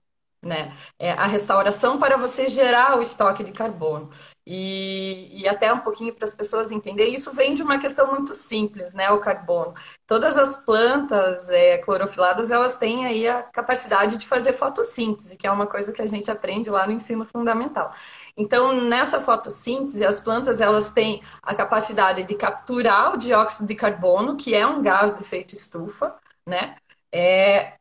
né? 0.43 0.75
É, 0.99 1.13
a 1.13 1.25
restauração 1.25 1.97
para 1.99 2.17
você 2.17 2.49
gerar 2.49 2.97
o 2.97 3.01
estoque 3.01 3.43
de 3.43 3.53
carbono. 3.53 4.09
E, 4.45 5.41
e 5.41 5.47
até 5.47 5.71
um 5.71 5.79
pouquinho 5.79 6.13
para 6.13 6.25
as 6.25 6.33
pessoas 6.35 6.71
entenderem, 6.71 7.13
isso 7.13 7.33
vem 7.33 7.53
de 7.53 7.61
uma 7.61 7.77
questão 7.77 8.07
muito 8.11 8.33
simples, 8.33 8.93
né? 8.93 9.09
O 9.11 9.19
carbono. 9.19 9.73
Todas 10.07 10.37
as 10.37 10.65
plantas 10.65 11.49
é, 11.51 11.77
clorofiladas, 11.77 12.49
elas 12.49 12.77
têm 12.77 13.05
aí 13.05 13.27
a 13.27 13.43
capacidade 13.43 14.17
de 14.17 14.27
fazer 14.27 14.53
fotossíntese, 14.53 15.37
que 15.37 15.45
é 15.45 15.51
uma 15.51 15.67
coisa 15.67 15.93
que 15.93 16.01
a 16.01 16.07
gente 16.07 16.31
aprende 16.31 16.69
lá 16.69 16.87
no 16.87 16.93
ensino 16.93 17.23
fundamental. 17.25 17.93
Então, 18.35 18.73
nessa 18.73 19.21
fotossíntese, 19.21 20.05
as 20.05 20.19
plantas 20.19 20.61
elas 20.61 20.91
têm 20.91 21.21
a 21.43 21.53
capacidade 21.53 22.23
de 22.23 22.35
capturar 22.35 23.13
o 23.13 23.17
dióxido 23.17 23.67
de 23.67 23.75
carbono, 23.75 24.35
que 24.37 24.55
é 24.55 24.65
um 24.65 24.81
gás 24.81 25.13
de 25.15 25.21
efeito 25.21 25.53
estufa, 25.53 26.15
né? 26.45 26.75
É, 27.11 27.73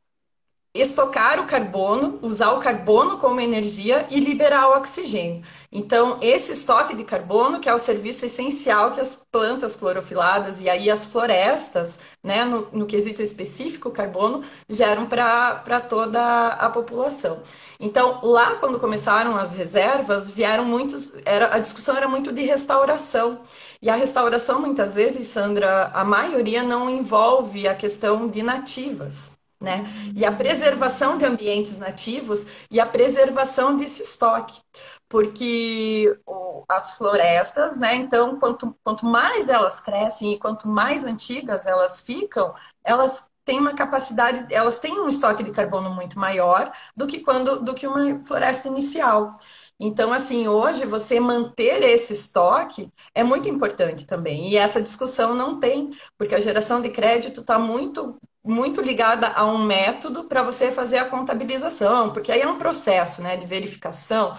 estocar 0.72 1.40
o 1.40 1.46
carbono, 1.46 2.20
usar 2.22 2.52
o 2.52 2.60
carbono 2.60 3.18
como 3.18 3.40
energia 3.40 4.06
e 4.08 4.20
liberar 4.20 4.68
o 4.68 4.76
oxigênio. 4.76 5.42
Então, 5.72 6.18
esse 6.22 6.52
estoque 6.52 6.94
de 6.94 7.02
carbono, 7.02 7.58
que 7.58 7.68
é 7.68 7.74
o 7.74 7.78
serviço 7.78 8.24
essencial 8.24 8.92
que 8.92 9.00
as 9.00 9.16
plantas 9.16 9.74
clorofiladas 9.74 10.60
e 10.60 10.68
aí 10.68 10.88
as 10.88 11.04
florestas, 11.06 11.98
né, 12.22 12.44
no, 12.44 12.68
no 12.72 12.86
quesito 12.86 13.20
específico, 13.20 13.90
carbono, 13.90 14.44
geram 14.68 15.06
para 15.06 15.80
toda 15.80 16.48
a 16.48 16.70
população. 16.70 17.42
Então, 17.80 18.20
lá 18.22 18.54
quando 18.56 18.78
começaram 18.78 19.36
as 19.36 19.54
reservas, 19.54 20.30
vieram 20.30 20.64
muitos, 20.64 21.14
era, 21.24 21.52
a 21.52 21.58
discussão 21.58 21.96
era 21.96 22.06
muito 22.06 22.32
de 22.32 22.42
restauração. 22.42 23.40
E 23.82 23.90
a 23.90 23.96
restauração, 23.96 24.60
muitas 24.60 24.94
vezes, 24.94 25.26
Sandra, 25.26 25.90
a 25.92 26.04
maioria 26.04 26.62
não 26.62 26.88
envolve 26.88 27.66
a 27.66 27.74
questão 27.74 28.28
de 28.28 28.42
nativas 28.42 29.39
né? 29.60 29.84
E 30.16 30.24
a 30.24 30.32
preservação 30.32 31.18
de 31.18 31.24
ambientes 31.24 31.76
nativos 31.76 32.46
e 32.70 32.80
a 32.80 32.86
preservação 32.86 33.76
desse 33.76 34.02
estoque. 34.02 34.60
Porque 35.08 36.16
as 36.68 36.96
florestas, 36.96 37.76
né? 37.76 37.94
Então, 37.96 38.38
quanto, 38.38 38.76
quanto 38.84 39.04
mais 39.04 39.48
elas 39.48 39.80
crescem 39.80 40.34
e 40.34 40.38
quanto 40.38 40.68
mais 40.68 41.04
antigas 41.04 41.66
elas 41.66 42.00
ficam, 42.00 42.54
elas 42.84 43.28
têm 43.44 43.58
uma 43.58 43.74
capacidade, 43.74 44.46
elas 44.54 44.78
têm 44.78 45.00
um 45.00 45.08
estoque 45.08 45.42
de 45.42 45.50
carbono 45.50 45.90
muito 45.90 46.18
maior 46.18 46.70
do 46.96 47.06
que 47.06 47.20
quando 47.20 47.60
do 47.60 47.74
que 47.74 47.86
uma 47.86 48.22
floresta 48.22 48.68
inicial. 48.68 49.36
Então, 49.78 50.12
assim, 50.12 50.46
hoje 50.46 50.84
você 50.84 51.18
manter 51.18 51.82
esse 51.82 52.12
estoque 52.12 52.92
é 53.14 53.24
muito 53.24 53.48
importante 53.48 54.06
também. 54.06 54.50
E 54.50 54.56
essa 54.56 54.80
discussão 54.82 55.34
não 55.34 55.58
tem, 55.58 55.90
porque 56.18 56.34
a 56.34 56.40
geração 56.40 56.80
de 56.82 56.90
crédito 56.90 57.40
está 57.40 57.58
muito 57.58 58.16
muito 58.50 58.80
ligada 58.80 59.28
a 59.28 59.44
um 59.44 59.64
método 59.64 60.24
para 60.24 60.42
você 60.42 60.70
fazer 60.70 60.98
a 60.98 61.04
contabilização, 61.08 62.10
porque 62.12 62.32
aí 62.32 62.40
é 62.40 62.48
um 62.48 62.58
processo 62.58 63.22
né, 63.22 63.36
de 63.36 63.46
verificação, 63.46 64.36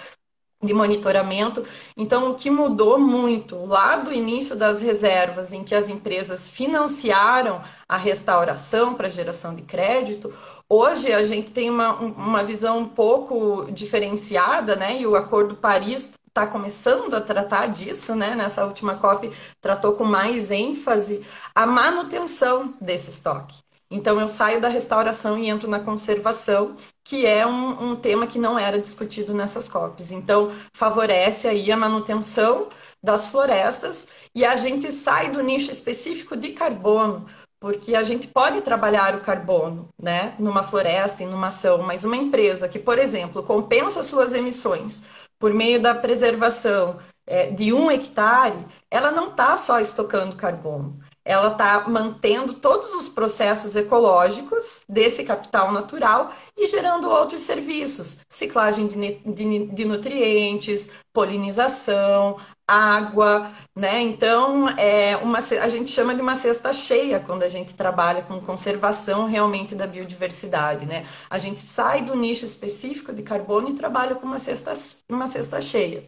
de 0.64 0.74
monitoramento. 0.74 1.64
Então, 1.98 2.30
o 2.30 2.36
que 2.36 2.50
mudou 2.50 3.00
muito 3.00 3.66
lá 3.66 3.96
do 3.96 4.14
início 4.14 4.56
das 4.56 4.80
reservas, 4.80 5.54
em 5.54 5.64
que 5.64 5.74
as 5.74 5.90
empresas 5.90 6.50
financiaram 6.50 7.62
a 7.88 7.98
restauração 7.98 8.94
para 8.94 9.10
geração 9.10 9.56
de 9.56 9.64
crédito, 9.64 10.32
hoje 10.70 11.12
a 11.12 11.24
gente 11.24 11.52
tem 11.52 11.70
uma, 11.70 11.94
uma 11.94 12.44
visão 12.44 12.80
um 12.80 12.88
pouco 12.88 13.72
diferenciada, 13.72 14.76
né? 14.76 15.02
E 15.02 15.08
o 15.08 15.16
Acordo 15.16 15.56
Paris 15.56 16.14
está 16.28 16.48
começando 16.48 17.14
a 17.16 17.22
tratar 17.22 17.68
disso, 17.68 18.16
né? 18.16 18.36
Nessa 18.36 18.66
última 18.66 18.96
COP 18.96 19.32
tratou 19.60 19.94
com 19.94 20.06
mais 20.06 20.52
ênfase 20.52 21.26
a 21.54 21.66
manutenção 21.66 22.74
desse 22.80 23.10
estoque. 23.10 23.71
Então, 23.92 24.22
eu 24.22 24.28
saio 24.30 24.62
da 24.62 24.70
restauração 24.70 25.38
e 25.38 25.50
entro 25.50 25.70
na 25.70 25.82
conservação, 25.82 26.78
que 27.04 27.26
é 27.26 27.46
um, 27.46 27.92
um, 27.92 27.96
tema 27.96 28.26
que 28.26 28.40
não 28.40 28.58
era 28.58 28.80
discutido 28.80 29.34
nessas 29.34 29.68
COPs. 29.68 30.14
Então, 30.14 30.50
favorece 30.74 31.46
aí 31.46 31.70
a 31.70 31.76
manutenção 31.76 32.70
das 33.04 33.28
florestas 33.28 34.08
e 34.34 34.46
a 34.46 34.56
gente 34.56 34.90
sai 34.94 35.30
do 35.30 35.44
nicho 35.44 35.70
específico 35.72 36.38
de 36.38 36.54
carbono, 36.54 37.26
porque 37.60 37.94
a 37.94 38.02
gente 38.02 38.30
pode 38.30 38.62
trabalhar 38.62 39.14
o 39.16 39.22
carbono, 39.22 39.90
né, 40.02 40.36
numa 40.40 40.64
floresta, 40.64 41.24
em 41.24 41.28
numa 41.28 41.48
ação, 41.48 41.80
mas 41.84 42.06
uma 42.06 42.16
empresa 42.16 42.70
que, 42.70 42.80
por 42.80 42.98
exemplo, 42.98 43.44
compensa 43.44 44.02
suas 44.02 44.34
emissões 44.34 45.04
por 45.38 45.54
meio 45.54 45.82
da 45.82 45.94
preservação 45.94 46.98
é, 47.28 47.52
de 47.52 47.74
um 47.74 47.92
hectare, 47.92 48.66
ela 48.90 49.12
não 49.12 49.32
está 49.32 49.58
só 49.58 49.80
estocando 49.80 50.36
carbono, 50.36 51.00
ela 51.24 51.52
está 51.52 51.88
mantendo 51.88 52.54
todos 52.56 52.94
os 52.94 53.08
processos 53.08 53.76
ecológicos 53.76 54.84
desse 54.88 55.24
capital 55.24 55.72
natural 55.72 56.32
e 56.58 56.68
gerando 56.68 57.10
outros 57.10 57.42
serviços, 57.42 58.20
ciclagem 58.30 58.88
de, 58.88 59.16
de, 59.26 59.68
de 59.68 59.86
nutrientes, 59.86 60.92
polinização, 61.14 62.38
água, 62.72 63.52
né? 63.76 64.02
Então, 64.02 64.70
é 64.70 65.18
uma, 65.18 65.40
a 65.40 65.68
gente 65.68 65.90
chama 65.90 66.16
de 66.16 66.22
uma 66.22 66.36
cesta 66.36 66.72
cheia 66.72 67.20
quando 67.20 67.44
a 67.44 67.48
gente 67.50 67.74
trabalha 67.74 68.24
com 68.24 68.40
conservação 68.40 69.26
realmente 69.26 69.76
da 69.76 69.86
biodiversidade, 69.86 70.86
né? 70.86 71.06
A 71.30 71.38
gente 71.38 71.60
sai 71.60 72.02
do 72.02 72.16
nicho 72.16 72.46
específico 72.46 73.12
de 73.14 73.24
carbono 73.24 73.70
e 73.70 73.74
trabalha 73.74 74.16
com 74.16 74.26
uma 74.26 74.40
cesta, 74.40 74.72
uma 75.10 75.28
cesta 75.28 75.60
cheia. 75.60 76.04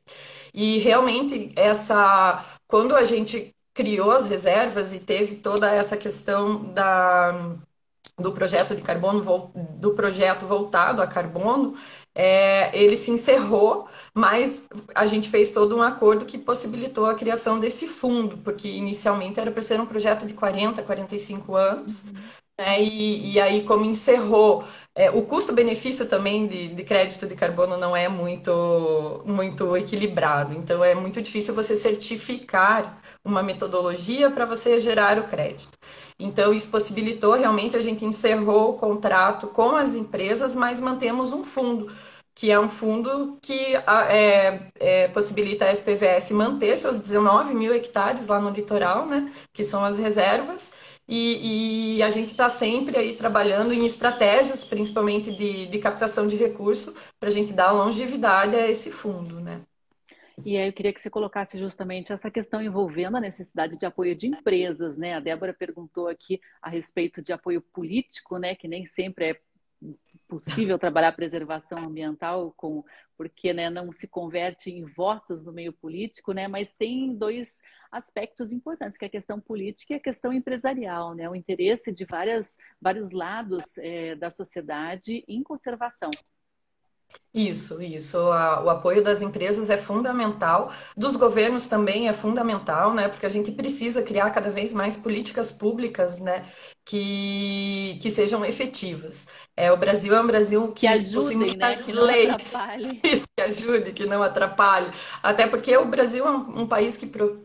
E 0.53 0.77
realmente 0.79 1.51
essa, 1.55 2.43
quando 2.67 2.95
a 2.95 3.03
gente 3.03 3.52
criou 3.73 4.11
as 4.11 4.27
reservas 4.27 4.93
e 4.93 4.99
teve 4.99 5.35
toda 5.37 5.69
essa 5.71 5.97
questão 5.97 6.73
da, 6.73 7.55
do 8.17 8.31
projeto 8.31 8.75
de 8.75 8.81
carbono, 8.81 9.51
do 9.75 9.93
projeto 9.95 10.45
voltado 10.45 11.01
a 11.01 11.07
carbono, 11.07 11.75
é, 12.15 12.69
ele 12.77 12.95
se 12.95 13.09
encerrou, 13.11 13.87
mas 14.13 14.67
a 14.93 15.07
gente 15.07 15.29
fez 15.29 15.51
todo 15.51 15.75
um 15.75 15.81
acordo 15.81 16.25
que 16.25 16.37
possibilitou 16.37 17.07
a 17.07 17.15
criação 17.15 17.59
desse 17.59 17.87
fundo, 17.87 18.37
porque 18.39 18.67
inicialmente 18.69 19.39
era 19.39 19.51
para 19.51 19.61
ser 19.61 19.79
um 19.81 19.85
projeto 19.85 20.25
de 20.27 20.33
40, 20.33 20.83
45 20.83 21.55
anos, 21.55 22.05
uhum. 22.05 22.13
Né, 22.59 22.81
e, 22.83 23.33
e, 23.33 23.39
aí 23.39 23.63
como 23.63 23.83
encerrou, 23.85 24.63
é, 24.95 25.09
o 25.09 25.23
custo-benefício 25.23 26.07
também 26.07 26.47
de, 26.47 26.67
de, 26.69 26.83
crédito 26.83 27.25
de 27.25 27.35
carbono 27.35 27.77
não 27.77 27.95
é 27.95 28.07
muito, 28.07 29.23
muito 29.25 29.75
equilibrado, 29.75 30.53
então 30.53 30.83
é 30.83 30.93
muito 30.93 31.21
difícil 31.21 31.55
você 31.55 31.75
certificar 31.75 33.01
uma 33.25 33.41
metodologia 33.41 34.29
para 34.29 34.45
você 34.45 34.79
gerar 34.79 35.17
o 35.17 35.27
crédito. 35.27 35.77
Então, 36.19 36.53
isso 36.53 36.69
possibilitou 36.69 37.33
realmente 37.33 37.75
a 37.75 37.81
gente 37.81 38.05
encerrou 38.05 38.71
o 38.71 38.73
contrato 38.77 39.47
com 39.47 39.75
as 39.75 39.95
empresas, 39.95 40.55
mas 40.55 40.79
mantemos 40.79 41.33
um 41.33 41.43
fundo, 41.43 41.91
que 42.35 42.51
é 42.51 42.59
um 42.59 42.69
fundo 42.69 43.37
que 43.41 43.75
é, 44.09 44.69
é, 44.79 45.07
possibilita 45.07 45.65
a 45.65 45.71
SPVS 45.71 46.31
manter 46.31 46.77
seus 46.77 46.99
19 46.99 47.53
mil 47.53 47.73
hectares 47.73 48.27
lá 48.27 48.39
no 48.39 48.49
litoral, 48.49 49.05
né, 49.05 49.31
que 49.51 49.63
são 49.63 49.83
as 49.83 49.99
reservas, 49.99 50.73
e, 51.07 51.97
e 51.97 52.03
a 52.03 52.09
gente 52.09 52.29
está 52.31 52.49
sempre 52.49 52.97
aí 52.97 53.15
trabalhando 53.15 53.73
em 53.73 53.85
estratégias, 53.85 54.65
principalmente 54.65 55.31
de, 55.33 55.65
de 55.67 55.79
captação 55.79 56.27
de 56.27 56.35
recurso, 56.35 56.95
para 57.19 57.29
a 57.29 57.31
gente 57.31 57.53
dar 57.53 57.71
longevidade 57.71 58.55
a 58.55 58.67
esse 58.67 58.91
fundo, 58.91 59.39
né. 59.39 59.61
E 60.45 60.57
aí 60.57 60.67
eu 60.67 60.73
queria 60.73 60.91
que 60.91 60.99
você 60.99 61.09
colocasse 61.09 61.59
justamente 61.59 62.11
essa 62.11 62.31
questão 62.31 62.61
envolvendo 62.61 63.17
a 63.17 63.21
necessidade 63.21 63.77
de 63.77 63.85
apoio 63.85 64.15
de 64.15 64.27
empresas, 64.27 64.97
né? 64.97 65.13
A 65.13 65.19
Débora 65.19 65.53
perguntou 65.53 66.07
aqui 66.07 66.41
a 66.61 66.69
respeito 66.69 67.21
de 67.21 67.31
apoio 67.31 67.61
político, 67.61 68.37
né? 68.37 68.55
Que 68.55 68.67
nem 68.67 68.85
sempre 68.85 69.29
é 69.29 69.39
possível 70.33 70.79
trabalhar 70.79 71.09
a 71.09 71.13
preservação 71.13 71.77
ambiental 71.77 72.53
com 72.57 72.83
porque 73.15 73.53
né, 73.53 73.69
não 73.69 73.91
se 73.91 74.07
converte 74.07 74.71
em 74.71 74.85
votos 74.85 75.43
no 75.43 75.53
meio 75.53 75.71
político, 75.71 76.33
né? 76.33 76.47
Mas 76.47 76.73
tem 76.73 77.15
dois 77.15 77.61
aspectos 77.91 78.51
importantes, 78.51 78.97
que 78.97 79.05
é 79.05 79.07
a 79.07 79.11
questão 79.11 79.39
política 79.39 79.93
e 79.93 79.97
a 79.97 79.99
questão 79.99 80.33
empresarial, 80.33 81.13
né? 81.13 81.29
O 81.29 81.35
interesse 81.35 81.91
de 81.91 82.05
várias, 82.05 82.57
vários 82.81 83.11
lados 83.11 83.77
é, 83.77 84.15
da 84.15 84.31
sociedade 84.31 85.23
em 85.27 85.43
conservação. 85.43 86.09
Isso, 87.33 87.81
isso. 87.81 88.17
o 88.19 88.69
apoio 88.69 89.03
das 89.03 89.21
empresas 89.23 89.71
é 89.71 89.77
fundamental, 89.77 90.71
dos 90.95 91.15
governos 91.15 91.65
também 91.65 92.07
é 92.07 92.13
fundamental, 92.13 92.93
né? 92.93 93.07
Porque 93.09 93.25
a 93.25 93.29
gente 93.29 93.51
precisa 93.51 94.03
criar 94.03 94.29
cada 94.29 94.51
vez 94.51 94.71
mais 94.71 94.97
políticas 94.97 95.51
públicas, 95.51 96.19
né? 96.19 96.45
Que, 96.85 97.97
que 98.01 98.11
sejam 98.11 98.45
efetivas. 98.45 99.27
É, 99.57 99.71
o 99.71 99.77
Brasil 99.77 100.13
é 100.15 100.21
um 100.21 100.27
Brasil 100.27 100.71
que, 100.73 100.81
que 100.81 100.87
ajudem, 100.87 101.57
né? 101.57 101.75
Que 101.75 101.91
não 101.91 102.03
leis. 102.03 102.29
Atrapalhe. 102.31 102.99
Isso, 103.03 103.25
que 103.35 103.41
ajude, 103.43 103.93
que 103.93 104.05
não 104.05 104.21
atrapalhe. 104.21 104.91
Até 105.23 105.47
porque 105.47 105.75
o 105.75 105.85
Brasil 105.85 106.27
é 106.27 106.31
um, 106.31 106.61
um 106.61 106.67
país 106.67 106.97
que 106.97 107.07
pro, 107.07 107.43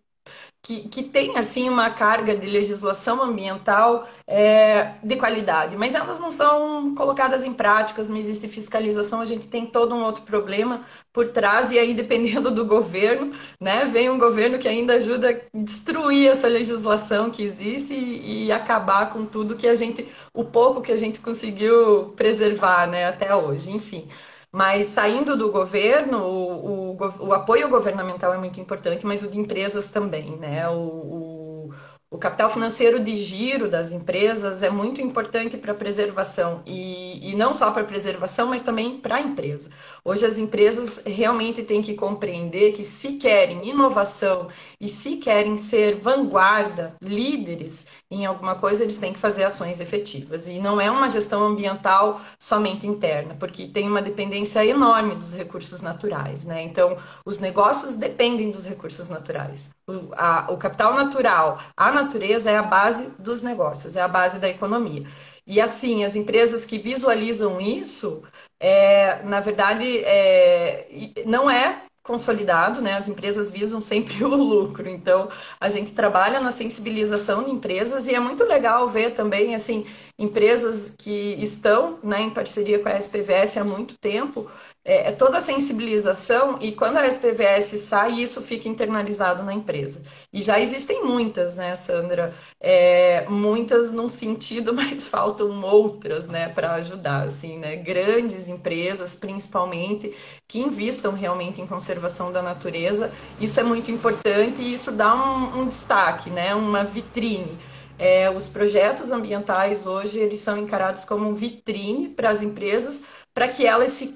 que, 0.62 0.88
que 0.88 1.02
tem 1.02 1.36
assim 1.36 1.68
uma 1.68 1.90
carga 1.90 2.36
de 2.36 2.46
legislação 2.46 3.22
ambiental 3.22 4.06
é, 4.26 4.94
de 5.02 5.16
qualidade, 5.16 5.76
mas 5.76 5.94
elas 5.94 6.18
não 6.18 6.30
são 6.32 6.94
colocadas 6.94 7.44
em 7.44 7.54
práticas, 7.54 8.08
não 8.08 8.16
existe 8.16 8.48
fiscalização, 8.48 9.20
a 9.20 9.24
gente 9.24 9.46
tem 9.46 9.64
todo 9.66 9.94
um 9.94 10.02
outro 10.02 10.22
problema 10.22 10.82
por 11.12 11.28
trás, 11.28 11.70
e 11.72 11.78
aí 11.78 11.94
dependendo 11.94 12.50
do 12.50 12.64
governo, 12.64 13.32
né, 13.60 13.84
vem 13.84 14.10
um 14.10 14.18
governo 14.18 14.58
que 14.58 14.68
ainda 14.68 14.94
ajuda 14.94 15.30
a 15.30 15.58
destruir 15.58 16.28
essa 16.28 16.48
legislação 16.48 17.30
que 17.30 17.42
existe 17.42 17.94
e, 17.94 18.46
e 18.46 18.52
acabar 18.52 19.10
com 19.10 19.24
tudo 19.24 19.56
que 19.56 19.66
a 19.66 19.74
gente, 19.74 20.06
o 20.34 20.44
pouco 20.44 20.82
que 20.82 20.92
a 20.92 20.96
gente 20.96 21.20
conseguiu 21.20 22.12
preservar 22.16 22.86
né, 22.86 23.06
até 23.06 23.34
hoje, 23.34 23.70
enfim. 23.70 24.06
Mas 24.50 24.86
saindo 24.86 25.36
do 25.36 25.50
governo, 25.52 26.18
o, 26.24 26.92
o, 26.96 27.26
o, 27.28 27.32
apoio 27.34 27.68
governamental 27.68 28.32
é 28.32 28.38
muito 28.38 28.60
importante, 28.60 29.06
mas 29.06 29.22
o 29.22 29.28
de 29.28 29.38
empresas 29.38 29.90
também, 29.90 30.36
né? 30.38 30.68
O, 30.70 31.48
o 32.10 32.16
capital 32.16 32.48
financeiro 32.48 32.98
de 33.00 33.14
giro 33.16 33.68
das 33.68 33.92
empresas 33.92 34.62
é 34.62 34.70
muito 34.70 35.00
importante 35.02 35.58
para 35.58 35.72
a 35.72 35.74
preservação 35.74 36.62
e, 36.66 37.30
e 37.30 37.36
não 37.36 37.52
só 37.52 37.70
para 37.70 37.82
a 37.82 37.84
preservação, 37.84 38.48
mas 38.48 38.62
também 38.62 38.98
para 38.98 39.16
a 39.16 39.20
empresa. 39.20 39.70
Hoje 40.02 40.24
as 40.24 40.38
empresas 40.38 41.02
realmente 41.04 41.62
têm 41.62 41.82
que 41.82 41.94
compreender 41.94 42.72
que 42.72 42.82
se 42.82 43.18
querem 43.18 43.68
inovação 43.68 44.48
e 44.80 44.88
se 44.88 45.16
querem 45.16 45.56
ser 45.56 45.96
vanguarda, 45.96 46.94
líderes 47.02 47.86
em 48.10 48.24
alguma 48.24 48.54
coisa, 48.54 48.84
eles 48.84 48.98
têm 48.98 49.12
que 49.12 49.18
fazer 49.18 49.44
ações 49.44 49.80
efetivas. 49.80 50.46
E 50.46 50.60
não 50.60 50.80
é 50.80 50.90
uma 50.90 51.08
gestão 51.08 51.44
ambiental 51.44 52.20
somente 52.38 52.86
interna, 52.86 53.34
porque 53.34 53.66
tem 53.66 53.88
uma 53.88 54.00
dependência 54.00 54.64
enorme 54.64 55.16
dos 55.16 55.34
recursos 55.34 55.80
naturais, 55.80 56.44
né? 56.44 56.62
Então, 56.62 56.96
os 57.24 57.38
negócios 57.38 57.96
dependem 57.96 58.50
dos 58.50 58.66
recursos 58.66 59.08
naturais. 59.08 59.70
O, 59.88 60.12
a, 60.12 60.52
o 60.52 60.56
capital 60.56 60.94
natural, 60.94 61.58
a 61.76 61.90
natureza 61.90 62.50
é 62.50 62.56
a 62.56 62.62
base 62.62 63.12
dos 63.18 63.42
negócios, 63.42 63.96
é 63.96 64.00
a 64.00 64.08
base 64.08 64.38
da 64.38 64.48
economia. 64.48 65.04
E 65.46 65.60
assim, 65.60 66.04
as 66.04 66.14
empresas 66.14 66.64
que 66.64 66.78
visualizam 66.78 67.60
isso, 67.60 68.22
é, 68.60 69.22
na 69.22 69.40
verdade, 69.40 69.98
é, 70.04 70.86
não 71.24 71.50
é 71.50 71.87
consolidado, 72.08 72.80
né? 72.80 72.94
As 72.94 73.08
empresas 73.08 73.50
visam 73.50 73.80
sempre 73.80 74.24
o 74.24 74.34
lucro. 74.34 74.88
Então, 74.88 75.28
a 75.60 75.68
gente 75.68 75.92
trabalha 75.92 76.40
na 76.40 76.50
sensibilização 76.50 77.44
de 77.44 77.50
empresas 77.50 78.08
e 78.08 78.14
é 78.14 78.20
muito 78.20 78.44
legal 78.44 78.88
ver 78.88 79.12
também, 79.12 79.54
assim, 79.54 79.86
empresas 80.18 80.94
que 80.98 81.36
estão 81.38 81.98
né, 82.02 82.22
em 82.22 82.30
parceria 82.30 82.78
com 82.78 82.88
a 82.88 82.96
SPVS 82.96 83.58
há 83.58 83.64
muito 83.64 83.96
tempo, 83.98 84.50
é, 84.88 85.10
é, 85.10 85.12
toda 85.12 85.36
a 85.36 85.40
sensibilização 85.40 86.56
e 86.62 86.72
quando 86.72 86.96
a 86.96 87.06
SPVS 87.06 87.78
sai, 87.78 88.22
isso 88.22 88.40
fica 88.40 88.70
internalizado 88.70 89.42
na 89.42 89.52
empresa. 89.52 90.02
E 90.32 90.40
já 90.40 90.58
existem 90.58 91.04
muitas, 91.04 91.56
né, 91.56 91.76
Sandra? 91.76 92.32
É, 92.58 93.26
muitas 93.28 93.92
num 93.92 94.08
sentido, 94.08 94.72
mas 94.74 95.06
faltam 95.06 95.62
outras, 95.62 96.26
né, 96.26 96.48
para 96.48 96.72
ajudar, 96.76 97.24
assim, 97.24 97.58
né? 97.58 97.76
Grandes 97.76 98.48
empresas, 98.48 99.14
principalmente, 99.14 100.14
que 100.48 100.58
investam 100.58 101.12
realmente 101.12 101.60
em 101.60 101.66
conservação 101.66 102.32
da 102.32 102.40
natureza. 102.40 103.12
Isso 103.38 103.60
é 103.60 103.62
muito 103.62 103.90
importante 103.90 104.62
e 104.62 104.72
isso 104.72 104.90
dá 104.90 105.14
um, 105.14 105.60
um 105.60 105.66
destaque, 105.66 106.30
né, 106.30 106.54
uma 106.54 106.82
vitrine. 106.82 107.58
É, 107.98 108.30
os 108.30 108.48
projetos 108.48 109.10
ambientais 109.10 109.84
hoje 109.84 110.20
eles 110.20 110.38
são 110.40 110.56
encarados 110.56 111.04
como 111.04 111.34
vitrine 111.34 112.08
para 112.08 112.30
as 112.30 112.44
empresas 112.44 113.02
para 113.38 113.46
que 113.46 113.64
elas 113.64 113.92
se 113.92 114.12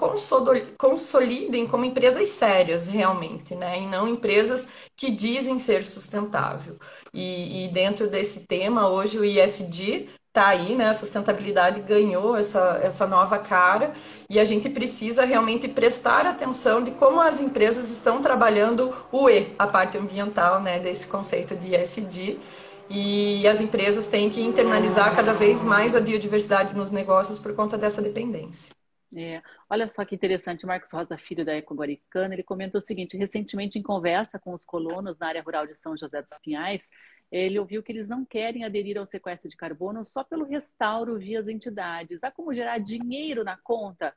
consolidem 0.76 1.64
como 1.64 1.84
empresas 1.84 2.28
sérias 2.30 2.88
realmente, 2.88 3.54
né? 3.54 3.78
E 3.78 3.86
não 3.86 4.08
empresas 4.08 4.66
que 4.96 5.12
dizem 5.12 5.60
ser 5.60 5.84
sustentável. 5.84 6.76
E, 7.14 7.66
e 7.66 7.68
dentro 7.68 8.08
desse 8.08 8.48
tema, 8.48 8.88
hoje 8.88 9.20
o 9.20 9.24
ISD 9.24 10.08
está 10.26 10.48
aí, 10.48 10.74
né? 10.74 10.88
A 10.88 10.92
sustentabilidade 10.92 11.82
ganhou 11.82 12.36
essa, 12.36 12.80
essa 12.82 13.06
nova 13.06 13.38
cara 13.38 13.92
e 14.28 14.40
a 14.40 14.44
gente 14.44 14.68
precisa 14.68 15.24
realmente 15.24 15.68
prestar 15.68 16.26
atenção 16.26 16.82
de 16.82 16.90
como 16.90 17.20
as 17.20 17.40
empresas 17.40 17.92
estão 17.92 18.20
trabalhando 18.20 18.90
o 19.12 19.30
E, 19.30 19.54
a 19.56 19.68
parte 19.68 19.96
ambiental, 19.96 20.60
né? 20.60 20.80
Desse 20.80 21.06
conceito 21.06 21.54
de 21.54 21.76
ISD 21.76 22.40
e 22.90 23.46
as 23.46 23.60
empresas 23.60 24.08
têm 24.08 24.28
que 24.28 24.42
internalizar 24.42 25.14
cada 25.14 25.32
vez 25.32 25.62
mais 25.62 25.94
a 25.94 26.00
biodiversidade 26.00 26.74
nos 26.74 26.90
negócios 26.90 27.38
por 27.38 27.54
conta 27.54 27.78
dessa 27.78 28.02
dependência. 28.02 28.81
É, 29.14 29.42
olha 29.68 29.88
só 29.88 30.04
que 30.06 30.14
interessante, 30.14 30.64
Marcos 30.64 30.90
Rosa 30.90 31.18
Filho 31.18 31.44
da 31.44 31.52
Eco 31.52 31.74
Guaricana, 31.74 32.34
ele 32.34 32.42
comentou 32.42 32.78
o 32.78 32.82
seguinte, 32.82 33.16
recentemente 33.16 33.78
em 33.78 33.82
conversa 33.82 34.38
com 34.38 34.54
os 34.54 34.64
colonos 34.64 35.18
na 35.18 35.26
área 35.26 35.42
rural 35.42 35.66
de 35.66 35.74
São 35.74 35.94
José 35.94 36.22
dos 36.22 36.38
Pinhais, 36.42 36.88
ele 37.30 37.58
ouviu 37.58 37.82
que 37.82 37.92
eles 37.92 38.08
não 38.08 38.24
querem 38.24 38.64
aderir 38.64 38.96
ao 38.98 39.06
sequestro 39.06 39.50
de 39.50 39.56
carbono 39.56 40.04
só 40.04 40.24
pelo 40.24 40.44
restauro 40.44 41.18
via 41.18 41.40
as 41.40 41.48
entidades. 41.48 42.22
Há 42.22 42.30
como 42.30 42.54
gerar 42.54 42.78
dinheiro 42.78 43.44
na 43.44 43.56
conta 43.56 44.14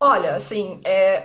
Olha, 0.00 0.34
assim, 0.34 0.78
é, 0.84 1.24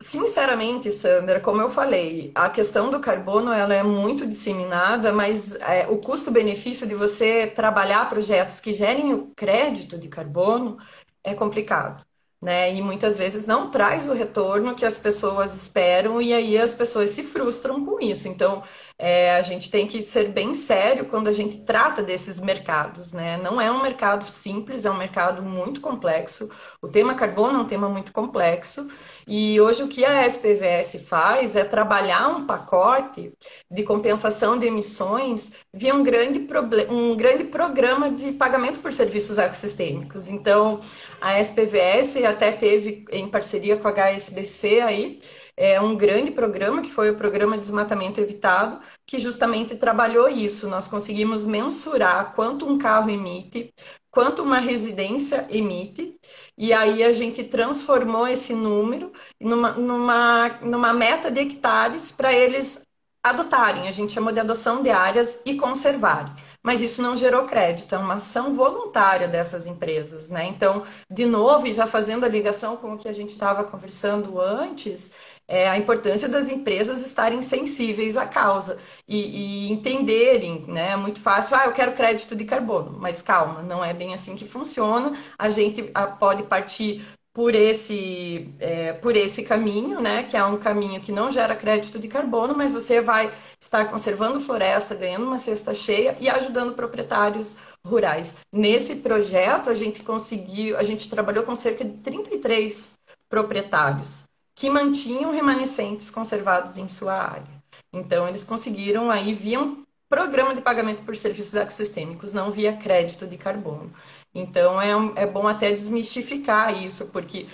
sinceramente, 0.00 0.92
Sandra, 0.92 1.40
como 1.40 1.62
eu 1.62 1.70
falei, 1.70 2.30
a 2.34 2.50
questão 2.50 2.90
do 2.90 3.00
carbono 3.00 3.52
ela 3.52 3.72
é 3.74 3.82
muito 3.82 4.26
disseminada, 4.26 5.12
mas 5.12 5.54
é, 5.56 5.86
o 5.88 5.98
custo-benefício 5.98 6.86
de 6.86 6.94
você 6.94 7.46
trabalhar 7.46 8.08
projetos 8.08 8.60
que 8.60 8.72
gerem 8.72 9.14
o 9.14 9.32
crédito 9.34 9.96
de 9.98 10.08
carbono 10.08 10.76
é 11.24 11.34
complicado. 11.34 12.04
Né? 12.40 12.74
E 12.74 12.82
muitas 12.82 13.16
vezes 13.16 13.46
não 13.46 13.70
traz 13.70 14.08
o 14.08 14.12
retorno 14.12 14.74
que 14.76 14.84
as 14.84 14.98
pessoas 14.98 15.56
esperam, 15.56 16.20
e 16.20 16.32
aí 16.34 16.58
as 16.58 16.74
pessoas 16.74 17.10
se 17.10 17.22
frustram 17.22 17.84
com 17.84 17.98
isso. 18.00 18.28
Então, 18.28 18.62
é, 19.00 19.36
a 19.36 19.42
gente 19.42 19.70
tem 19.70 19.86
que 19.86 20.02
ser 20.02 20.32
bem 20.32 20.52
sério 20.52 21.04
quando 21.04 21.28
a 21.28 21.32
gente 21.32 21.58
trata 21.58 22.02
desses 22.02 22.40
mercados, 22.40 23.12
né? 23.12 23.36
Não 23.36 23.60
é 23.60 23.70
um 23.70 23.80
mercado 23.80 24.24
simples, 24.24 24.84
é 24.84 24.90
um 24.90 24.96
mercado 24.96 25.40
muito 25.40 25.80
complexo. 25.80 26.50
O 26.82 26.88
tema 26.88 27.14
carbono 27.14 27.60
é 27.60 27.62
um 27.62 27.66
tema 27.66 27.88
muito 27.88 28.12
complexo. 28.12 28.88
E 29.26 29.60
hoje 29.60 29.84
o 29.84 29.88
que 29.88 30.04
a 30.04 30.26
SPVS 30.26 31.06
faz 31.06 31.54
é 31.54 31.62
trabalhar 31.62 32.28
um 32.28 32.44
pacote 32.46 33.32
de 33.70 33.84
compensação 33.84 34.58
de 34.58 34.66
emissões 34.66 35.52
via 35.72 35.94
um 35.94 36.02
grande, 36.02 36.48
um 36.90 37.16
grande 37.16 37.44
programa 37.44 38.10
de 38.10 38.32
pagamento 38.32 38.80
por 38.80 38.92
serviços 38.92 39.38
ecossistêmicos. 39.38 40.28
Então, 40.28 40.80
a 41.20 41.38
SPVS 41.38 42.16
até 42.24 42.50
teve, 42.50 43.04
em 43.12 43.28
parceria 43.28 43.76
com 43.76 43.86
a 43.86 43.92
HSBC 43.92 44.80
aí, 44.80 45.18
é, 45.58 45.80
um 45.80 45.96
grande 45.96 46.30
programa, 46.30 46.80
que 46.80 46.90
foi 46.90 47.10
o 47.10 47.16
Programa 47.16 47.58
Desmatamento 47.58 48.20
Evitado, 48.20 48.78
que 49.04 49.18
justamente 49.18 49.74
trabalhou 49.74 50.28
isso. 50.28 50.68
Nós 50.68 50.86
conseguimos 50.86 51.44
mensurar 51.44 52.32
quanto 52.32 52.64
um 52.64 52.78
carro 52.78 53.10
emite, 53.10 53.74
quanto 54.08 54.40
uma 54.40 54.60
residência 54.60 55.46
emite, 55.50 56.14
e 56.56 56.72
aí 56.72 57.02
a 57.02 57.10
gente 57.10 57.42
transformou 57.42 58.28
esse 58.28 58.54
número 58.54 59.10
numa, 59.40 59.72
numa, 59.72 60.48
numa 60.60 60.92
meta 60.94 61.28
de 61.28 61.40
hectares 61.40 62.12
para 62.12 62.32
eles 62.32 62.86
adotarem. 63.20 63.88
A 63.88 63.90
gente 63.90 64.12
chamou 64.12 64.32
de 64.32 64.40
adoção 64.40 64.80
de 64.80 64.90
áreas 64.90 65.42
e 65.44 65.56
conservarem. 65.56 66.32
Mas 66.62 66.80
isso 66.80 67.02
não 67.02 67.16
gerou 67.16 67.44
crédito, 67.44 67.94
é 67.94 67.98
uma 67.98 68.14
ação 68.14 68.54
voluntária 68.54 69.28
dessas 69.28 69.66
empresas, 69.66 70.30
né? 70.30 70.46
Então, 70.46 70.84
de 71.10 71.26
novo, 71.26 71.70
já 71.70 71.86
fazendo 71.86 72.24
a 72.24 72.28
ligação 72.28 72.76
com 72.76 72.92
o 72.92 72.98
que 72.98 73.08
a 73.08 73.12
gente 73.12 73.30
estava 73.30 73.64
conversando 73.64 74.40
antes, 74.40 75.12
é, 75.48 75.66
a 75.66 75.78
importância 75.78 76.28
das 76.28 76.50
empresas 76.50 77.04
estarem 77.04 77.40
sensíveis 77.40 78.18
à 78.18 78.26
causa 78.26 78.78
e, 79.08 79.66
e, 79.66 79.72
entenderem, 79.72 80.64
né? 80.68 80.90
É 80.92 80.96
muito 80.96 81.20
fácil, 81.20 81.56
ah, 81.56 81.64
eu 81.64 81.72
quero 81.72 81.92
crédito 81.92 82.36
de 82.36 82.44
carbono, 82.44 82.96
mas 83.00 83.22
calma, 83.22 83.62
não 83.62 83.82
é 83.82 83.94
bem 83.94 84.12
assim 84.12 84.36
que 84.36 84.46
funciona. 84.46 85.12
A 85.38 85.48
gente 85.48 85.90
ah, 85.94 86.06
pode 86.06 86.42
partir 86.42 87.02
por 87.32 87.54
esse, 87.54 88.52
é, 88.58 88.92
por 88.94 89.16
esse 89.16 89.44
caminho, 89.44 90.00
né? 90.00 90.24
Que 90.24 90.36
é 90.36 90.44
um 90.44 90.58
caminho 90.58 91.00
que 91.00 91.12
não 91.12 91.30
gera 91.30 91.56
crédito 91.56 91.98
de 91.98 92.08
carbono, 92.08 92.54
mas 92.54 92.72
você 92.72 93.00
vai 93.00 93.30
estar 93.60 93.88
conservando 93.90 94.40
floresta, 94.40 94.94
ganhando 94.94 95.26
uma 95.26 95.38
cesta 95.38 95.72
cheia 95.72 96.16
e 96.20 96.28
ajudando 96.28 96.74
proprietários 96.74 97.56
rurais. 97.86 98.38
Nesse 98.52 98.96
projeto, 98.96 99.70
a 99.70 99.74
gente 99.74 100.02
conseguiu, 100.02 100.76
a 100.76 100.82
gente 100.82 101.08
trabalhou 101.08 101.44
com 101.44 101.54
cerca 101.56 101.84
de 101.84 101.96
33 101.98 102.98
proprietários 103.30 104.27
que 104.58 104.68
mantinham 104.68 105.30
remanescentes 105.30 106.10
conservados 106.10 106.76
em 106.78 106.88
sua 106.88 107.14
área. 107.14 107.62
Então, 107.92 108.26
eles 108.26 108.42
conseguiram 108.42 109.08
aí 109.08 109.32
via 109.32 109.60
um 109.60 109.84
programa 110.08 110.52
de 110.52 110.60
pagamento 110.60 111.04
por 111.04 111.14
serviços 111.14 111.54
ecossistêmicos, 111.54 112.32
não 112.32 112.50
via 112.50 112.76
crédito 112.76 113.24
de 113.24 113.38
carbono. 113.38 113.92
Então, 114.34 114.82
é, 114.82 114.90
é 115.14 115.26
bom 115.28 115.46
até 115.46 115.70
desmistificar 115.70 116.76
isso, 116.76 117.12
porque 117.12 117.46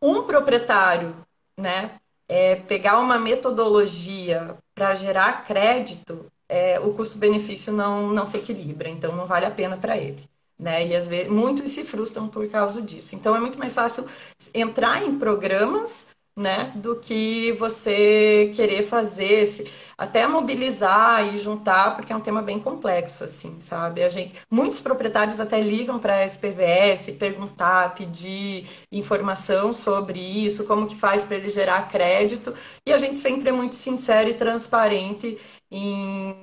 um 0.00 0.22
proprietário, 0.22 1.16
né, 1.58 1.98
é, 2.28 2.54
pegar 2.54 3.00
uma 3.00 3.18
metodologia 3.18 4.56
para 4.72 4.94
gerar 4.94 5.44
crédito, 5.44 6.30
é, 6.48 6.78
o 6.78 6.94
custo-benefício 6.94 7.72
não, 7.72 8.12
não 8.12 8.24
se 8.24 8.36
equilibra, 8.36 8.88
então 8.88 9.16
não 9.16 9.26
vale 9.26 9.46
a 9.46 9.50
pena 9.50 9.76
para 9.76 9.98
ele. 9.98 10.22
Né? 10.56 10.86
E 10.86 10.94
às 10.94 11.08
vezes 11.08 11.28
muitos 11.28 11.72
se 11.72 11.82
frustram 11.82 12.28
por 12.28 12.48
causa 12.48 12.80
disso. 12.80 13.16
Então 13.16 13.34
é 13.34 13.40
muito 13.40 13.58
mais 13.58 13.74
fácil 13.74 14.06
entrar 14.54 15.02
em 15.02 15.18
programas 15.18 16.15
né, 16.36 16.70
do 16.76 16.96
que 17.00 17.52
você 17.52 18.52
querer 18.54 18.82
fazer, 18.82 19.40
esse, 19.40 19.72
até 19.96 20.26
mobilizar 20.26 21.34
e 21.34 21.38
juntar, 21.38 21.96
porque 21.96 22.12
é 22.12 22.16
um 22.16 22.20
tema 22.20 22.42
bem 22.42 22.60
complexo, 22.60 23.24
assim, 23.24 23.58
sabe? 23.58 24.04
A 24.04 24.08
gente, 24.10 24.38
muitos 24.50 24.80
proprietários 24.80 25.40
até 25.40 25.58
ligam 25.60 25.98
para 25.98 26.16
a 26.16 26.24
SPVS 26.24 27.12
perguntar, 27.18 27.94
pedir 27.94 28.68
informação 28.92 29.72
sobre 29.72 30.20
isso, 30.20 30.66
como 30.66 30.86
que 30.86 30.94
faz 30.96 31.24
para 31.24 31.36
ele 31.36 31.48
gerar 31.48 31.88
crédito, 31.88 32.52
e 32.84 32.92
a 32.92 32.98
gente 32.98 33.18
sempre 33.18 33.48
é 33.48 33.52
muito 33.52 33.74
sincero 33.74 34.28
e 34.28 34.34
transparente 34.34 35.38
em, 35.70 36.36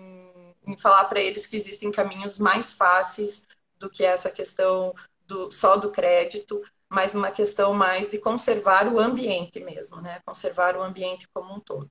em 0.66 0.78
falar 0.78 1.06
para 1.06 1.20
eles 1.22 1.46
que 1.46 1.56
existem 1.56 1.92
caminhos 1.92 2.40
mais 2.40 2.74
fáceis 2.74 3.44
do 3.78 3.90
que 3.90 4.04
essa 4.04 4.32
questão 4.32 4.94
do, 5.28 5.52
só 5.52 5.76
do 5.78 5.92
crédito, 5.92 6.62
mas 6.94 7.16
uma 7.16 7.32
questão 7.32 7.74
mais 7.74 8.08
de 8.08 8.20
conservar 8.20 8.88
o 8.88 9.00
ambiente 9.00 9.60
mesmo, 9.60 10.00
né? 10.00 10.22
Conservar 10.24 10.78
o 10.78 10.84
ambiente 10.84 11.28
como 11.34 11.56
um 11.56 11.60
todo. 11.60 11.90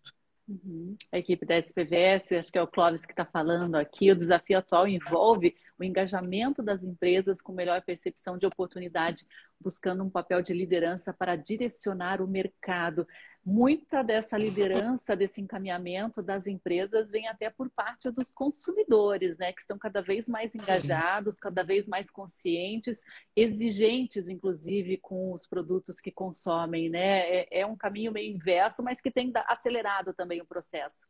Uhum. 0.48 0.96
A 1.10 1.18
equipe 1.18 1.44
da 1.44 1.56
SPVS, 1.56 2.32
acho 2.32 2.52
que 2.52 2.58
é 2.58 2.62
o 2.62 2.68
Clóvis 2.68 3.04
que 3.04 3.12
está 3.12 3.24
falando 3.24 3.74
aqui, 3.74 4.12
o 4.12 4.16
desafio 4.16 4.58
atual 4.58 4.86
envolve 4.86 5.56
o 5.78 5.82
engajamento 5.82 6.62
das 6.62 6.84
empresas 6.84 7.40
com 7.40 7.52
melhor 7.52 7.82
percepção 7.82 8.38
de 8.38 8.46
oportunidade, 8.46 9.26
buscando 9.60 10.04
um 10.04 10.10
papel 10.10 10.40
de 10.40 10.52
liderança 10.52 11.12
para 11.12 11.34
direcionar 11.34 12.22
o 12.22 12.28
mercado 12.28 13.06
muita 13.44 14.02
dessa 14.02 14.38
liderança, 14.38 15.16
desse 15.16 15.40
encaminhamento 15.40 16.22
das 16.22 16.46
empresas 16.46 17.10
vem 17.10 17.26
até 17.26 17.50
por 17.50 17.68
parte 17.70 18.10
dos 18.10 18.32
consumidores, 18.32 19.38
né? 19.38 19.52
Que 19.52 19.60
estão 19.60 19.78
cada 19.78 20.00
vez 20.00 20.28
mais 20.28 20.54
engajados, 20.54 21.34
Sim. 21.34 21.40
cada 21.40 21.62
vez 21.62 21.88
mais 21.88 22.08
conscientes, 22.10 23.02
exigentes, 23.34 24.28
inclusive, 24.28 24.96
com 24.98 25.32
os 25.32 25.46
produtos 25.46 26.00
que 26.00 26.12
consomem, 26.12 26.88
né? 26.88 27.40
É, 27.40 27.60
é 27.60 27.66
um 27.66 27.76
caminho 27.76 28.12
meio 28.12 28.32
inverso, 28.32 28.82
mas 28.82 29.00
que 29.00 29.10
tem 29.10 29.32
acelerado 29.46 30.14
também 30.14 30.40
o 30.40 30.46
processo. 30.46 31.06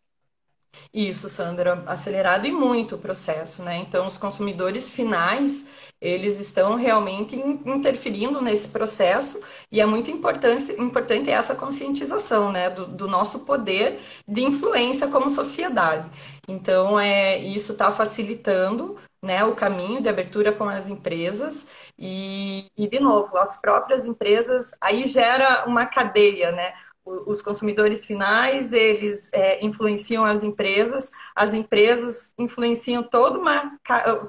Isso, 0.93 1.29
Sandra, 1.29 1.83
acelerado 1.87 2.47
e 2.47 2.53
muito 2.53 2.95
o 2.97 2.99
processo, 2.99 3.63
né? 3.63 3.77
Então, 3.79 4.07
os 4.07 4.19
consumidores 4.19 4.91
finais, 4.91 5.69
eles 6.01 6.41
estão 6.41 6.77
realmente 6.77 7.37
interferindo 7.37 8.41
nesse 8.41 8.69
processo 8.71 9.41
e 9.71 9.81
é 9.81 9.87
muito 9.87 10.11
importante, 10.11 10.73
importante 10.73 11.31
essa 11.31 11.55
conscientização, 11.55 12.51
né, 12.51 12.71
do, 12.71 12.87
do 12.87 13.07
nosso 13.07 13.45
poder 13.45 14.01
de 14.27 14.43
influência 14.43 15.09
como 15.09 15.29
sociedade. 15.31 16.11
Então, 16.49 16.99
é, 16.99 17.39
isso 17.39 17.73
está 17.73 17.91
facilitando 17.93 18.97
né, 19.23 19.45
o 19.45 19.55
caminho 19.55 20.01
de 20.03 20.09
abertura 20.09 20.53
com 20.53 20.69
as 20.69 20.89
empresas 20.89 21.69
e, 21.99 22.67
e, 22.77 22.89
de 22.89 22.99
novo, 22.99 23.37
as 23.39 23.61
próprias 23.61 24.07
empresas, 24.07 24.73
aí 24.81 25.07
gera 25.07 25.65
uma 25.67 25.87
cadeia, 25.87 26.51
né? 26.53 26.73
Os 27.05 27.43
consumidores 27.43 28.07
finais, 28.07 28.73
eles 28.73 29.29
é, 29.33 29.65
influenciam 29.65 30.25
as 30.25 30.45
empresas, 30.45 31.11
as 31.35 31.53
empresas 31.53 32.33
influenciam 32.39 33.03
todo 33.03 33.41
uma, 33.41 33.79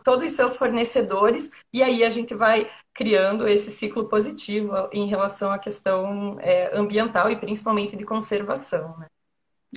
todos 0.03 0.25
os 0.25 0.31
seus 0.31 0.57
fornecedores, 0.57 1.51
e 1.71 1.83
aí 1.83 2.03
a 2.03 2.09
gente 2.09 2.33
vai 2.33 2.67
criando 2.93 3.47
esse 3.47 3.69
ciclo 3.69 4.07
positivo 4.09 4.89
em 4.91 5.07
relação 5.07 5.51
à 5.51 5.59
questão 5.59 6.37
é, 6.39 6.75
ambiental 6.77 7.29
e 7.29 7.39
principalmente 7.39 7.95
de 7.95 8.05
conservação. 8.05 8.97
Né? 8.97 9.07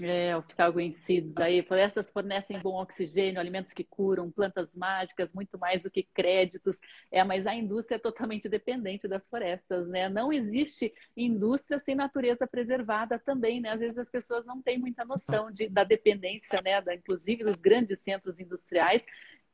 É, 0.03 0.37
oficial 0.37 0.71
Green 0.73 0.93
aí, 1.37 1.63
florestas 1.63 2.11
fornecem 2.11 2.61
bom 2.61 2.83
oxigênio, 2.83 3.41
alimentos 3.41 3.73
que 3.73 3.83
curam, 3.83 4.31
plantas 4.31 4.77
mágicas, 4.77 5.33
muito 5.33 5.59
mais 5.59 5.85
do 5.85 5.91
que 5.91 6.03
créditos. 6.03 6.79
É, 7.11 7.25
mas 7.25 7.47
a 7.47 7.55
indústria 7.55 7.97
é 7.97 7.99
totalmente 7.99 8.47
dependente 8.47 9.09
das 9.09 9.27
florestas, 9.27 9.89
né? 9.89 10.09
Não 10.11 10.31
existe 10.31 10.93
indústria 11.17 11.79
sem 11.79 11.95
natureza 11.95 12.47
preservada 12.47 13.19
também, 13.19 13.59
né? 13.61 13.71
Às 13.71 13.81
vezes 13.81 13.99
as 13.99 14.11
pessoas 14.11 14.45
não 14.45 14.61
têm 14.61 14.79
muita 14.79 15.03
noção 15.03 15.51
de, 15.51 15.67
da 15.67 15.83
dependência, 15.83 16.61
né? 16.63 16.83
Da, 16.83 16.95
inclusive 16.95 17.43
dos 17.45 17.61
grandes 17.61 18.01
centros 18.01 18.39
industriais 18.39 19.05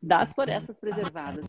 das 0.02 0.32
florestas 0.32 0.78
preservadas. 0.80 1.44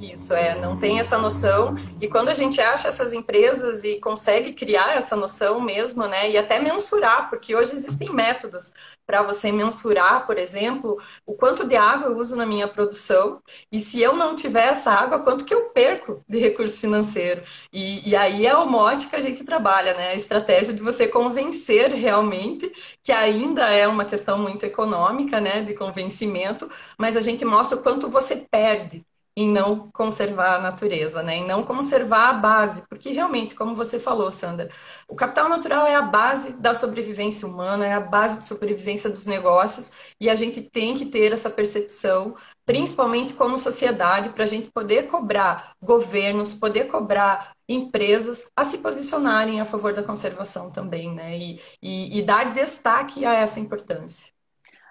Isso 0.00 0.32
é, 0.32 0.58
não 0.58 0.78
tem 0.78 0.98
essa 0.98 1.18
noção. 1.18 1.74
E 2.00 2.08
quando 2.08 2.28
a 2.28 2.34
gente 2.34 2.60
acha 2.60 2.88
essas 2.88 3.12
empresas 3.12 3.84
e 3.84 4.00
consegue 4.00 4.52
criar 4.52 4.96
essa 4.96 5.14
noção 5.14 5.60
mesmo, 5.60 6.06
né, 6.06 6.30
e 6.30 6.38
até 6.38 6.58
mensurar, 6.58 7.28
porque 7.28 7.54
hoje 7.54 7.74
existem 7.74 8.10
métodos 8.12 8.72
para 9.06 9.22
você 9.22 9.52
mensurar, 9.52 10.26
por 10.26 10.38
exemplo, 10.38 10.98
o 11.26 11.34
quanto 11.34 11.66
de 11.66 11.76
água 11.76 12.08
eu 12.08 12.16
uso 12.18 12.36
na 12.36 12.46
minha 12.46 12.66
produção 12.68 13.42
e 13.70 13.78
se 13.78 14.00
eu 14.00 14.14
não 14.16 14.34
tiver 14.34 14.68
essa 14.68 14.90
água, 14.92 15.20
quanto 15.20 15.44
que 15.44 15.54
eu 15.54 15.70
perco 15.70 16.22
de 16.28 16.38
recurso 16.38 16.80
financeiro. 16.80 17.42
E, 17.72 18.08
e 18.08 18.16
aí 18.16 18.46
é 18.46 18.56
o 18.56 18.66
mote 18.68 19.08
que 19.08 19.16
a 19.16 19.20
gente 19.20 19.44
trabalha, 19.44 19.94
né, 19.94 20.08
a 20.10 20.14
estratégia 20.14 20.72
de 20.74 20.82
você 20.82 21.06
convencer 21.08 21.92
realmente 21.92 22.72
que 23.02 23.12
ainda 23.12 23.68
é 23.70 23.86
uma 23.86 24.04
questão 24.04 24.38
muito 24.38 24.64
econômica, 24.64 25.40
né, 25.40 25.62
de 25.62 25.74
convencimento, 25.74 26.68
mas 26.98 27.16
a 27.16 27.22
gente 27.22 27.44
mostra 27.44 27.76
o 27.78 27.82
quanto 27.82 28.08
você 28.08 28.36
perde 28.50 29.04
em 29.36 29.50
não 29.50 29.90
conservar 29.92 30.56
a 30.56 30.60
natureza, 30.60 31.22
né? 31.22 31.36
Em 31.36 31.46
não 31.46 31.64
conservar 31.64 32.28
a 32.28 32.32
base, 32.34 32.84
porque 32.88 33.10
realmente, 33.10 33.54
como 33.54 33.74
você 33.74 33.98
falou, 33.98 34.30
Sandra, 34.30 34.70
o 35.08 35.14
capital 35.16 35.48
natural 35.48 35.86
é 35.86 35.94
a 35.94 36.02
base 36.02 36.60
da 36.60 36.72
sobrevivência 36.74 37.48
humana, 37.48 37.84
é 37.86 37.92
a 37.92 38.00
base 38.00 38.40
de 38.40 38.46
sobrevivência 38.46 39.10
dos 39.10 39.26
negócios, 39.26 39.92
e 40.20 40.30
a 40.30 40.34
gente 40.34 40.62
tem 40.62 40.94
que 40.94 41.06
ter 41.06 41.32
essa 41.32 41.50
percepção, 41.50 42.36
principalmente 42.64 43.34
como 43.34 43.58
sociedade, 43.58 44.30
para 44.30 44.44
a 44.44 44.46
gente 44.46 44.70
poder 44.70 45.08
cobrar 45.08 45.74
governos, 45.82 46.54
poder 46.54 46.86
cobrar 46.86 47.52
empresas 47.68 48.46
a 48.56 48.64
se 48.64 48.78
posicionarem 48.78 49.60
a 49.60 49.64
favor 49.64 49.92
da 49.92 50.02
conservação 50.02 50.70
também, 50.70 51.12
né? 51.14 51.36
E, 51.38 51.60
e, 51.82 52.18
e 52.18 52.22
dar 52.22 52.52
destaque 52.52 53.24
a 53.24 53.34
essa 53.34 53.58
importância. 53.60 54.33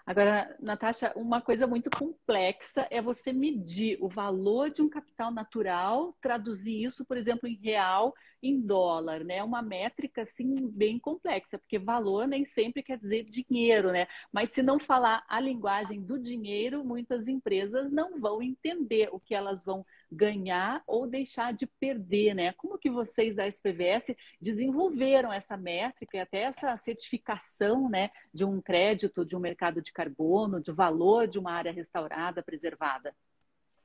Agora, 0.05 0.53
Natasha, 0.59 1.13
uma 1.15 1.41
coisa 1.41 1.65
muito 1.65 1.89
complexa 1.97 2.85
é 2.91 3.01
você 3.01 3.31
medir 3.31 3.97
o 4.01 4.09
valor 4.09 4.69
de 4.69 4.81
um 4.81 4.89
capital 4.89 5.31
natural, 5.31 6.13
traduzir 6.21 6.83
isso, 6.83 7.05
por 7.05 7.15
exemplo, 7.15 7.47
em 7.47 7.55
real, 7.55 8.13
em 8.41 8.59
dólar, 8.59 9.23
né? 9.23 9.37
É 9.37 9.43
uma 9.43 9.61
métrica 9.61 10.23
assim 10.23 10.67
bem 10.69 10.99
complexa, 10.99 11.57
porque 11.57 11.79
valor 11.79 12.27
nem 12.27 12.43
sempre 12.43 12.83
quer 12.83 12.97
dizer 12.97 13.23
dinheiro, 13.23 13.93
né? 13.93 14.05
Mas 14.31 14.49
se 14.49 14.61
não 14.61 14.77
falar 14.77 15.23
a 15.29 15.39
linguagem 15.39 16.01
do 16.01 16.19
dinheiro, 16.19 16.83
muitas 16.83 17.29
empresas 17.29 17.89
não 17.89 18.19
vão 18.19 18.41
entender 18.41 19.07
o 19.13 19.19
que 19.21 19.33
elas 19.33 19.63
vão 19.63 19.85
ganhar 20.13 20.81
ou 20.87 21.07
deixar 21.07 21.53
de 21.53 21.65
perder, 21.65 22.33
né? 22.33 22.53
Como 22.53 22.77
que 22.77 22.89
vocês 22.89 23.35
da 23.35 23.47
SPVS 23.47 24.15
desenvolveram 24.39 25.33
essa 25.33 25.57
métrica 25.57 26.17
e 26.17 26.19
até 26.19 26.43
essa 26.43 26.77
certificação, 26.77 27.89
né, 27.89 28.09
de 28.33 28.45
um 28.45 28.61
crédito, 28.61 29.25
de 29.25 29.35
um 29.35 29.39
mercado 29.39 29.81
de 29.81 29.91
carbono, 29.91 30.61
de 30.61 30.71
valor 30.71 31.27
de 31.27 31.39
uma 31.39 31.51
área 31.51 31.71
restaurada, 31.71 32.43
preservada? 32.43 33.13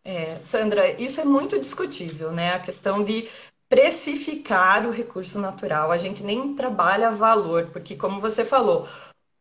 É, 0.04 0.38
Sandra, 0.38 1.00
isso 1.00 1.20
é 1.20 1.24
muito 1.24 1.58
discutível, 1.58 2.32
né? 2.32 2.52
A 2.52 2.60
questão 2.60 3.02
de 3.02 3.28
precificar 3.68 4.86
o 4.86 4.90
recurso 4.90 5.40
natural. 5.40 5.90
A 5.90 5.96
gente 5.96 6.22
nem 6.22 6.54
trabalha 6.54 7.10
valor, 7.10 7.70
porque 7.72 7.96
como 7.96 8.20
você 8.20 8.44
falou, 8.44 8.88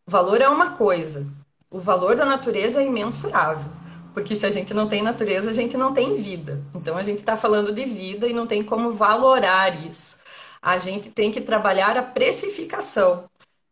valor 0.06 0.42
é 0.42 0.50
uma 0.50 0.76
coisa, 0.76 1.26
o 1.70 1.80
valor 1.80 2.16
da 2.16 2.26
natureza 2.26 2.82
é 2.82 2.86
imensurável. 2.86 3.72
Porque 4.18 4.36
se 4.36 4.47
a 4.47 4.49
gente 4.49 4.74
não 4.74 4.88
tem 4.88 5.03
natureza, 5.03 5.51
a 5.51 5.53
gente 5.53 5.78
não 5.78 5.93
tem 5.93 6.15
vida. 6.15 6.59
Então 6.74 6.97
a 6.97 7.03
gente 7.03 7.20
está 7.20 7.38
falando 7.38 7.72
de 7.72 7.86
vida 7.86 8.28
e 8.28 8.34
não 8.34 8.47
tem 8.47 8.63
como 8.63 8.89
valorar 8.89 9.86
isso. 9.86 10.24
A 10.59 10.80
gente 10.80 11.11
tem 11.11 11.32
que 11.32 11.39
trabalhar 11.39 11.95
a 11.95 12.01
precificação. 12.01 13.30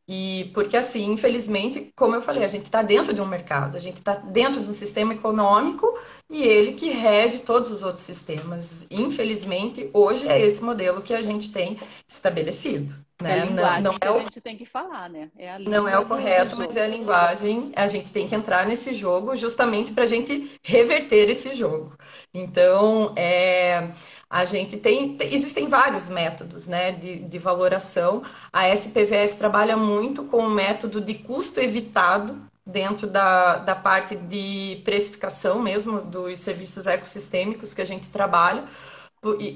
E 0.08 0.52
porque 0.54 0.78
assim, 0.78 1.12
infelizmente, 1.14 1.92
como 1.96 2.14
eu 2.14 2.22
falei, 2.22 2.44
a 2.44 2.48
gente 2.48 2.66
está 2.66 2.84
dentro 2.84 3.12
de 3.12 3.20
um 3.20 3.26
mercado, 3.26 3.76
a 3.76 3.80
gente 3.80 3.96
está 3.96 4.14
dentro 4.14 4.62
de 4.62 4.70
um 4.70 4.74
sistema 4.74 5.16
econômico 5.16 5.98
e 6.30 6.44
ele 6.44 6.74
que 6.74 6.92
rege 6.92 7.40
todos 7.40 7.72
os 7.72 7.82
outros 7.82 8.04
sistemas. 8.04 8.86
Infelizmente, 8.92 9.90
hoje 9.94 10.28
é 10.28 10.40
esse 10.40 10.64
modelo 10.64 11.02
que 11.02 11.16
a 11.16 11.24
gente 11.24 11.52
tem 11.52 11.80
estabelecido. 12.08 12.94
Né? 13.22 13.38
É 13.38 13.42
a 13.42 13.46
linguagem 13.46 13.84
não, 13.84 13.92
não 13.92 13.98
é 14.02 14.12
o... 14.12 14.16
a 14.16 14.24
gente 14.24 14.42
tem 14.42 14.58
que 14.58 14.66
falar, 14.66 15.10
né? 15.10 15.30
É 15.38 15.58
não 15.60 15.88
é 15.88 15.98
o 15.98 16.06
correto, 16.06 16.58
mas 16.58 16.76
é 16.76 16.84
a 16.84 16.88
linguagem. 16.88 17.72
A 17.76 17.88
gente 17.88 18.12
tem 18.12 18.28
que 18.28 18.36
entrar 18.36 18.66
nesse 18.66 18.94
jogo 18.94 19.36
justamente 19.36 19.94
para 19.94 20.04
a 20.04 20.08
gente 20.08 20.60
reverter 20.62 21.30
esse 21.30 21.54
jogo. 21.54 21.98
Então, 22.34 23.14
é, 23.16 23.92
a 24.30 24.44
gente 24.44 24.76
tem, 24.78 25.18
existem 25.22 25.68
vários 25.70 26.10
métodos 26.10 26.68
né, 26.68 26.92
de, 26.92 27.20
de 27.20 27.40
valoração. 27.40 28.22
A 28.52 28.68
SPVS 28.70 29.36
trabalha 29.36 29.78
muito 29.78 30.26
com 30.26 30.40
o 30.40 30.50
método 30.50 31.00
de 31.00 31.14
custo 31.14 31.62
evitado 31.62 32.38
dentro 32.66 33.08
da, 33.08 33.60
da 33.60 33.76
parte 33.76 34.16
de 34.16 34.82
precificação 34.84 35.62
mesmo 35.62 36.02
dos 36.02 36.40
serviços 36.40 36.88
ecossistêmicos 36.88 37.74
que 37.74 37.82
a 37.82 37.86
gente 37.86 38.10
trabalha, 38.10 38.66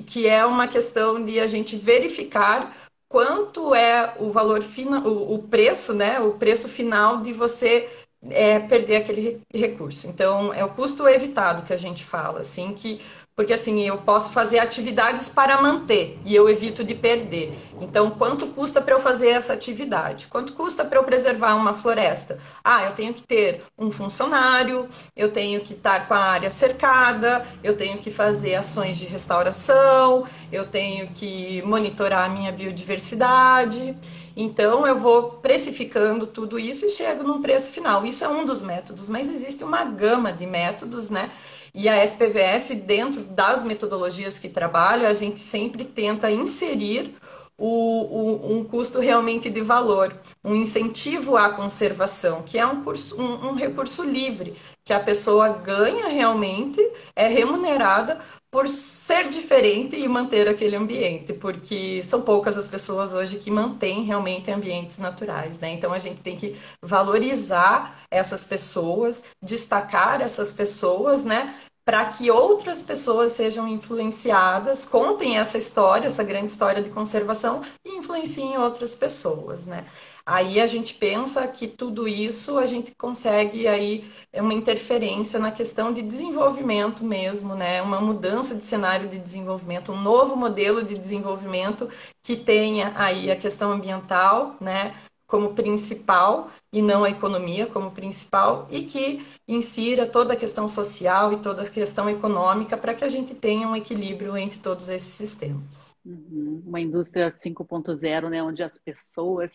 que 0.05 0.27
é 0.27 0.45
uma 0.45 0.67
questão 0.67 1.23
de 1.23 1.39
a 1.39 1.47
gente 1.47 1.75
verificar 1.75 2.73
quanto 3.09 3.75
é 3.75 4.15
o 4.19 4.31
valor 4.31 4.61
final, 4.63 5.03
o, 5.05 5.35
o 5.35 5.43
preço, 5.43 5.93
né, 5.93 6.19
o 6.19 6.35
preço 6.37 6.69
final 6.69 7.21
de 7.21 7.33
você 7.33 7.89
é, 8.29 8.59
perder 8.59 8.97
aquele 8.97 9.41
recurso. 9.53 10.07
Então, 10.07 10.53
é 10.53 10.63
o 10.63 10.69
custo 10.69 11.07
evitado 11.07 11.63
que 11.63 11.73
a 11.73 11.77
gente 11.77 12.03
fala, 12.03 12.41
assim, 12.41 12.73
que 12.73 12.99
porque 13.39 13.53
assim 13.53 13.79
eu 13.87 13.97
posso 13.99 14.33
fazer 14.33 14.59
atividades 14.59 15.29
para 15.29 15.61
manter 15.61 16.19
e 16.25 16.35
eu 16.35 16.49
evito 16.49 16.83
de 16.83 16.93
perder. 16.93 17.53
Então, 17.79 18.11
quanto 18.11 18.47
custa 18.47 18.81
para 18.81 18.93
eu 18.93 18.99
fazer 18.99 19.29
essa 19.29 19.53
atividade? 19.53 20.27
Quanto 20.27 20.51
custa 20.51 20.83
para 20.83 20.99
eu 20.99 21.05
preservar 21.05 21.55
uma 21.55 21.73
floresta? 21.73 22.37
Ah, 22.61 22.83
eu 22.83 22.91
tenho 22.91 23.13
que 23.13 23.23
ter 23.23 23.63
um 23.77 23.91
funcionário, 23.91 24.89
eu 25.15 25.31
tenho 25.31 25.61
que 25.61 25.71
estar 25.71 26.05
com 26.05 26.13
a 26.15 26.19
área 26.19 26.51
cercada, 26.51 27.41
eu 27.63 27.77
tenho 27.77 27.99
que 27.99 28.11
fazer 28.11 28.55
ações 28.55 28.97
de 28.97 29.05
restauração, 29.05 30.25
eu 30.51 30.65
tenho 30.67 31.07
que 31.13 31.61
monitorar 31.61 32.25
a 32.25 32.29
minha 32.29 32.51
biodiversidade. 32.51 33.95
Então, 34.41 34.87
eu 34.87 34.97
vou 34.97 35.31
precificando 35.31 36.25
tudo 36.25 36.57
isso 36.57 36.85
e 36.85 36.89
chego 36.89 37.23
num 37.23 37.41
preço 37.41 37.71
final. 37.71 38.05
Isso 38.05 38.23
é 38.23 38.29
um 38.29 38.45
dos 38.45 38.63
métodos, 38.63 39.09
mas 39.09 39.29
existe 39.29 39.65
uma 39.65 39.83
gama 39.83 40.31
de 40.31 40.45
métodos, 40.45 41.09
né? 41.09 41.29
E 41.73 41.89
a 41.89 42.01
SPVS, 42.01 42.69
dentro 42.85 43.21
das 43.21 43.65
metodologias 43.65 44.39
que 44.39 44.47
trabalha, 44.47 45.09
a 45.09 45.13
gente 45.13 45.41
sempre 45.41 45.83
tenta 45.83 46.31
inserir 46.31 47.13
o, 47.57 47.67
o, 47.67 48.57
um 48.57 48.63
custo 48.63 49.01
realmente 49.01 49.49
de 49.49 49.59
valor, 49.59 50.17
um 50.41 50.55
incentivo 50.55 51.35
à 51.35 51.49
conservação, 51.49 52.41
que 52.41 52.57
é 52.57 52.65
um, 52.65 52.81
curso, 52.81 53.21
um, 53.21 53.49
um 53.49 53.53
recurso 53.55 54.03
livre, 54.03 54.53
que 54.85 54.93
a 54.93 55.01
pessoa 55.01 55.49
ganha 55.49 56.07
realmente, 56.07 56.79
é 57.13 57.27
remunerada 57.27 58.17
por 58.51 58.67
ser 58.67 59.29
diferente 59.29 59.95
e 59.95 60.07
manter 60.07 60.47
aquele 60.47 60.75
ambiente, 60.75 61.33
porque 61.33 62.01
são 62.01 62.21
poucas 62.23 62.57
as 62.57 62.67
pessoas 62.67 63.13
hoje 63.13 63.37
que 63.37 63.51
mantêm 63.51 64.03
realmente 64.03 64.51
ambientes 64.51 64.97
naturais, 64.97 65.59
né? 65.59 65.71
Então 65.71 65.93
a 65.93 65.99
gente 65.99 66.21
tem 66.21 66.35
que 66.35 66.55
valorizar 66.81 67.99
essas 68.09 68.43
pessoas, 68.43 69.25
destacar 69.41 70.21
essas 70.21 70.51
pessoas, 70.51 71.23
né? 71.23 71.55
Para 71.85 72.05
que 72.05 72.29
outras 72.29 72.83
pessoas 72.83 73.31
sejam 73.31 73.67
influenciadas, 73.67 74.85
contem 74.85 75.37
essa 75.37 75.57
história, 75.57 76.07
essa 76.07 76.23
grande 76.23 76.51
história 76.51 76.81
de 76.81 76.89
conservação 76.89 77.61
e 77.85 77.97
influenciem 77.97 78.57
outras 78.57 78.95
pessoas, 78.95 79.65
né? 79.65 79.85
Aí 80.29 80.61
a 80.61 80.67
gente 80.67 80.93
pensa 80.93 81.47
que 81.47 81.67
tudo 81.67 82.07
isso 82.07 82.59
a 82.59 82.65
gente 82.67 82.93
consegue 82.95 83.67
aí 83.67 84.05
uma 84.31 84.53
interferência 84.53 85.39
na 85.39 85.51
questão 85.51 85.91
de 85.91 86.03
desenvolvimento 86.03 87.03
mesmo, 87.03 87.55
né? 87.55 87.81
Uma 87.81 87.99
mudança 87.99 88.53
de 88.53 88.63
cenário 88.63 89.09
de 89.09 89.17
desenvolvimento, 89.17 89.91
um 89.91 89.99
novo 89.99 90.35
modelo 90.35 90.83
de 90.83 90.95
desenvolvimento 90.95 91.89
que 92.21 92.35
tenha 92.35 92.93
aí 92.95 93.31
a 93.31 93.35
questão 93.35 93.71
ambiental, 93.71 94.55
né? 94.61 94.93
como 95.25 95.53
principal 95.53 96.49
e 96.73 96.81
não 96.81 97.03
a 97.03 97.09
economia 97.11 97.67
como 97.67 97.91
principal 97.91 98.67
e 98.67 98.81
que 98.81 99.23
insira 99.47 100.07
toda 100.07 100.33
a 100.33 100.35
questão 100.35 100.67
social 100.67 101.31
e 101.31 101.37
toda 101.37 101.61
a 101.61 101.69
questão 101.69 102.09
econômica 102.09 102.75
para 102.75 102.95
que 102.95 103.05
a 103.05 103.07
gente 103.07 103.35
tenha 103.35 103.67
um 103.67 103.75
equilíbrio 103.75 104.35
entre 104.35 104.59
todos 104.59 104.89
esses 104.89 105.13
sistemas. 105.13 105.95
Uhum. 106.03 106.63
Uma 106.65 106.79
indústria 106.79 107.29
5.0, 107.29 108.27
né, 108.27 108.41
onde 108.41 108.63
as 108.63 108.79
pessoas 108.79 109.51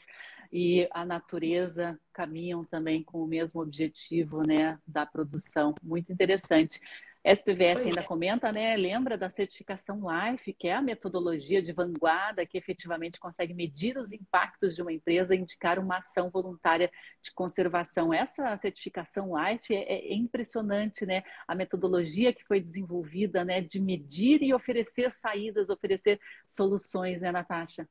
e 0.52 0.88
a 0.92 1.04
natureza 1.04 1.98
caminham 2.12 2.64
também 2.64 3.02
com 3.02 3.22
o 3.22 3.26
mesmo 3.26 3.60
objetivo, 3.60 4.42
né, 4.42 4.78
da 4.86 5.04
produção. 5.04 5.74
Muito 5.82 6.12
interessante. 6.12 6.80
SPVS 7.24 7.78
ainda 7.78 8.02
comenta, 8.02 8.52
né? 8.52 8.76
Lembra 8.76 9.16
da 9.16 9.30
certificação 9.30 10.02
LIFE, 10.02 10.52
que 10.52 10.68
é 10.68 10.74
a 10.74 10.82
metodologia 10.82 11.62
de 11.62 11.72
vanguarda 11.72 12.44
que 12.44 12.58
efetivamente 12.58 13.18
consegue 13.18 13.54
medir 13.54 13.96
os 13.96 14.12
impactos 14.12 14.74
de 14.74 14.82
uma 14.82 14.92
empresa 14.92 15.34
e 15.34 15.38
indicar 15.38 15.78
uma 15.78 15.98
ação 15.98 16.28
voluntária 16.28 16.90
de 17.22 17.32
conservação. 17.32 18.12
Essa 18.12 18.54
certificação 18.58 19.32
LIFE 19.34 19.74
é, 19.74 20.12
é 20.12 20.14
impressionante, 20.14 21.06
né? 21.06 21.22
A 21.48 21.54
metodologia 21.54 22.30
que 22.30 22.44
foi 22.44 22.60
desenvolvida, 22.60 23.42
né? 23.42 23.62
De 23.62 23.80
medir 23.80 24.42
e 24.42 24.52
oferecer 24.52 25.10
saídas, 25.10 25.70
oferecer 25.70 26.20
soluções, 26.46 27.22
né, 27.22 27.32
Natasha? 27.32 27.88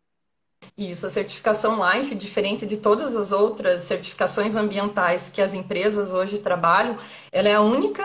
Isso, 0.78 1.06
a 1.06 1.10
certificação 1.10 1.80
LIFE, 1.84 2.16
diferente 2.16 2.66
de 2.66 2.78
todas 2.78 3.16
as 3.16 3.32
outras 3.32 3.82
certificações 3.82 4.56
ambientais 4.56 5.30
que 5.30 5.42
as 5.42 5.54
empresas 5.54 6.12
hoje 6.14 6.40
trabalham, 6.40 6.98
ela 7.32 7.50
é 7.50 7.56
a 7.56 7.62
única 7.62 8.04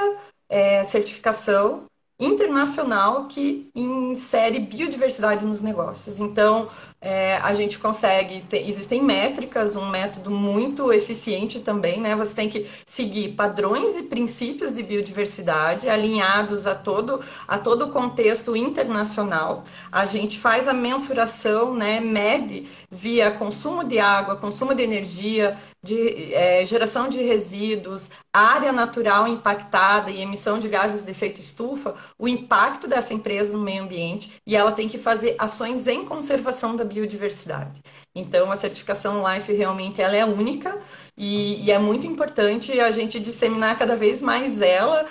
é, 0.48 0.84
certificação 0.84 1.84
internacional 2.18 3.26
que 3.28 3.70
insere 3.74 4.58
biodiversidade 4.58 5.44
nos 5.44 5.62
negócios. 5.62 6.18
Então, 6.18 6.68
é, 7.00 7.36
a 7.36 7.54
gente 7.54 7.78
consegue. 7.78 8.42
Ter, 8.48 8.66
existem 8.66 9.02
métricas, 9.02 9.76
um 9.76 9.88
método 9.88 10.30
muito 10.30 10.92
eficiente 10.92 11.60
também, 11.60 12.00
né? 12.00 12.16
Você 12.16 12.34
tem 12.34 12.48
que 12.48 12.66
seguir 12.84 13.34
padrões 13.34 13.96
e 13.96 14.04
princípios 14.04 14.72
de 14.72 14.82
biodiversidade 14.82 15.88
alinhados 15.88 16.66
a 16.66 16.74
todo, 16.74 17.20
a 17.46 17.58
todo 17.58 17.86
o 17.86 17.92
contexto 17.92 18.56
internacional. 18.56 19.62
A 19.92 20.06
gente 20.06 20.38
faz 20.38 20.66
a 20.66 20.72
mensuração, 20.72 21.74
né? 21.74 22.00
Mede 22.00 22.68
via 22.90 23.30
consumo 23.30 23.84
de 23.84 23.98
água, 23.98 24.36
consumo 24.36 24.74
de 24.74 24.82
energia, 24.82 25.56
de 25.82 26.34
é, 26.34 26.64
geração 26.64 27.08
de 27.08 27.22
resíduos, 27.22 28.10
área 28.32 28.72
natural 28.72 29.28
impactada 29.28 30.10
e 30.10 30.20
emissão 30.20 30.58
de 30.58 30.68
gases 30.68 31.02
de 31.02 31.10
efeito 31.10 31.40
estufa, 31.40 31.94
o 32.18 32.26
impacto 32.26 32.88
dessa 32.88 33.14
empresa 33.14 33.56
no 33.56 33.62
meio 33.62 33.84
ambiente 33.84 34.40
e 34.46 34.56
ela 34.56 34.72
tem 34.72 34.88
que 34.88 34.98
fazer 34.98 35.36
ações 35.38 35.86
em 35.86 36.04
conservação 36.04 36.74
da 36.74 36.84
biodiversidade. 36.88 37.80
Então, 38.14 38.50
a 38.50 38.56
certificação 38.56 39.22
Life 39.26 39.52
realmente 39.52 40.00
ela 40.02 40.16
é 40.16 40.24
única 40.24 40.80
e, 41.18 41.64
e 41.64 41.72
é 41.72 41.78
muito 41.78 42.06
importante 42.06 42.80
a 42.80 42.92
gente 42.92 43.18
disseminar 43.18 43.76
cada 43.76 43.96
vez 43.96 44.22
mais 44.22 44.60
ela 44.60 45.04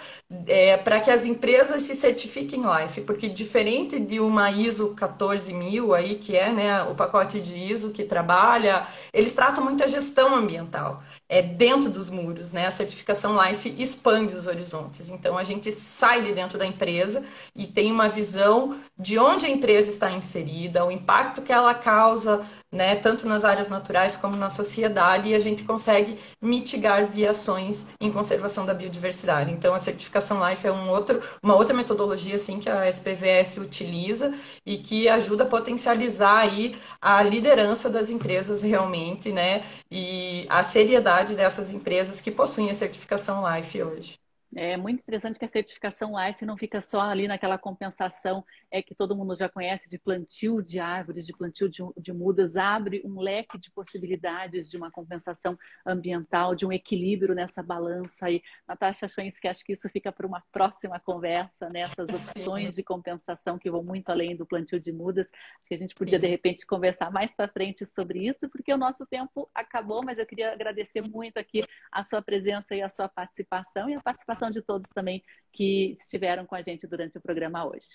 é, 0.45 0.78
para 0.78 1.01
que 1.01 1.12
as 1.12 1.26
empresas 1.26 1.82
se 1.82 1.93
certifiquem 1.95 2.62
Life, 2.62 3.01
porque 3.01 3.28
diferente 3.28 3.99
de 3.99 4.20
uma 4.20 4.49
ISO 4.49 4.95
14000 4.95 5.93
aí 5.93 6.16
que 6.16 6.36
é 6.36 6.51
né, 6.51 6.84
o 6.84 6.95
pacote 6.95 7.41
de 7.41 7.58
ISO 7.58 7.91
que 7.91 8.03
trabalha, 8.03 8.88
eles 9.14 9.34
tratam 9.34 9.64
muita 9.64 9.88
gestão 9.88 10.34
ambiental 10.34 11.01
é, 11.30 11.41
dentro 11.41 11.89
dos 11.89 12.10
muros, 12.10 12.51
né? 12.51 12.68
A 12.68 12.72
certificação 12.72 13.38
Life 13.41 13.76
expande 13.78 14.34
os 14.34 14.47
horizontes. 14.47 15.10
Então 15.10 15.38
a 15.38 15.43
gente 15.43 15.72
sai 15.72 16.24
de 16.24 16.34
dentro 16.34 16.58
da 16.58 16.66
empresa 16.66 17.24
e 17.55 17.68
tem 17.68 17.91
uma 17.91 18.08
visão 18.08 18.78
de 18.97 19.20
onde 19.20 19.45
a 19.45 19.49
empresa 19.49 19.89
está 19.89 20.10
inserida, 20.12 20.86
o 20.86 20.91
impacto 20.91 21.41
que 21.41 21.51
ela 21.51 21.74
causa, 21.74 22.41
né? 22.72 22.95
Tanto 22.95 23.28
nas 23.28 23.45
áreas 23.45 23.68
naturais 23.68 24.18
como 24.18 24.36
na 24.36 24.49
sociedade 24.49 25.30
e 25.30 25.36
a 25.36 25.39
gente 25.39 25.63
consegue 25.63 26.18
mitigar 26.41 27.07
via 27.07 27.32
ações 27.32 27.88
em 27.99 28.11
conservação 28.11 28.65
da 28.65 28.74
biodiversidade. 28.74 29.51
Então 29.51 29.74
a 29.74 29.80
certificação 29.80 30.47
Life 30.47 30.65
é 30.68 30.72
um 30.72 30.89
outro, 30.89 31.22
uma 31.41 31.55
outra 31.55 31.74
metodologia 31.76 32.36
assim 32.36 32.59
que 32.59 32.70
a 32.70 32.88
SPVS 32.88 33.57
utiliza 33.57 34.34
e 34.65 34.78
que 34.78 35.07
ajuda 35.07 35.43
a 35.43 35.47
potencializar 35.47 36.38
aí 36.39 36.76
a 37.01 37.22
liderança 37.24 37.89
das 37.89 38.09
empresas 38.09 38.61
realmente, 38.61 39.32
né? 39.32 39.63
E 39.91 40.45
a 40.49 40.63
seriedade 40.63 41.36
dessas 41.36 41.74
empresas 41.74 42.22
que 42.22 42.32
possuem 42.32 42.70
a 42.70 42.74
certificação 42.74 43.43
Life 43.55 43.82
hoje. 43.82 44.20
É 44.56 44.78
muito 44.78 45.00
interessante 45.00 45.38
que 45.38 45.43
a 45.43 45.50
certificação 45.50 46.14
Life 46.18 46.45
não 46.45 46.56
fica 46.56 46.82
só 46.82 47.02
ali 47.02 47.28
naquela 47.28 47.58
compensação 47.58 48.45
é 48.72 48.82
que 48.82 48.95
todo 48.95 49.16
mundo 49.16 49.36
já 49.36 49.50
conhece 49.50 49.89
de 49.89 49.98
plantio 49.98 50.62
de 50.62 50.80
árvores, 50.80 51.26
de 51.26 51.34
plantio 51.34 51.68
de, 51.70 51.84
de 51.98 52.14
mudas, 52.14 52.56
abre 52.56 53.02
um 53.04 53.20
leque 53.20 53.58
de 53.58 53.70
possibilidades 53.72 54.70
de 54.70 54.78
uma 54.78 54.89
compensação 54.89 55.58
ambiental, 55.86 56.56
de 56.56 56.66
um 56.66 56.72
equilíbrio 56.72 57.36
nessa 57.36 57.62
balança. 57.62 58.32
E 58.32 58.41
Natasha 58.66 59.08
Schwens, 59.08 59.38
que 59.38 59.50
acho 59.50 59.66
que 59.66 59.74
isso 59.74 59.89
fica 59.89 60.12
para 60.12 60.26
uma 60.26 60.41
próxima 60.52 60.98
conversa, 61.00 61.70
nessas 61.70 62.08
né? 62.08 62.14
opções 62.14 62.76
de 62.76 62.84
compensação 62.84 63.58
que 63.60 63.70
vão 63.70 63.84
muito 63.84 64.10
além 64.10 64.36
do 64.36 64.45
plantio 64.45 64.80
de 64.80 64.93
mudas. 64.93 65.30
Acho 65.60 65.68
que 65.68 65.76
a 65.76 65.78
gente 65.78 65.93
podia, 65.93 66.18
de 66.18 66.28
repente, 66.28 66.66
conversar 66.66 67.12
mais 67.12 67.34
para 67.36 67.50
frente 67.50 67.86
sobre 67.86 68.28
isso, 68.28 68.50
porque 68.50 68.74
o 68.74 68.78
nosso 68.78 69.06
tempo 69.06 69.50
acabou, 69.54 70.02
mas 70.06 70.20
eu 70.20 70.26
queria 70.26 70.54
agradecer 70.54 71.02
muito 71.02 71.38
aqui 71.38 71.66
a 71.91 72.04
sua 72.04 72.22
presença 72.22 72.76
e 72.76 72.82
a 72.82 72.89
sua 72.89 73.10
participação 73.10 73.89
e 73.89 73.95
a 73.95 74.02
participação 74.02 74.37
participação 74.38 74.52
de 74.52 74.62
todos 74.62 74.90
também 74.94 75.24
que 75.52 75.92
estiveram 75.92 76.46
com 76.46 76.56
a 76.56 76.62
gente 76.62 76.88
durante 76.88 77.18
o 77.18 77.22
programa 77.22 77.66
hoje. 77.66 77.88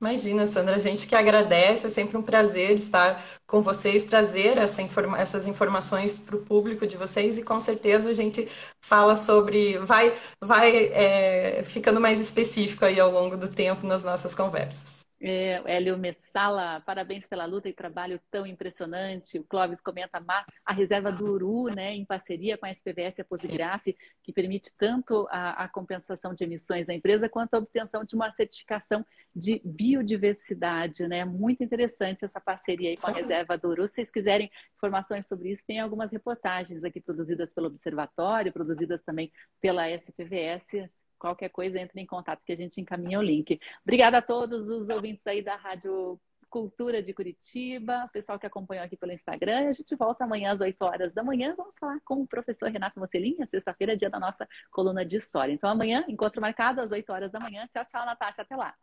Imagina, 0.00 0.46
Sandra, 0.46 0.76
a 0.76 0.78
gente 0.78 1.06
que 1.06 1.14
agradece, 1.14 1.86
é 1.86 1.90
sempre 1.90 2.16
um 2.16 2.22
prazer 2.22 2.70
estar 2.70 3.22
com 3.46 3.60
vocês, 3.60 4.04
trazer 4.04 4.56
essa 4.56 4.80
informa 4.80 5.18
essas 5.18 5.46
informações 5.46 6.18
para 6.18 6.36
o 6.36 6.42
público 6.42 6.86
de 6.86 6.96
vocês 6.96 7.36
e 7.36 7.44
com 7.44 7.60
certeza 7.60 8.08
a 8.08 8.14
gente 8.14 8.48
fala 8.80 9.14
sobre, 9.14 9.76
vai, 9.80 10.16
vai 10.40 10.86
é, 10.86 11.62
ficando 11.64 12.00
mais 12.00 12.18
específico 12.18 12.86
aí 12.86 12.98
ao 12.98 13.10
longo 13.10 13.36
do 13.36 13.48
tempo 13.48 13.86
nas 13.86 14.02
nossas 14.02 14.34
conversas. 14.34 15.09
É, 15.22 15.60
Hélio 15.66 15.98
Messala, 15.98 16.80
parabéns 16.80 17.26
pela 17.26 17.44
luta 17.44 17.68
e 17.68 17.74
trabalho 17.74 18.18
tão 18.30 18.46
impressionante. 18.46 19.38
O 19.38 19.44
Clóvis 19.44 19.78
comenta 19.78 20.22
a 20.64 20.72
reserva 20.72 21.12
do 21.12 21.32
Uru, 21.32 21.74
né, 21.74 21.94
em 21.94 22.06
parceria 22.06 22.56
com 22.56 22.64
a 22.64 22.70
SPVS 22.70 23.18
e 23.18 23.20
a 23.20 23.24
Posigraf, 23.24 23.84
que 24.22 24.32
permite 24.32 24.72
tanto 24.78 25.26
a, 25.30 25.64
a, 25.64 25.68
compensação 25.68 26.32
de 26.32 26.42
emissões 26.42 26.86
da 26.86 26.94
empresa 26.94 27.28
quanto 27.28 27.52
a 27.52 27.58
obtenção 27.58 28.02
de 28.02 28.14
uma 28.14 28.30
certificação 28.32 29.04
de 29.36 29.60
biodiversidade. 29.62 31.06
Né? 31.06 31.22
Muito 31.22 31.62
interessante 31.62 32.24
essa 32.24 32.40
parceria 32.40 32.88
aí 32.88 32.96
com 32.96 33.08
a 33.08 33.12
reserva 33.12 33.58
do 33.58 33.68
Uru. 33.68 33.88
Se 33.88 33.96
vocês 33.96 34.10
quiserem 34.10 34.50
informações 34.74 35.26
sobre 35.26 35.50
isso, 35.50 35.62
tem 35.66 35.80
algumas 35.80 36.10
reportagens 36.12 36.82
aqui 36.82 36.98
produzidas 36.98 37.52
pelo 37.52 37.66
Observatório, 37.66 38.52
produzidas 38.52 39.02
também 39.02 39.30
pela 39.60 39.90
SPVS 39.90 40.88
qualquer 41.20 41.50
coisa, 41.50 41.78
entre 41.78 42.00
em 42.00 42.06
contato 42.06 42.42
que 42.44 42.52
a 42.52 42.56
gente 42.56 42.80
encaminha 42.80 43.18
o 43.18 43.22
link. 43.22 43.60
Obrigada 43.82 44.18
a 44.18 44.22
todos 44.22 44.68
os 44.68 44.88
ouvintes 44.88 45.26
aí 45.26 45.42
da 45.42 45.54
Rádio 45.54 46.18
Cultura 46.48 47.00
de 47.00 47.14
Curitiba, 47.14 48.06
o 48.06 48.08
pessoal 48.08 48.38
que 48.38 48.46
acompanhou 48.46 48.84
aqui 48.84 48.96
pelo 48.96 49.12
Instagram. 49.12 49.68
A 49.68 49.72
gente 49.72 49.94
volta 49.94 50.24
amanhã 50.24 50.52
às 50.52 50.60
8 50.60 50.82
horas 50.82 51.14
da 51.14 51.22
manhã. 51.22 51.54
Vamos 51.56 51.78
falar 51.78 52.00
com 52.04 52.22
o 52.22 52.26
professor 52.26 52.68
Renato 52.68 52.98
Mocelinha. 52.98 53.46
Sexta-feira 53.46 53.96
dia 53.96 54.10
da 54.10 54.18
nossa 54.18 54.48
coluna 54.72 55.04
de 55.04 55.16
história. 55.16 55.52
Então, 55.52 55.70
amanhã, 55.70 56.04
encontro 56.08 56.40
marcado 56.40 56.80
às 56.80 56.90
8 56.90 57.12
horas 57.12 57.30
da 57.30 57.38
manhã. 57.38 57.68
Tchau, 57.72 57.84
tchau, 57.84 58.04
Natasha. 58.04 58.42
Até 58.42 58.56
lá. 58.56 58.74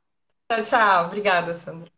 Tchau, 0.50 0.64
tchau. 0.64 1.06
Obrigada, 1.08 1.54
Sandra. 1.54 1.97